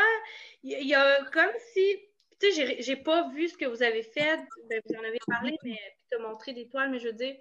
Il 0.62 0.88
y, 0.88 0.94
a 0.94 1.24
comme 1.32 1.50
si. 1.74 1.98
Tu 2.40 2.52
sais, 2.52 2.82
j'ai 2.82 2.98
pas 2.98 3.30
vu 3.30 3.48
ce 3.48 3.58
que 3.58 3.66
vous 3.66 3.82
avez 3.82 4.04
fait. 4.04 4.40
Ben, 4.70 4.80
vous 4.86 4.96
en 4.96 5.04
avez 5.04 5.20
parlé, 5.26 5.58
mais 5.64 5.80
tu 6.10 6.18
as 6.18 6.20
montré 6.20 6.54
des 6.54 6.68
toiles, 6.68 6.92
mais 6.92 7.00
je 7.00 7.08
veux 7.08 7.14
dire, 7.14 7.36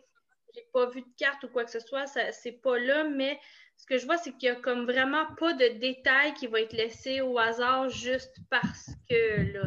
j'ai 0.57 0.67
pas 0.73 0.87
vu 0.89 1.03
de 1.03 1.07
carte 1.19 1.45
ou 1.45 1.49
quoi 1.49 1.65
que 1.65 1.71
ce 1.71 1.81
soit. 1.81 2.07
C'est 2.07 2.61
pas 2.63 2.79
là, 2.79 3.05
mais 3.05 3.39
ce 3.77 3.87
que 3.87 3.99
je 3.99 4.07
vois, 4.07 4.17
c'est 4.17 4.33
qu'il 4.33 4.49
y 4.49 4.53
a 4.53 4.57
comme 4.57 4.87
vraiment 4.87 5.27
pas 5.39 5.53
de 5.53 5.79
détails 5.79 6.33
qui 6.35 6.47
vont 6.47 6.57
être 6.57 6.73
laissés 6.73 7.21
au 7.21 7.39
hasard 7.39 7.89
juste 7.91 8.37
parce 8.51 8.91
que 9.09 9.53
là. 9.53 9.63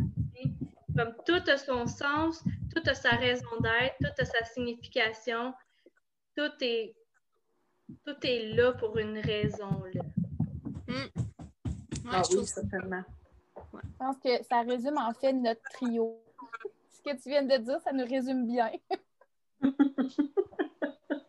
Comme 0.97 1.15
tout 1.25 1.49
a 1.49 1.57
son 1.57 1.87
sens, 1.87 2.43
tout 2.75 2.81
a 2.85 2.93
sa 2.93 3.11
raison 3.11 3.47
d'être, 3.61 3.95
tout 4.01 4.21
a 4.21 4.25
sa 4.25 4.43
signification, 4.43 5.53
tout 6.35 6.51
est, 6.59 6.93
tout 8.05 8.17
est 8.23 8.53
là 8.53 8.73
pour 8.73 8.97
une 8.97 9.17
raison. 9.19 9.81
Là. 9.93 10.01
Hmm. 10.87 11.07
ah 12.11 12.21
oui, 12.31 12.45
certainement. 12.45 13.03
Je 13.55 13.89
pense 13.97 14.17
que 14.17 14.43
ça 14.43 14.61
résume 14.61 14.97
en 14.97 15.13
fait 15.13 15.31
notre 15.31 15.61
trio. 15.71 16.21
Ce 16.91 17.01
que 17.01 17.15
tu 17.15 17.29
viens 17.29 17.43
de 17.43 17.55
dire, 17.63 17.79
ça 17.79 17.93
nous 17.93 18.05
résume 18.05 18.45
bien. 18.45 18.69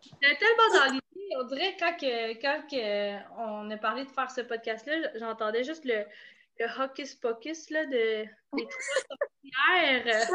J'étais 0.03 0.37
tellement 0.37 0.69
dans 0.75 0.93
l'idée, 0.93 1.37
on 1.39 1.45
dirait 1.45 1.77
quand, 1.79 1.97
que, 1.97 2.33
quand 2.41 2.63
que 2.71 3.19
on 3.39 3.71
a 3.71 3.77
parlé 3.77 4.05
de 4.05 4.11
faire 4.11 4.31
ce 4.31 4.41
podcast-là, 4.41 5.11
j'entendais 5.17 5.65
juste 5.65 5.85
le, 5.85 6.05
hocus 6.83 7.15
pocus 7.15 7.71
là, 7.71 7.87
de, 7.87 8.25
des 8.57 8.67
trois 8.69 8.83
sorcières. 9.09 10.29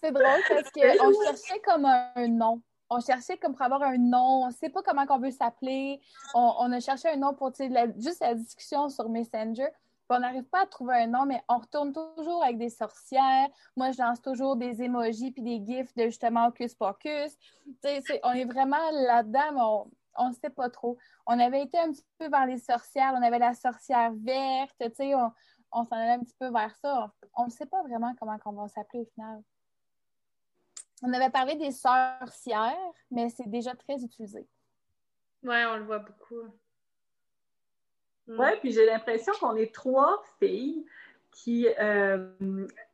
C'est 0.00 0.12
drôle 0.12 0.42
parce 0.48 0.70
qu'on 0.70 1.24
cherchait 1.24 1.60
comme 1.60 1.84
un 1.84 2.28
nom 2.28 2.62
on 2.90 3.00
cherchait 3.00 3.36
comme 3.36 3.54
pour 3.54 3.62
avoir 3.62 3.82
un 3.82 3.98
nom, 3.98 4.44
on 4.44 4.48
ne 4.48 4.52
sait 4.52 4.70
pas 4.70 4.82
comment 4.82 5.04
on 5.10 5.18
veut 5.18 5.30
s'appeler. 5.30 6.00
On, 6.34 6.72
a 6.72 6.80
cherché 6.80 7.08
un 7.08 7.16
nom 7.16 7.34
pour 7.34 7.52
juste 7.54 8.20
la 8.20 8.34
discussion 8.34 8.88
sur 8.88 9.08
Messenger. 9.08 9.68
On 10.10 10.20
n'arrive 10.20 10.44
pas 10.44 10.62
à 10.62 10.66
trouver 10.66 10.94
un 10.94 11.06
nom, 11.06 11.26
mais 11.26 11.42
on 11.48 11.58
retourne 11.58 11.92
toujours 11.92 12.42
avec 12.42 12.58
des 12.58 12.70
sorcières. 12.70 13.48
Moi, 13.76 13.92
je 13.92 14.00
lance 14.00 14.20
toujours 14.22 14.56
des 14.56 14.82
emojis 14.82 15.32
puis 15.32 15.42
des 15.42 15.64
gifs 15.64 15.94
de 15.94 16.04
justement 16.04 16.46
Hocus 16.46 16.74
Pocus. 16.74 17.36
on 18.22 18.32
est 18.32 18.44
vraiment 18.44 18.90
là-dedans, 18.92 19.88
on 20.16 20.28
ne 20.28 20.34
sait 20.34 20.50
pas 20.50 20.70
trop. 20.70 20.98
On 21.26 21.38
avait 21.38 21.62
été 21.62 21.78
un 21.78 21.92
petit 21.92 22.04
peu 22.18 22.28
vers 22.28 22.46
les 22.46 22.58
sorcières. 22.58 23.12
On 23.14 23.22
avait 23.22 23.38
la 23.38 23.54
sorcière 23.54 24.12
verte. 24.14 24.82
On, 25.00 25.30
on 25.72 25.84
s'en 25.84 25.96
allait 25.96 26.12
un 26.12 26.20
petit 26.20 26.36
peu 26.38 26.50
vers 26.50 26.74
ça. 26.76 27.12
On 27.34 27.46
ne 27.46 27.50
sait 27.50 27.66
pas 27.66 27.82
vraiment 27.82 28.14
comment 28.18 28.38
on 28.44 28.52
va 28.52 28.68
s'appeler 28.68 29.02
au 29.02 29.06
final. 29.06 29.42
On 31.02 31.12
avait 31.12 31.30
parlé 31.30 31.54
des 31.54 31.70
sorcières, 31.70 32.76
mais 33.10 33.28
c'est 33.30 33.48
déjà 33.48 33.74
très 33.76 34.02
utilisé. 34.02 34.48
Oui, 35.44 35.56
on 35.68 35.76
le 35.76 35.84
voit 35.84 36.00
beaucoup. 36.00 36.52
Mm. 38.28 38.40
Oui, 38.40 38.48
puis 38.60 38.72
j'ai 38.72 38.86
l'impression 38.86 39.32
qu'on 39.40 39.56
est 39.56 39.74
trois 39.74 40.22
filles 40.38 40.84
qui 41.32 41.66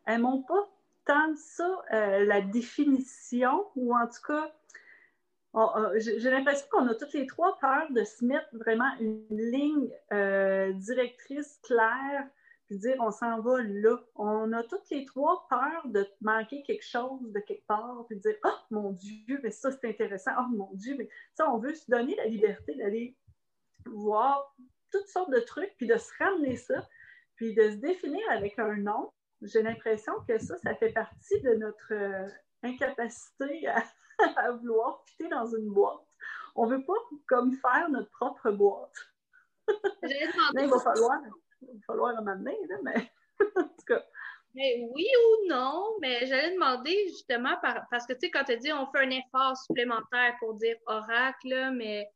n'aimons 0.06 0.38
euh, 0.38 0.46
pas 0.46 0.68
tant 1.04 1.36
ça, 1.36 1.84
euh, 1.92 2.24
la 2.24 2.40
définition, 2.40 3.66
ou 3.76 3.94
en 3.94 4.06
tout 4.06 4.22
cas, 4.26 4.50
j'ai 5.96 6.30
l'impression 6.30 6.66
qu'on 6.70 6.88
a 6.88 6.94
toutes 6.94 7.12
les 7.12 7.26
trois 7.26 7.58
peur 7.60 7.90
de 7.90 8.02
se 8.04 8.24
mettre 8.24 8.48
vraiment 8.54 8.90
une 9.00 9.26
ligne 9.30 9.90
euh, 10.12 10.72
directrice 10.72 11.60
claire 11.62 12.26
puis 12.66 12.78
dire 12.78 12.96
on 12.98 13.10
s'en 13.10 13.40
va 13.40 13.62
là. 13.62 13.98
On 14.16 14.52
a 14.52 14.62
toutes 14.64 14.88
les 14.90 15.04
trois 15.04 15.46
peur 15.48 15.86
de 15.86 16.06
manquer 16.22 16.62
quelque 16.62 16.84
chose 16.84 17.20
de 17.32 17.38
quelque 17.40 17.66
part, 17.66 18.04
puis 18.08 18.18
dire 18.18 18.36
oh 18.44 18.56
mon 18.70 18.92
Dieu, 18.92 19.38
mais 19.42 19.50
ça 19.50 19.70
c'est 19.70 19.88
intéressant, 19.88 20.30
oh 20.40 20.48
mon 20.48 20.70
Dieu, 20.72 20.96
mais 20.98 21.08
ça 21.34 21.50
on 21.50 21.58
veut 21.58 21.74
se 21.74 21.90
donner 21.90 22.16
la 22.16 22.26
liberté 22.26 22.74
d'aller 22.74 23.16
voir 23.86 24.54
toutes 24.94 25.08
sortes 25.08 25.30
de 25.30 25.40
trucs, 25.40 25.74
puis 25.76 25.86
de 25.86 25.96
se 25.96 26.10
ramener 26.18 26.56
ça, 26.56 26.86
puis 27.36 27.54
de 27.54 27.70
se 27.70 27.76
définir 27.76 28.22
avec 28.30 28.58
un 28.58 28.76
nom. 28.76 29.12
J'ai 29.42 29.62
l'impression 29.62 30.12
que 30.28 30.38
ça, 30.38 30.56
ça 30.58 30.74
fait 30.76 30.92
partie 30.92 31.40
de 31.42 31.54
notre 31.54 31.92
euh, 31.92 32.28
incapacité 32.62 33.66
à, 33.68 33.82
vouloir 34.52 35.02
fitter 35.04 35.28
dans 35.28 35.46
une 35.46 35.70
boîte. 35.70 36.06
On 36.54 36.66
veut 36.66 36.84
pas 36.84 36.94
comme 37.26 37.52
faire 37.56 37.88
notre 37.90 38.10
propre 38.10 38.52
boîte. 38.52 38.94
il 40.02 40.68
va 40.68 40.78
falloir 40.78 41.20
il 41.62 41.68
va 41.68 41.80
falloir 41.86 42.22
m'amener, 42.22 42.56
là, 42.68 42.76
mais 42.82 43.10
en 43.56 43.64
tout 43.64 43.84
cas. 43.88 44.04
Mais 44.54 44.86
oui 44.92 45.08
ou 45.18 45.48
non, 45.48 45.96
mais 46.00 46.26
j'allais 46.26 46.54
demander 46.54 47.08
justement 47.08 47.56
parce 47.90 48.06
que 48.06 48.12
tu 48.12 48.20
sais, 48.20 48.30
quand 48.30 48.44
tu 48.44 48.56
dis 48.58 48.72
on 48.72 48.86
fait 48.92 49.00
un 49.00 49.10
effort 49.10 49.56
supplémentaire 49.56 50.36
pour 50.38 50.54
dire 50.54 50.76
oracle, 50.86 51.72
mais 51.74 52.08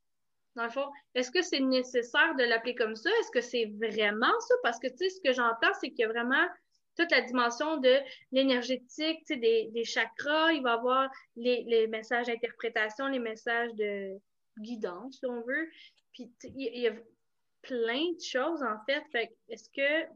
dans 0.59 0.65
le 0.65 0.71
fond, 0.71 0.91
est-ce 1.15 1.31
que 1.31 1.41
c'est 1.41 1.61
nécessaire 1.61 2.35
de 2.35 2.43
l'appeler 2.43 2.75
comme 2.75 2.97
ça? 2.97 3.11
Est-ce 3.21 3.31
que 3.31 3.41
c'est 3.41 3.67
vraiment 3.81 4.39
ça? 4.41 4.55
Parce 4.63 4.79
que 4.81 4.89
tu 4.89 4.97
sais, 4.97 5.11
ce 5.11 5.21
que 5.21 5.33
j'entends, 5.33 5.73
c'est 5.81 5.91
qu'il 5.91 6.01
y 6.01 6.05
a 6.05 6.09
vraiment 6.09 6.47
toute 6.97 7.11
la 7.13 7.21
dimension 7.21 7.77
de 7.77 7.97
l'énergétique, 8.33 9.21
tu 9.25 9.35
sais, 9.35 9.37
des, 9.37 9.85
chakras, 9.85 10.53
il 10.53 10.63
va 10.63 10.71
y 10.71 10.75
avoir 10.75 11.11
les, 11.37 11.87
messages 11.87 12.27
d'interprétation, 12.27 13.07
les 13.07 13.21
messages 13.21 13.73
de 13.75 14.19
guidance, 14.59 15.19
si 15.19 15.27
on 15.27 15.41
veut. 15.43 15.69
Puis 16.13 16.33
il 16.43 16.81
y 16.81 16.89
a 16.89 16.93
plein 17.63 18.13
de 18.13 18.21
choses, 18.21 18.63
en 18.65 18.85
fait. 18.85 19.05
est-ce 19.49 19.71
que, 19.71 20.09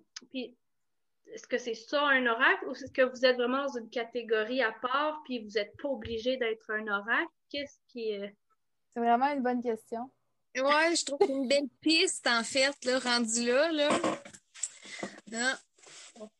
est-ce 1.32 1.47
que 1.47 1.59
c'est 1.59 1.74
ça 1.74 2.03
un 2.09 2.26
oracle 2.26 2.66
ou 2.66 2.72
est-ce 2.72 2.90
que 2.90 3.03
vous 3.03 3.24
êtes 3.24 3.36
vraiment 3.36 3.64
dans 3.66 3.78
une 3.78 3.90
catégorie 3.90 4.61
à 4.61 4.72
part 4.72 5.22
puis 5.24 5.38
vous 5.45 5.51
n'êtes 5.51 5.76
pas 5.80 5.88
obligé 5.88 6.36
d'être 6.36 6.68
un 6.70 6.88
oracle? 6.88 7.30
Qu'est-ce 7.49 7.78
qui 7.86 8.11
est. 8.11 8.34
C'est 8.93 9.01
vraiment 9.01 9.32
une 9.32 9.43
bonne 9.43 9.62
question. 9.62 10.11
Ouais, 10.57 10.94
je 10.94 11.05
trouve 11.05 11.30
une 11.30 11.48
belle 11.48 11.68
piste, 11.80 12.26
en 12.26 12.42
fait, 12.42 12.74
là, 12.84 12.98
rendu 12.98 13.46
là. 13.46 13.72
là. 13.72 13.88
Ah. 15.34 15.59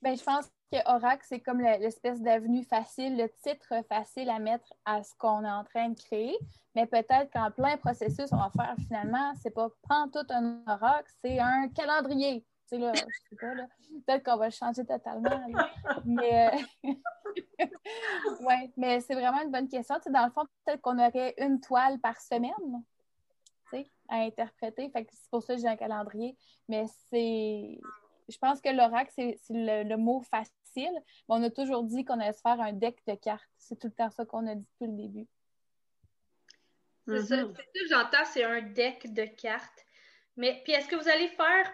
Ben, 0.03 0.17
je 0.17 0.23
pense 0.23 0.47
que 0.71 0.79
Oracle, 0.87 1.25
c'est 1.27 1.41
comme 1.41 1.61
l'espèce 1.61 2.21
d'avenue 2.21 2.65
facile, 2.65 3.17
le 3.17 3.29
titre 3.43 3.75
facile 3.89 4.29
à 4.29 4.39
mettre 4.39 4.73
à 4.85 5.03
ce 5.03 5.15
qu'on 5.19 5.45
est 5.45 5.51
en 5.51 5.65
train 5.65 5.91
de 5.91 5.99
créer. 5.99 6.37
Mais 6.75 6.87
peut-être 6.87 7.31
qu'en 7.33 7.51
plein 7.51 7.77
processus, 7.77 8.33
on 8.33 8.37
va 8.37 8.51
faire 8.55 8.75
finalement, 8.87 9.33
c'est 9.43 9.51
pas 9.51 9.69
tout 10.13 10.27
un 10.31 10.63
Oracle, 10.67 11.11
c'est 11.25 11.39
un 11.39 11.69
calendrier. 11.69 12.47
Tu 12.69 12.79
là, 12.79 12.93
je 12.95 13.01
sais 13.01 13.37
pas, 13.39 13.55
là. 13.55 13.67
Peut-être 14.07 14.25
qu'on 14.25 14.37
va 14.37 14.47
le 14.47 14.53
changer 14.53 14.85
totalement. 14.87 15.47
Mais, 16.05 16.51
euh, 16.85 16.95
ouais, 18.41 18.73
mais 18.77 19.01
c'est 19.01 19.15
vraiment 19.15 19.43
une 19.43 19.51
bonne 19.51 19.69
question. 19.69 19.97
Dans 20.07 20.25
le 20.25 20.33
fond, 20.33 20.47
peut-être 20.65 20.81
qu'on 20.81 20.99
aurait 20.99 21.35
une 21.39 21.61
toile 21.61 21.99
par 22.01 22.19
semaine 22.21 22.83
à 24.13 24.23
interpréter. 24.23 24.91
Fait 24.91 25.05
que 25.05 25.11
c'est 25.13 25.31
pour 25.31 25.43
ça 25.43 25.55
que 25.55 25.61
j'ai 25.61 25.69
un 25.69 25.77
calendrier. 25.77 26.37
Mais 26.69 26.85
c'est 27.11 27.81
je 28.29 28.39
pense 28.39 28.61
que 28.61 28.69
l'oracle, 28.69 29.11
c'est 29.15 29.37
le, 29.51 29.97
mot 29.97 30.23
facile. 30.23 30.53
Mais 30.77 31.03
on 31.29 31.43
a 31.43 31.51
toujours 31.51 31.83
dit 31.85 32.05
qu'on 32.05 32.21
allait 32.21 32.33
se 32.33 32.41
faire 32.41 32.61
un 32.61 32.73
deck 32.73 33.03
de 33.07 33.15
cartes. 33.15 33.43
C'est 33.59 33.79
tout 33.79 33.89
le 33.89 33.93
temps 33.93 34.11
ça 34.11 34.25
qu'on 34.25 34.47
a 34.47 34.55
dit 34.55 34.67
depuis 34.81 34.91
le 34.91 34.97
début. 34.97 35.27
C'est 37.07 37.23
ça. 37.23 37.37
Mm-hmm. 37.37 37.55
que 37.55 37.89
j'entends, 37.91 38.25
c'est 38.27 38.45
un 38.45 38.63
deck 38.63 39.13
de 39.13 39.25
cartes. 39.25 39.85
Mais 40.37 40.63
puis 40.65 40.73
est-ce 40.73 40.89
que 40.89 40.97
vous 40.97 41.09
allez 41.09 41.29
faire 41.29 41.71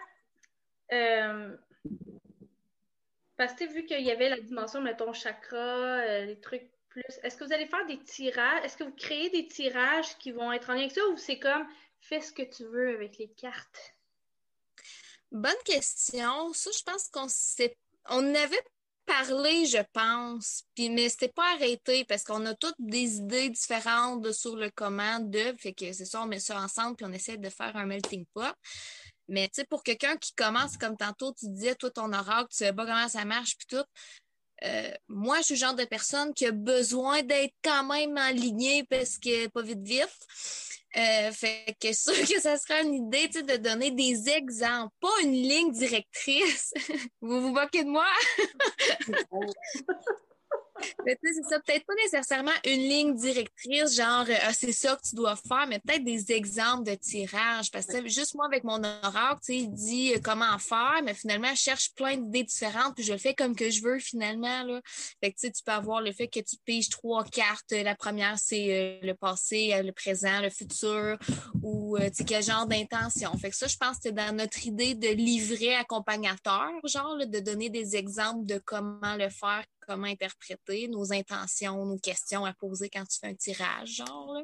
euh, 0.91 1.55
parce 3.37 3.53
que 3.53 3.63
vu 3.71 3.85
qu'il 3.85 4.01
y 4.01 4.11
avait 4.11 4.27
la 4.27 4.39
dimension, 4.39 4.81
mettons, 4.81 5.13
chakra, 5.13 5.55
euh, 5.55 6.25
les 6.25 6.39
trucs 6.41 6.69
plus. 6.89 7.03
Est-ce 7.23 7.37
que 7.37 7.45
vous 7.45 7.53
allez 7.53 7.67
faire 7.67 7.85
des 7.85 7.99
tirages? 7.99 8.65
Est-ce 8.65 8.75
que 8.75 8.83
vous 8.83 8.95
créez 8.95 9.29
des 9.29 9.47
tirages 9.47 10.17
qui 10.17 10.31
vont 10.31 10.51
être 10.51 10.69
en 10.69 10.73
lien 10.73 10.81
avec 10.81 10.91
ça 10.91 11.01
ou 11.07 11.15
c'est 11.15 11.39
comme 11.39 11.65
fais 12.01 12.21
ce 12.21 12.31
que 12.31 12.43
tu 12.43 12.65
veux 12.65 12.95
avec 12.95 13.17
les 13.17 13.29
cartes? 13.29 13.95
Bonne 15.31 15.51
question. 15.65 16.53
Ça, 16.53 16.71
je 16.75 16.83
pense 16.83 17.07
qu'on 17.09 17.27
s'est. 17.27 17.77
On 18.09 18.33
avait 18.33 18.63
parlé, 19.05 19.65
je 19.65 19.81
pense, 19.91 20.63
puis, 20.75 20.89
mais 20.89 21.09
c'était 21.09 21.29
pas 21.29 21.53
arrêté 21.53 22.05
parce 22.05 22.23
qu'on 22.23 22.45
a 22.45 22.53
toutes 22.53 22.75
des 22.77 23.17
idées 23.17 23.49
différentes 23.49 24.31
sur 24.31 24.55
le 24.55 24.69
comment 24.69 25.19
de. 25.19 25.53
Fait 25.57 25.73
que 25.73 25.91
c'est 25.93 26.05
ça, 26.05 26.21
on 26.21 26.27
met 26.27 26.39
ça 26.39 26.59
ensemble 26.59 26.95
puis 26.95 27.05
on 27.07 27.11
essaie 27.11 27.37
de 27.37 27.49
faire 27.49 27.75
un 27.75 27.85
melting 27.85 28.25
pot. 28.33 28.53
Mais 29.27 29.47
tu 29.47 29.61
sais, 29.61 29.65
pour 29.65 29.83
quelqu'un 29.83 30.15
qui 30.17 30.33
commence, 30.33 30.77
comme 30.77 30.97
tantôt, 30.97 31.33
tu 31.33 31.47
disais, 31.49 31.75
toi, 31.75 31.91
ton 31.91 32.11
oracle, 32.13 32.49
tu 32.51 32.57
sais 32.57 32.73
pas 32.73 32.85
comment 32.85 33.07
ça 33.07 33.25
marche, 33.25 33.57
puis 33.57 33.67
tout. 33.67 33.85
Euh, 34.63 34.91
moi, 35.07 35.37
je 35.37 35.43
suis 35.43 35.53
le 35.53 35.59
genre 35.59 35.75
de 35.75 35.85
personne 35.85 36.33
qui 36.33 36.45
a 36.45 36.51
besoin 36.51 37.23
d'être 37.23 37.53
quand 37.63 37.83
même 37.85 38.17
en 38.17 38.85
parce 38.89 39.17
que 39.17 39.47
pas 39.47 39.61
vite 39.61 39.81
vite. 39.81 40.27
Euh, 40.97 41.31
fait 41.31 41.75
que 41.79 41.93
sûr 41.93 42.13
que 42.13 42.41
ça 42.41 42.57
sera 42.57 42.81
une 42.81 42.95
idée 42.95 43.27
de 43.27 43.57
donner 43.57 43.91
des 43.91 44.27
exemples, 44.29 44.93
pas 44.99 45.21
une 45.23 45.33
ligne 45.33 45.71
directrice. 45.71 46.73
vous 47.21 47.41
vous 47.41 47.53
moquez 47.53 47.83
de 47.83 47.89
moi? 47.89 48.07
c'est 51.05 51.43
ça, 51.49 51.59
peut-être 51.59 51.85
pas 51.85 51.93
nécessairement 52.03 52.51
une 52.65 52.81
ligne 52.81 53.15
directrice, 53.15 53.95
genre 53.95 54.25
euh, 54.27 54.51
c'est 54.57 54.71
ça 54.71 54.95
que 54.95 55.07
tu 55.07 55.15
dois 55.15 55.35
faire, 55.35 55.65
mais 55.67 55.79
peut-être 55.79 56.03
des 56.03 56.31
exemples 56.31 56.83
de 56.83 56.95
tirage. 56.95 57.71
Parce 57.71 57.85
que 57.85 58.07
juste 58.07 58.35
moi, 58.35 58.45
avec 58.45 58.63
mon 58.63 58.81
oracle, 58.83 59.41
il 59.49 59.71
dit 59.71 60.13
euh, 60.13 60.19
comment 60.23 60.57
faire, 60.57 61.01
mais 61.03 61.13
finalement, 61.13 61.49
je 61.51 61.61
cherche 61.61 61.93
plein 61.93 62.17
d'idées 62.17 62.43
différentes, 62.43 62.95
puis 62.95 63.03
je 63.03 63.13
le 63.13 63.19
fais 63.19 63.33
comme 63.33 63.55
que 63.55 63.69
je 63.69 63.81
veux 63.83 63.99
finalement. 63.99 64.63
Là. 64.63 64.81
Fait 65.23 65.31
que 65.31 65.39
tu 65.39 65.63
peux 65.65 65.71
avoir 65.71 66.01
le 66.01 66.11
fait 66.11 66.27
que 66.27 66.39
tu 66.39 66.55
piges 66.65 66.89
trois 66.89 67.23
cartes. 67.23 67.71
La 67.71 67.95
première, 67.95 68.37
c'est 68.37 68.99
euh, 69.03 69.05
le 69.05 69.13
passé, 69.13 69.73
le 69.83 69.91
présent, 69.91 70.41
le 70.41 70.49
futur, 70.49 71.17
ou 71.63 71.97
quel 72.27 72.43
genre 72.43 72.67
d'intention. 72.67 73.35
Fait 73.37 73.49
que 73.49 73.55
ça, 73.55 73.67
je 73.67 73.77
pense 73.77 73.97
que 73.97 74.03
c'est 74.03 74.11
dans 74.11 74.35
notre 74.35 74.65
idée 74.65 74.95
de 74.95 75.09
livrer 75.09 75.75
accompagnateur, 75.75 76.69
genre, 76.85 77.17
de 77.17 77.39
donner 77.39 77.69
des 77.69 77.95
exemples 77.95 78.45
de 78.45 78.61
comment 78.63 79.15
le 79.15 79.29
faire 79.29 79.63
comment 79.89 80.07
interpréter 80.07 80.87
nos 80.87 81.11
intentions, 81.11 81.83
nos 81.85 81.97
questions 81.97 82.45
à 82.45 82.53
poser 82.53 82.89
quand 82.89 83.03
tu 83.05 83.17
fais 83.19 83.27
un 83.27 83.35
tirage, 83.35 83.95
genre. 83.95 84.33
Là. 84.33 84.43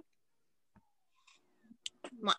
Ouais. 2.21 2.33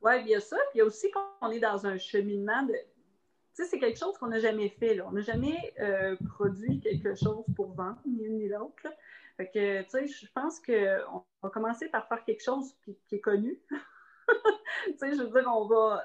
Oui, 0.00 0.12
il 0.22 0.28
y 0.28 0.34
a 0.34 0.40
ça. 0.40 0.56
Puis 0.70 0.76
il 0.76 0.78
y 0.78 0.80
a 0.80 0.84
aussi 0.84 1.10
qu'on 1.10 1.50
est 1.50 1.60
dans 1.60 1.86
un 1.86 1.98
cheminement 1.98 2.62
de. 2.62 2.72
Tu 2.72 3.62
sais, 3.62 3.66
c'est 3.66 3.78
quelque 3.78 3.98
chose 3.98 4.16
qu'on 4.18 4.28
n'a 4.28 4.40
jamais 4.40 4.70
fait. 4.70 4.94
Là. 4.94 5.06
On 5.06 5.12
n'a 5.12 5.20
jamais 5.20 5.74
euh, 5.78 6.16
produit 6.34 6.80
quelque 6.80 7.14
chose 7.14 7.44
pour 7.54 7.74
vendre, 7.74 8.00
ni 8.06 8.24
l'une 8.24 8.38
ni 8.38 8.48
l'autre. 8.48 8.88
Fait 9.36 9.50
que, 9.50 9.82
tu 9.82 9.90
sais, 9.90 10.06
je 10.06 10.26
pense 10.34 10.60
qu'on 10.60 11.24
va 11.42 11.50
commencer 11.50 11.88
par 11.88 12.08
faire 12.08 12.24
quelque 12.24 12.42
chose 12.42 12.74
qui, 12.84 12.96
qui 13.06 13.16
est 13.16 13.20
connu. 13.20 13.60
tu 14.28 14.98
sais, 14.98 15.14
je 15.14 15.22
veux 15.22 15.30
dire, 15.30 15.50
on 15.52 15.66
va 15.66 16.02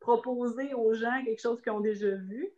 proposer 0.00 0.74
aux 0.74 0.94
gens 0.94 1.22
quelque 1.24 1.40
chose 1.40 1.60
qu'ils 1.62 1.72
ont 1.72 1.80
déjà 1.80 2.10
vu 2.10 2.52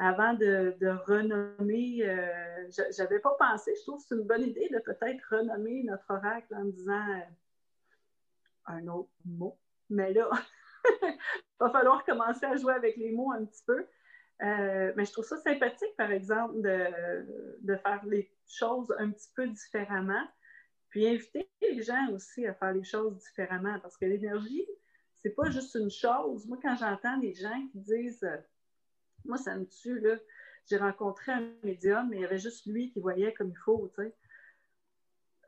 avant 0.00 0.32
de, 0.32 0.74
renommer, 1.06 2.00
euh, 2.08 2.70
je 2.70 3.02
n'avais 3.02 3.18
pas 3.18 3.36
pensé, 3.38 3.70
je 3.76 3.82
trouve 3.82 4.00
que 4.00 4.08
c'est 4.08 4.14
une 4.14 4.26
bonne 4.26 4.42
idée 4.42 4.66
de 4.70 4.78
peut-être 4.78 5.22
renommer 5.30 5.82
notre 5.82 6.06
oracle 6.08 6.54
en 6.54 6.64
disant 6.64 7.06
euh, 7.06 7.20
un 8.64 8.86
autre 8.86 9.10
mot. 9.26 9.58
Mais 9.90 10.14
là, 10.14 10.30
il 11.02 11.18
va 11.60 11.70
falloir 11.70 12.02
commencer 12.06 12.46
à 12.46 12.56
jouer 12.56 12.72
avec 12.72 12.96
les 12.96 13.12
mots 13.12 13.30
un 13.30 13.44
petit 13.44 13.62
peu. 13.66 13.86
Euh, 14.42 14.92
mais 14.96 15.04
je 15.04 15.12
trouve 15.12 15.26
ça 15.26 15.36
sympathique, 15.36 15.94
par 15.98 16.10
exemple, 16.10 16.62
de, 16.62 17.76
faire 17.76 18.00
les 18.06 18.32
choses 18.48 18.94
un 18.98 19.10
petit 19.10 19.28
peu 19.36 19.46
différemment, 19.48 20.26
puis 20.88 21.06
inviter 21.06 21.50
les 21.60 21.82
gens 21.82 22.10
aussi 22.12 22.46
à 22.46 22.54
faire 22.54 22.72
les 22.72 22.84
choses 22.84 23.18
différemment, 23.18 23.78
parce 23.80 23.98
que 23.98 24.06
l'énergie, 24.06 24.66
c'est 25.22 25.34
pas 25.34 25.50
juste 25.50 25.74
une 25.74 25.90
chose. 25.90 26.46
Moi, 26.46 26.58
quand 26.62 26.76
j'entends 26.76 27.18
des 27.18 27.34
gens 27.34 27.68
qui 27.70 27.80
disent 27.80 28.26
moi, 29.24 29.36
ça 29.36 29.56
me 29.56 29.66
tue, 29.66 30.00
là. 30.00 30.16
J'ai 30.68 30.76
rencontré 30.76 31.32
un 31.32 31.50
médium, 31.62 32.08
mais 32.08 32.18
il 32.18 32.22
y 32.22 32.24
avait 32.24 32.38
juste 32.38 32.66
lui 32.66 32.90
qui 32.90 33.00
voyait 33.00 33.32
comme 33.34 33.50
il 33.50 33.58
faut, 33.64 33.90
tu 33.94 34.02
sais. 34.02 34.14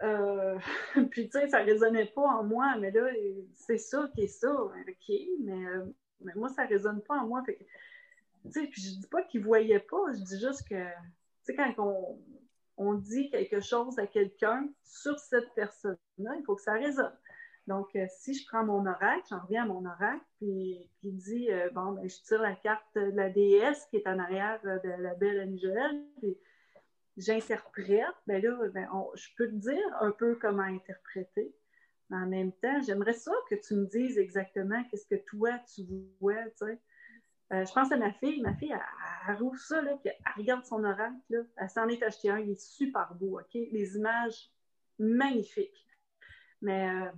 Euh, 0.02 0.58
puis, 1.10 1.28
tu 1.28 1.38
sais, 1.38 1.48
ça 1.48 1.60
ne 1.60 1.66
résonnait 1.66 2.06
pas 2.06 2.22
en 2.22 2.42
moi, 2.42 2.76
mais 2.78 2.90
là, 2.90 3.08
c'est 3.54 3.78
ça 3.78 4.10
qui 4.14 4.22
est 4.22 4.28
ça, 4.28 4.52
OK, 4.52 5.14
mais, 5.40 5.66
euh, 5.66 5.84
mais 6.20 6.32
moi, 6.34 6.48
ça 6.48 6.64
ne 6.64 6.68
résonne 6.68 7.02
pas 7.02 7.18
en 7.18 7.26
moi. 7.26 7.42
Fait 7.44 7.58
tu 8.44 8.50
sais, 8.50 8.66
puis 8.66 8.82
je 8.82 9.00
dis 9.00 9.06
pas 9.06 9.22
qu'il 9.22 9.40
ne 9.40 9.46
voyait 9.46 9.78
pas, 9.78 10.12
je 10.12 10.24
dis 10.24 10.40
juste 10.40 10.68
que, 10.68 10.74
tu 10.74 10.92
sais, 11.44 11.54
quand 11.54 11.74
on, 11.78 12.18
on 12.76 12.94
dit 12.94 13.30
quelque 13.30 13.60
chose 13.60 13.98
à 13.98 14.06
quelqu'un 14.06 14.68
sur 14.82 15.18
cette 15.18 15.52
personne-là, 15.54 16.34
il 16.38 16.44
faut 16.44 16.56
que 16.56 16.62
ça 16.62 16.72
résonne. 16.72 17.16
Donc, 17.68 17.94
euh, 17.94 18.06
si 18.08 18.34
je 18.34 18.44
prends 18.46 18.64
mon 18.64 18.86
oracle, 18.86 19.24
j'en 19.30 19.40
reviens 19.40 19.62
à 19.62 19.66
mon 19.66 19.84
oracle, 19.86 20.24
puis 20.38 20.84
il 21.02 21.16
dit, 21.16 21.50
euh, 21.50 21.70
bon, 21.70 21.92
ben, 21.92 22.08
je 22.08 22.16
tire 22.22 22.42
la 22.42 22.56
carte 22.56 22.84
de 22.96 23.12
la 23.14 23.30
déesse 23.30 23.86
qui 23.86 23.96
est 23.96 24.06
en 24.08 24.18
arrière 24.18 24.60
euh, 24.64 24.78
de 24.80 25.02
la 25.02 25.14
belle 25.14 25.48
Angèle, 25.48 26.04
puis 26.18 26.36
j'interprète, 27.16 28.16
ben 28.26 28.42
là, 28.42 28.68
ben, 28.74 28.88
je 29.14 29.28
peux 29.36 29.46
te 29.46 29.54
dire 29.54 29.96
un 30.00 30.10
peu 30.10 30.36
comment 30.40 30.62
interpréter. 30.62 31.54
Mais 32.10 32.16
en 32.16 32.26
même 32.26 32.52
temps, 32.52 32.80
j'aimerais 32.82 33.12
ça 33.12 33.32
que 33.48 33.54
tu 33.54 33.74
me 33.74 33.86
dises 33.86 34.18
exactement 34.18 34.82
qu'est-ce 34.90 35.06
que 35.06 35.22
toi, 35.26 35.52
tu 35.72 35.82
vois, 36.20 36.42
tu 36.58 36.66
sais. 36.66 36.78
je 37.50 37.72
pense 37.72 37.92
à 37.92 37.96
ma 37.96 38.12
fille. 38.12 38.42
Ma 38.42 38.54
fille, 38.54 38.74
elle, 39.28 39.36
roule 39.36 39.56
ça, 39.56 39.80
là, 39.80 39.96
elle 40.04 40.14
regarde 40.36 40.64
son 40.64 40.84
oracle. 40.84 41.46
Elle 41.56 41.70
s'en 41.70 41.88
est 41.88 42.02
acheté 42.02 42.28
un, 42.28 42.38
il 42.38 42.50
est 42.50 42.60
super 42.60 43.14
beau? 43.14 43.40
Les 43.54 43.96
images 43.96 44.50
magnifiques. 44.98 45.86
Mais 46.62 46.88
euh, 46.88 47.10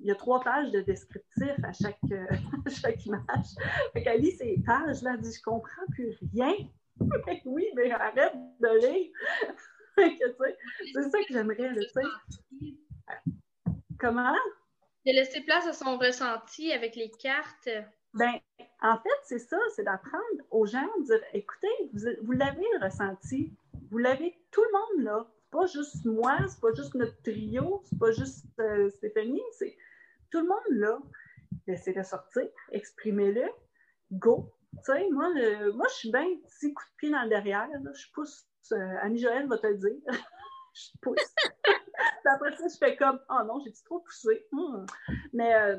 il 0.00 0.06
y 0.06 0.10
a 0.10 0.14
trois 0.14 0.40
pages 0.40 0.70
de 0.70 0.82
descriptif 0.82 1.52
à 1.64 1.72
chaque, 1.72 1.98
euh, 2.12 2.26
chaque 2.68 3.04
image. 3.06 3.46
Fait 3.94 4.02
qu'elle 4.02 4.20
lit 4.20 4.32
ces 4.32 4.62
pages-là, 4.64 5.12
elle 5.14 5.20
dit 5.20 5.32
Je 5.34 5.42
comprends 5.42 5.86
plus 5.90 6.16
rien. 6.34 6.52
oui, 7.46 7.66
mais 7.74 7.90
arrête 7.90 8.34
de 8.60 8.86
lire. 8.86 9.10
c'est 10.92 11.10
ça 11.10 11.18
que 11.18 11.32
j'aimerais, 11.32 11.74
tu 11.74 11.88
sais. 11.88 13.16
Comment? 13.98 14.34
De 15.06 15.12
laisser 15.12 15.40
place 15.40 15.66
à 15.66 15.72
son 15.72 15.96
ressenti 15.96 16.72
avec 16.72 16.94
les 16.94 17.10
cartes. 17.10 17.70
Ben, 18.12 18.34
en 18.82 18.98
fait, 18.98 19.18
c'est 19.24 19.38
ça, 19.38 19.58
c'est 19.74 19.84
d'apprendre 19.84 20.24
aux 20.50 20.66
gens 20.66 20.88
de 20.98 21.04
dire 21.04 21.20
écoutez, 21.32 21.68
vous, 21.94 22.06
vous 22.22 22.32
l'avez 22.32 22.66
le 22.78 22.84
ressenti, 22.84 23.54
vous 23.90 23.98
l'avez 23.98 24.36
tout 24.50 24.62
le 24.62 24.72
monde 24.72 25.04
là 25.04 25.26
pas 25.50 25.66
juste 25.66 26.04
moi, 26.04 26.38
c'est 26.48 26.60
pas 26.60 26.72
juste 26.74 26.94
notre 26.94 27.20
trio, 27.22 27.82
c'est 27.84 27.98
pas 27.98 28.12
juste 28.12 28.46
euh, 28.60 28.88
Stéphanie, 28.90 29.42
c'est 29.58 29.76
tout 30.30 30.40
le 30.40 30.48
monde 30.48 30.58
là. 30.70 30.98
Laissez-le 31.66 32.02
sortir, 32.04 32.48
exprimez-le, 32.72 33.44
go. 34.12 34.52
Tu 34.72 34.92
sais, 34.92 35.08
moi, 35.10 35.28
moi, 35.74 35.86
je 35.88 35.94
suis 35.94 36.12
bien 36.12 36.24
petit 36.46 36.72
coup 36.72 36.84
de 36.84 36.96
pied 36.96 37.10
dans 37.10 37.22
le 37.24 37.28
derrière, 37.28 37.68
je 37.92 38.12
pousse, 38.14 38.46
euh, 38.72 38.96
Annie-Joëlle 39.02 39.48
va 39.48 39.58
te 39.58 39.66
le 39.66 39.76
dire, 39.76 39.98
je 40.74 40.98
pousse. 41.02 41.34
après 42.24 42.56
ça, 42.56 42.68
je 42.68 42.78
fais 42.78 42.96
comme, 42.96 43.18
oh 43.28 43.42
non, 43.46 43.60
j'ai 43.64 43.72
trop 43.84 43.98
poussé? 44.00 44.46
Hmm. 44.52 44.86
Mais 45.32 45.54
euh, 45.54 45.76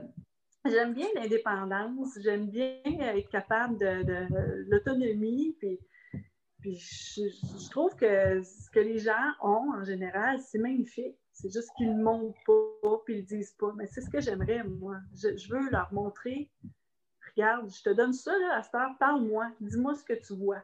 j'aime 0.65 0.93
bien 0.93 1.07
l'indépendance, 1.15 2.19
j'aime 2.19 2.49
bien 2.49 2.81
être 2.85 3.29
capable 3.29 3.77
de, 3.77 4.03
de 4.03 4.65
l'autonomie, 4.69 5.55
puis 5.59 5.79
puis 6.61 6.77
je, 6.77 7.69
trouve 7.71 7.95
que 7.95 8.41
ce 8.43 8.69
que 8.69 8.79
les 8.79 8.99
gens 8.99 9.33
ont 9.41 9.73
en 9.73 9.83
général, 9.83 10.39
c'est 10.39 10.59
magnifique. 10.59 11.17
C'est 11.33 11.51
juste 11.51 11.69
qu'ils 11.75 11.97
ne 11.97 12.03
montrent 12.03 12.37
pas, 12.45 13.01
puis 13.03 13.15
ils 13.15 13.21
ne 13.21 13.27
disent 13.27 13.55
pas. 13.59 13.73
Mais 13.75 13.87
c'est 13.87 14.01
ce 14.01 14.09
que 14.09 14.21
j'aimerais, 14.21 14.63
moi. 14.63 14.97
Je, 15.15 15.51
veux 15.51 15.69
leur 15.71 15.91
montrer. 15.91 16.51
Regarde, 17.35 17.69
je 17.73 17.81
te 17.81 17.89
donne 17.89 18.13
ça 18.13 18.37
là, 18.37 18.57
à 18.57 18.63
cette 18.63 18.75
heure, 18.75 18.95
parle-moi, 18.99 19.49
dis-moi 19.59 19.95
ce 19.95 20.03
que 20.03 20.13
tu 20.13 20.33
vois. 20.35 20.61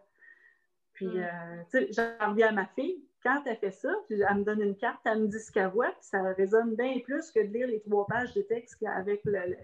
Puis, 0.93 1.07
mm. 1.07 1.17
euh, 1.17 1.63
tu 1.71 1.93
sais, 1.93 1.93
j'en 2.19 2.29
reviens 2.29 2.49
à 2.49 2.51
ma 2.51 2.65
fille. 2.67 3.03
Quand 3.23 3.41
elle 3.45 3.57
fait 3.57 3.71
ça, 3.71 3.89
elle 4.09 4.19
me 4.35 4.43
donne 4.43 4.61
une 4.61 4.75
carte, 4.75 5.01
elle 5.05 5.23
me 5.23 5.27
dit 5.27 5.39
ce 5.39 5.51
qu'elle 5.51 5.69
voit, 5.69 5.89
puis 5.89 6.03
ça 6.03 6.21
résonne 6.33 6.75
bien 6.75 6.99
plus 7.03 7.31
que 7.31 7.39
de 7.39 7.51
lire 7.51 7.67
les 7.67 7.81
trois 7.81 8.05
pages 8.05 8.33
de 8.33 8.41
texte 8.41 8.77
avec 8.85 9.21
le, 9.25 9.57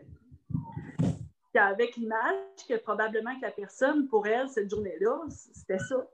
avec 1.59 1.95
l'image 1.95 2.35
que 2.67 2.77
probablement 2.77 3.35
que 3.39 3.45
la 3.45 3.51
personne, 3.51 4.07
pour 4.07 4.27
elle, 4.27 4.49
cette 4.49 4.69
journée-là, 4.69 5.19
c'était 5.29 5.79
ça. 5.79 6.07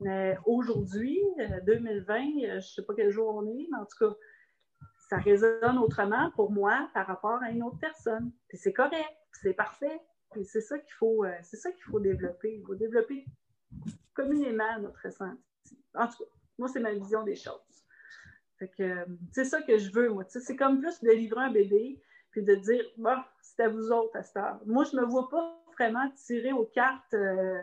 Mais 0.00 0.36
aujourd'hui, 0.44 1.20
2020, 1.66 2.14
euh, 2.14 2.24
euh, 2.24 2.50
je 2.50 2.56
ne 2.56 2.60
sais 2.60 2.82
pas 2.82 2.94
quel 2.94 3.10
jour 3.10 3.34
on 3.34 3.46
est, 3.46 3.68
mais 3.70 3.78
en 3.78 3.84
tout 3.84 3.98
cas, 3.98 4.16
ça 5.08 5.16
résonne 5.16 5.78
autrement 5.78 6.30
pour 6.32 6.52
moi 6.52 6.88
par 6.94 7.06
rapport 7.06 7.42
à 7.42 7.50
une 7.50 7.62
autre 7.62 7.78
personne. 7.78 8.30
C'est 8.52 8.72
correct, 8.72 9.16
c'est 9.32 9.54
parfait. 9.54 10.00
C'est 10.44 10.60
ça 10.60 10.78
qu'il 10.78 10.92
faut, 10.92 11.24
euh, 11.24 11.32
c'est 11.42 11.56
ça 11.56 11.72
qu'il 11.72 11.84
faut 11.84 12.00
développer. 12.00 12.56
Il 12.56 12.64
faut 12.64 12.74
développer 12.74 13.24
communément 14.14 14.78
notre 14.80 15.00
ressenti. 15.02 15.42
En 15.94 16.06
tout 16.06 16.18
cas, 16.18 16.30
moi, 16.58 16.68
c'est 16.68 16.80
ma 16.80 16.92
vision 16.92 17.24
des 17.24 17.34
choses. 17.34 17.54
Fait 18.58 18.68
que 18.68 19.06
c'est 19.32 19.44
ça 19.44 19.62
que 19.62 19.78
je 19.78 19.90
veux, 19.90 20.10
moi. 20.10 20.24
C'est 20.28 20.56
comme 20.56 20.80
plus 20.80 21.00
de 21.00 21.10
livrer 21.10 21.44
un 21.44 21.52
bébé, 21.52 22.00
puis 22.30 22.42
de 22.42 22.54
dire, 22.54 22.84
bon, 22.96 23.16
c'est 23.40 23.62
à 23.62 23.68
vous 23.68 23.90
autres 23.90 24.16
à 24.16 24.22
cette 24.22 24.36
heure. 24.36 24.60
Moi, 24.66 24.84
je 24.84 24.96
ne 24.96 25.02
me 25.02 25.06
vois 25.06 25.28
pas 25.28 25.62
vraiment 25.74 26.10
tirer 26.10 26.52
aux 26.52 26.66
cartes 26.66 27.14
euh, 27.14 27.62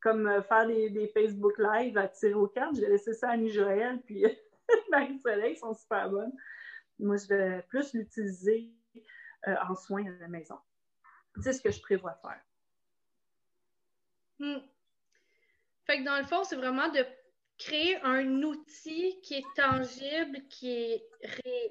comme 0.00 0.26
euh, 0.26 0.42
faire 0.42 0.66
des, 0.66 1.10
Facebook 1.12 1.58
Live 1.58 1.98
à 1.98 2.08
tirer 2.08 2.34
aux 2.34 2.48
cartes. 2.48 2.76
Je 2.76 2.80
vais 2.80 2.88
laisser 2.88 3.12
ça 3.12 3.30
à 3.30 3.32
Annie-Joël, 3.32 4.00
puis 4.06 4.24
Marie-Soleil 4.90 5.56
sont 5.56 5.74
super 5.74 6.10
bonnes. 6.10 6.32
Moi, 6.98 7.16
je 7.16 7.28
vais 7.28 7.62
plus 7.68 7.92
l'utiliser 7.92 8.70
euh, 9.48 9.54
en 9.68 9.74
soins 9.74 10.06
à 10.06 10.20
la 10.20 10.28
maison. 10.28 10.58
C'est 11.42 11.52
ce 11.52 11.60
que 11.60 11.70
je 11.70 11.80
prévois 11.80 12.18
faire. 12.22 12.40
Hmm. 14.38 14.60
Fait 15.84 15.98
que 15.98 16.04
dans 16.04 16.18
le 16.18 16.24
fond, 16.24 16.44
c'est 16.44 16.56
vraiment 16.56 16.88
de 16.88 17.04
créer 17.58 17.96
un 18.02 18.42
outil 18.42 19.20
qui 19.22 19.34
est 19.34 19.46
tangible, 19.54 20.40
qui 20.48 20.70
est 20.70 21.06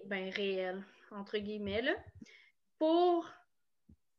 ben, 0.06 0.30
réel, 0.30 0.84
entre 1.12 1.38
guillemets, 1.38 1.82
là, 1.82 1.94
pour 2.80 3.30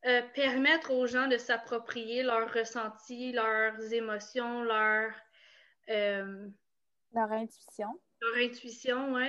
euh, 0.06 0.22
permettre 0.34 0.92
aux 0.92 1.06
gens 1.06 1.26
de 1.26 1.36
s'approprier 1.36 2.22
leurs 2.22 2.52
ressentis, 2.52 3.32
leurs 3.32 3.92
émotions, 3.92 4.62
leur, 4.62 5.10
euh, 5.88 6.46
leur 7.12 7.32
intuition. 7.32 7.88
Leur 8.20 8.36
intuition, 8.36 9.14
oui. 9.14 9.28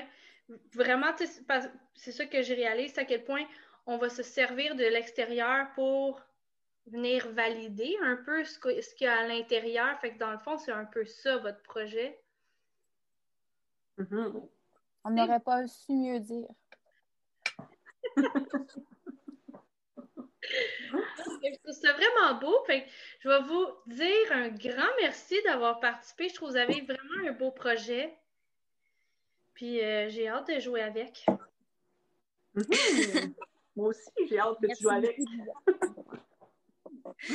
Vraiment, 0.73 1.13
c'est 1.17 2.11
ça 2.11 2.25
que 2.25 2.41
j'ai 2.41 2.53
réalisé, 2.53 2.89
c'est 2.93 3.01
à 3.01 3.05
quel 3.05 3.23
point 3.23 3.43
on 3.85 3.97
va 3.97 4.09
se 4.09 4.23
servir 4.23 4.75
de 4.75 4.83
l'extérieur 4.83 5.67
pour 5.73 6.21
venir 6.85 7.27
valider 7.31 7.97
un 8.03 8.15
peu 8.17 8.43
ce 8.43 8.59
qu'il 8.59 9.05
y 9.05 9.07
a 9.07 9.19
à 9.19 9.27
l'intérieur. 9.27 9.99
Fait 9.99 10.13
que 10.13 10.19
dans 10.19 10.31
le 10.31 10.37
fond, 10.37 10.57
c'est 10.57 10.71
un 10.71 10.85
peu 10.85 11.05
ça, 11.05 11.37
votre 11.37 11.61
projet. 11.63 12.19
Mm-hmm. 13.97 14.47
On 15.05 15.09
n'aurait 15.09 15.39
pas 15.39 15.67
su 15.67 15.91
mieux 15.91 16.19
dire. 16.19 16.47
C'est 20.41 21.93
vraiment 21.93 22.39
beau. 22.39 22.63
Fait 22.65 22.85
je 23.19 23.29
vais 23.29 23.41
vous 23.41 23.65
dire 23.87 24.31
un 24.31 24.49
grand 24.49 24.89
merci 25.01 25.35
d'avoir 25.43 25.79
participé. 25.79 26.29
Je 26.29 26.35
trouve 26.35 26.49
que 26.49 26.53
vous 26.53 26.59
avez 26.59 26.81
vraiment 26.81 27.27
un 27.27 27.31
beau 27.31 27.51
projet. 27.51 28.15
Puis 29.53 29.83
euh, 29.83 30.09
j'ai 30.09 30.27
hâte 30.27 30.47
de 30.47 30.59
jouer 30.59 30.81
avec. 30.81 31.25
Mm-hmm. 32.55 33.33
Moi 33.75 33.89
aussi, 33.89 34.11
j'ai 34.29 34.39
hâte 34.39 34.61
de 34.61 34.69
jouer 34.79 34.95
avec. 34.95 35.19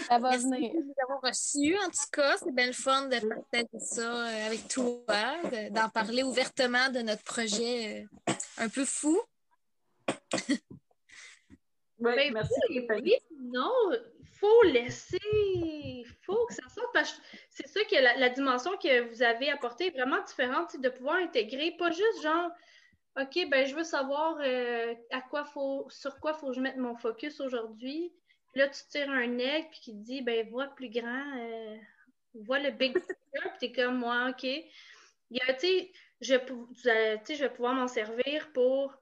Ça 0.09 0.19
va 0.19 0.37
venir. 0.37 0.73
Merci 0.75 0.95
d'avoir 0.99 1.21
reçu. 1.23 1.77
En 1.79 1.89
tout 1.89 2.11
cas, 2.13 2.37
c'est 2.37 2.55
bien 2.55 2.67
le 2.67 2.73
fun 2.73 3.09
de 3.09 3.19
partager 3.19 3.79
ça 3.81 4.29
euh, 4.29 4.47
avec 4.47 4.69
toi, 4.69 4.95
d'en 5.71 5.89
parler 5.89 6.23
ouvertement 6.23 6.89
de 6.91 7.01
notre 7.01 7.25
projet 7.25 8.07
euh, 8.29 8.33
un 8.59 8.69
peu 8.69 8.85
fou. 8.85 9.21
oui, 12.05 12.15
ben, 12.17 12.33
merci. 12.35 12.55
Oui, 12.69 13.15
non, 13.39 13.73
il 13.93 14.27
faut 14.27 14.63
laisser, 14.65 15.19
il 15.25 16.07
faut 16.23 16.47
que 16.47 16.55
ça 16.55 16.69
sorte 16.69 16.93
parce 16.93 17.13
que 17.13 17.23
c'est 17.51 17.69
ça 17.69 17.81
que 17.85 18.21
la, 18.21 18.29
dimension 18.29 18.73
que 18.77 19.09
vous 19.09 19.23
avez 19.23 19.51
apportée 19.51 19.87
est 19.87 19.91
vraiment 19.91 20.23
différente, 20.25 20.79
de 20.81 20.89
pouvoir 20.89 21.17
intégrer, 21.17 21.73
pas 21.79 21.91
juste 21.91 22.23
genre, 22.23 22.51
OK, 23.21 23.49
ben 23.51 23.67
je 23.67 23.75
veux 23.75 23.85
savoir 23.85 24.39
euh, 24.41 24.95
à 25.11 25.21
quoi 25.21 25.45
faut, 25.45 25.87
sur 25.91 26.19
quoi 26.19 26.35
faut 26.35 26.49
que 26.49 26.55
je 26.55 26.61
mette 26.61 26.77
mon 26.77 26.97
focus 26.97 27.41
aujourd'hui, 27.41 28.13
là, 28.55 28.69
tu 28.69 28.81
tires 28.89 29.11
un 29.11 29.39
aigle 29.39 29.69
puis 29.71 29.81
qui 29.81 29.95
dit, 29.95 30.23
ben, 30.23 30.49
vois 30.49 30.69
plus 30.69 30.91
grand, 30.91 31.39
euh, 31.39 31.77
vois 32.35 32.59
le 32.59 32.71
big 32.71 32.95
picture, 32.95 33.17
puis 33.59 33.59
t'es 33.61 33.73
comme, 33.73 33.99
moi, 33.99 34.29
OK. 34.31 34.45
Il 34.45 35.39
y 35.39 35.51
a, 35.51 35.55
tu 35.55 35.67
sais, 35.67 35.93
je, 36.21 36.35
je 36.35 37.43
vais 37.43 37.51
pouvoir 37.51 37.75
m'en 37.75 37.89
servir 37.89 38.53
pour. 38.53 38.95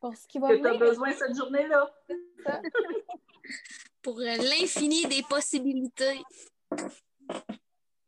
Pour 0.00 0.16
ce 0.16 0.26
qui 0.26 0.38
va 0.38 0.48
Que 0.48 0.60
tu 0.60 0.66
as 0.66 0.74
besoin 0.74 1.12
cette 1.12 1.36
journée-là. 1.36 1.92
pour 4.02 4.18
l'infini 4.20 5.06
des 5.06 5.22
possibilités. 5.28 6.22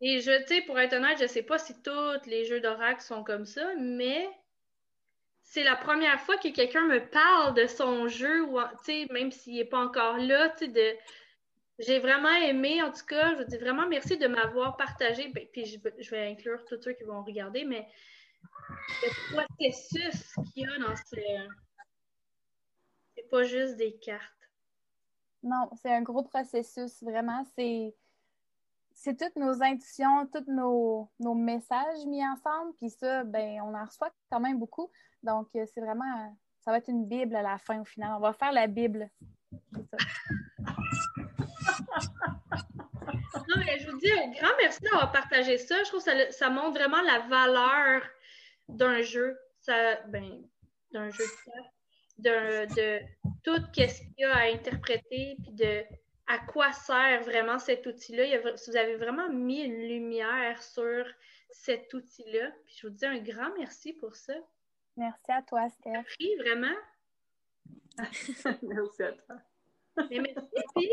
Et 0.00 0.20
je, 0.20 0.40
tu 0.42 0.54
sais, 0.54 0.62
pour 0.62 0.78
être 0.78 0.94
honnête, 0.94 1.18
je 1.20 1.26
sais 1.26 1.42
pas 1.42 1.58
si 1.58 1.74
tous 1.82 2.26
les 2.26 2.46
jeux 2.46 2.60
d'oracle 2.60 3.02
sont 3.02 3.22
comme 3.22 3.44
ça, 3.44 3.74
mais 3.78 4.28
c'est 5.42 5.64
la 5.64 5.76
première 5.76 6.20
fois 6.20 6.38
que 6.38 6.48
quelqu'un 6.48 6.86
me 6.86 7.00
parle 7.10 7.54
de 7.54 7.66
son 7.66 8.08
jeu, 8.08 8.44
ou, 8.44 8.58
même 9.12 9.30
s'il 9.30 9.56
n'est 9.56 9.64
pas 9.64 9.80
encore 9.80 10.16
là, 10.16 10.48
de... 10.60 10.96
j'ai 11.80 11.98
vraiment 11.98 12.34
aimé, 12.34 12.82
en 12.82 12.92
tout 12.92 13.04
cas, 13.04 13.36
je 13.36 13.42
dis 13.42 13.58
vraiment 13.58 13.86
merci 13.86 14.16
de 14.16 14.26
m'avoir 14.26 14.76
partagé, 14.76 15.28
ben, 15.34 15.46
puis 15.52 15.66
je, 15.66 16.10
vais 16.10 16.28
inclure 16.28 16.64
tous 16.64 16.80
ceux 16.80 16.92
qui 16.92 17.04
vont 17.04 17.22
regarder, 17.22 17.64
mais 17.64 17.86
le 19.02 19.34
processus 19.34 20.32
qu'il 20.54 20.62
y 20.62 20.66
a 20.66 20.78
dans 20.78 20.96
ce... 20.96 21.16
Pas 23.30 23.44
juste 23.44 23.76
des 23.76 23.96
cartes. 23.96 24.24
Non, 25.42 25.70
c'est 25.80 25.92
un 25.92 26.02
gros 26.02 26.22
processus, 26.22 27.02
vraiment. 27.02 27.44
C'est 27.56 27.94
c'est 28.92 29.16
toutes 29.16 29.36
nos 29.36 29.62
intuitions, 29.62 30.26
tous 30.26 30.50
nos, 30.50 31.10
nos, 31.20 31.34
messages 31.34 32.04
mis 32.06 32.22
ensemble. 32.22 32.74
Puis 32.76 32.90
ça, 32.90 33.24
ben, 33.24 33.60
on 33.62 33.74
en 33.74 33.86
reçoit 33.86 34.12
quand 34.30 34.40
même 34.40 34.58
beaucoup. 34.58 34.90
Donc, 35.22 35.48
euh, 35.56 35.64
c'est 35.72 35.80
vraiment, 35.80 36.36
ça 36.60 36.70
va 36.70 36.78
être 36.78 36.88
une 36.88 37.06
Bible 37.06 37.34
à 37.34 37.40
la 37.40 37.56
fin 37.56 37.80
au 37.80 37.84
final. 37.84 38.12
On 38.16 38.20
va 38.20 38.34
faire 38.34 38.52
la 38.52 38.66
Bible. 38.66 39.08
Ça. 39.72 39.96
non, 43.48 43.56
mais 43.64 43.78
je 43.78 43.90
vous 43.90 43.98
dis 43.98 44.12
un 44.12 44.30
grand 44.32 44.54
merci 44.58 44.80
d'avoir 44.82 45.12
partagé 45.12 45.56
ça. 45.56 45.82
Je 45.82 45.88
trouve 45.88 46.04
que 46.04 46.10
ça, 46.10 46.30
ça 46.30 46.50
montre 46.50 46.78
vraiment 46.78 47.00
la 47.00 47.20
valeur 47.20 48.02
d'un 48.68 49.00
jeu. 49.00 49.38
Ça, 49.60 49.96
ben, 50.08 50.42
d'un 50.92 51.08
jeu 51.10 51.24
de, 51.24 51.52
de 52.20 53.00
tout 53.42 53.56
ce 53.56 53.70
qu'il 53.72 54.14
y 54.18 54.24
a 54.24 54.34
à 54.34 54.52
interpréter, 54.52 55.36
puis 55.42 55.52
de 55.52 55.84
à 56.30 56.38
quoi 56.38 56.70
sert 56.72 57.24
vraiment 57.24 57.58
cet 57.58 57.86
outil-là. 57.86 58.40
Vous 58.40 58.76
avez 58.76 58.94
vraiment 58.96 59.28
mis 59.30 59.62
une 59.62 59.88
lumière 59.88 60.62
sur 60.62 61.04
cet 61.50 61.92
outil-là. 61.92 62.52
Puis 62.64 62.76
je 62.78 62.86
vous 62.86 62.94
dis 62.94 63.04
un 63.04 63.18
grand 63.18 63.52
merci 63.58 63.92
pour 63.94 64.14
ça. 64.14 64.34
Merci 64.96 65.32
à 65.32 65.42
toi, 65.42 65.68
Steph. 65.68 66.04
Oui, 66.20 66.36
vraiment. 66.38 66.76
merci 68.62 69.02
à 69.02 69.12
toi. 69.12 69.36
Mais 70.08 70.20
merci. 70.20 70.88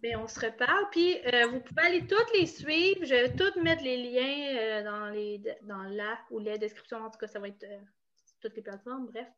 Bien, 0.00 0.20
on 0.20 0.26
se 0.26 0.40
reparle. 0.40 0.88
Puis 0.90 1.18
euh, 1.26 1.48
vous 1.48 1.60
pouvez 1.60 1.82
aller 1.82 2.06
toutes 2.06 2.32
les 2.34 2.46
suivre. 2.46 3.04
Je 3.04 3.14
vais 3.14 3.36
toutes 3.36 3.56
mettre 3.56 3.82
les 3.84 3.98
liens 3.98 4.56
euh, 4.56 4.84
dans, 4.84 5.10
les, 5.10 5.38
dans 5.62 5.82
la 5.82 6.18
ou 6.30 6.38
les 6.38 6.58
descriptions. 6.58 7.04
En 7.04 7.10
tout 7.10 7.18
cas, 7.18 7.28
ça 7.28 7.38
va 7.38 7.48
être 7.48 7.64
euh, 7.64 7.78
toutes 8.40 8.56
les 8.56 8.62
plateformes. 8.62 9.06
Bref. 9.06 9.28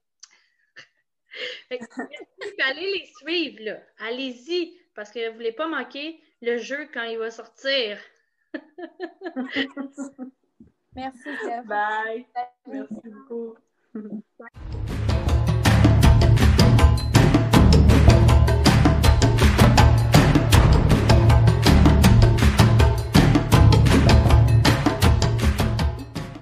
Allez 2.64 2.92
les 2.92 3.06
suivre, 3.18 3.62
là. 3.62 3.80
Allez-y, 3.98 4.78
parce 4.94 5.10
que 5.10 5.18
vous 5.26 5.32
ne 5.32 5.36
voulez 5.36 5.52
pas 5.52 5.66
manquer 5.66 6.20
le 6.42 6.58
jeu 6.58 6.88
quand 6.92 7.04
il 7.04 7.18
va 7.18 7.30
sortir. 7.30 7.98
Merci, 10.94 11.28
Steph. 11.42 11.64
Bye. 11.66 12.26
Merci 12.66 13.08
beaucoup. 13.08 13.56